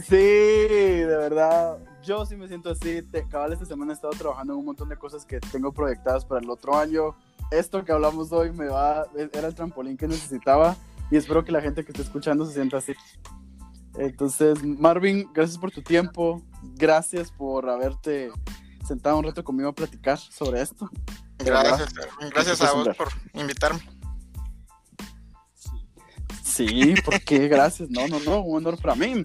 Sí, 0.07 0.15
de 0.15 1.17
verdad. 1.17 1.78
Yo 2.03 2.26
sí 2.26 2.36
me 2.36 2.47
siento 2.47 2.69
así. 2.69 3.01
Te, 3.01 3.28
cabal, 3.28 3.53
esta 3.53 3.65
semana 3.65 3.91
he 3.91 3.95
estado 3.95 4.13
trabajando 4.13 4.53
en 4.53 4.59
un 4.59 4.65
montón 4.65 4.89
de 4.89 4.97
cosas 4.97 5.26
que 5.26 5.39
tengo 5.39 5.71
proyectadas 5.74 6.26
para 6.26 6.41
el 6.41 6.49
otro 6.49 6.78
año. 6.78 7.15
Esto 7.51 7.84
que 7.84 7.91
hablamos 7.91 8.32
hoy 8.32 8.51
me 8.51 8.67
va, 8.67 9.05
era 9.34 9.47
el 9.47 9.55
trampolín 9.55 9.97
que 9.97 10.07
necesitaba 10.07 10.76
y 11.11 11.17
espero 11.17 11.43
que 11.43 11.51
la 11.51 11.61
gente 11.61 11.84
que 11.84 11.91
esté 11.91 12.01
escuchando 12.01 12.45
se 12.45 12.53
sienta 12.53 12.78
así. 12.78 12.93
Entonces, 13.97 14.63
Marvin, 14.63 15.30
gracias 15.34 15.57
por 15.57 15.71
tu 15.71 15.82
tiempo. 15.82 16.41
Gracias 16.76 17.32
por 17.32 17.69
haberte 17.69 18.32
sentado 18.84 19.17
un 19.17 19.23
rato 19.23 19.43
conmigo 19.43 19.69
a 19.69 19.73
platicar 19.73 20.17
sobre 20.17 20.61
esto. 20.61 20.89
Gracias, 21.38 21.93
gracias 22.31 22.61
a 22.61 22.73
vos 22.73 22.88
por 22.95 23.09
invitarme. 23.34 23.81
Sí, 26.43 26.93
porque 27.03 27.47
gracias. 27.47 27.89
No, 27.89 28.07
no, 28.07 28.19
no, 28.19 28.41
un 28.41 28.57
honor 28.57 28.79
para 28.79 28.95
mí. 28.95 29.23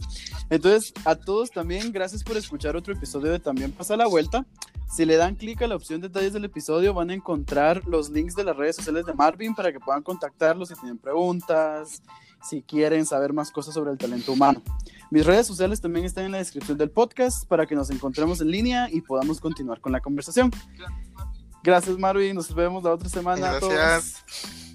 Entonces, 0.48 0.94
a 1.04 1.14
todos 1.14 1.50
también, 1.50 1.92
gracias 1.92 2.24
por 2.24 2.36
escuchar 2.36 2.74
otro 2.74 2.94
episodio 2.94 3.30
de 3.30 3.38
También 3.38 3.70
pasa 3.70 3.96
la 3.96 4.06
vuelta. 4.06 4.46
Si 4.90 5.04
le 5.04 5.16
dan 5.16 5.34
clic 5.34 5.61
a 5.61 5.66
la 5.66 5.76
opción 5.76 6.00
detalles 6.00 6.32
del 6.32 6.46
episodio, 6.46 6.94
van 6.94 7.11
a 7.11 7.14
encontrar 7.14 7.86
los 7.86 8.09
links 8.09 8.34
de 8.34 8.44
las 8.44 8.56
redes 8.56 8.76
sociales 8.76 9.04
de 9.04 9.12
Marvin 9.12 9.54
para 9.54 9.70
que 9.70 9.78
puedan 9.78 10.02
contactarlos 10.02 10.68
si 10.70 10.74
tienen 10.76 10.96
preguntas, 10.96 12.02
si 12.43 12.62
quieren 12.62 13.07
saber 13.07 13.32
más 13.32 13.51
cosas 13.51 13.74
sobre 13.74 13.91
el 13.93 13.99
talento 13.99 14.32
humano. 14.32 14.62
Mis 15.11 15.24
redes 15.24 15.47
sociales 15.47 15.80
también 15.80 16.05
están 16.05 16.24
en 16.24 16.32
la 16.32 16.39
descripción 16.39 16.76
del 16.76 16.91
podcast 16.91 17.47
para 17.47 17.66
que 17.66 17.74
nos 17.74 17.91
encontremos 17.91 18.41
en 18.41 18.51
línea 18.51 18.89
y 18.91 19.01
podamos 19.01 19.41
continuar 19.41 19.80
con 19.80 19.93
la 19.93 20.01
conversación. 20.01 20.51
Gracias, 21.62 21.99
Marvin. 21.99 22.34
Nos 22.34 22.55
vemos 22.55 22.82
la 22.82 22.93
otra 22.93 23.09
semana. 23.09 23.59
Gracias. 23.59 24.66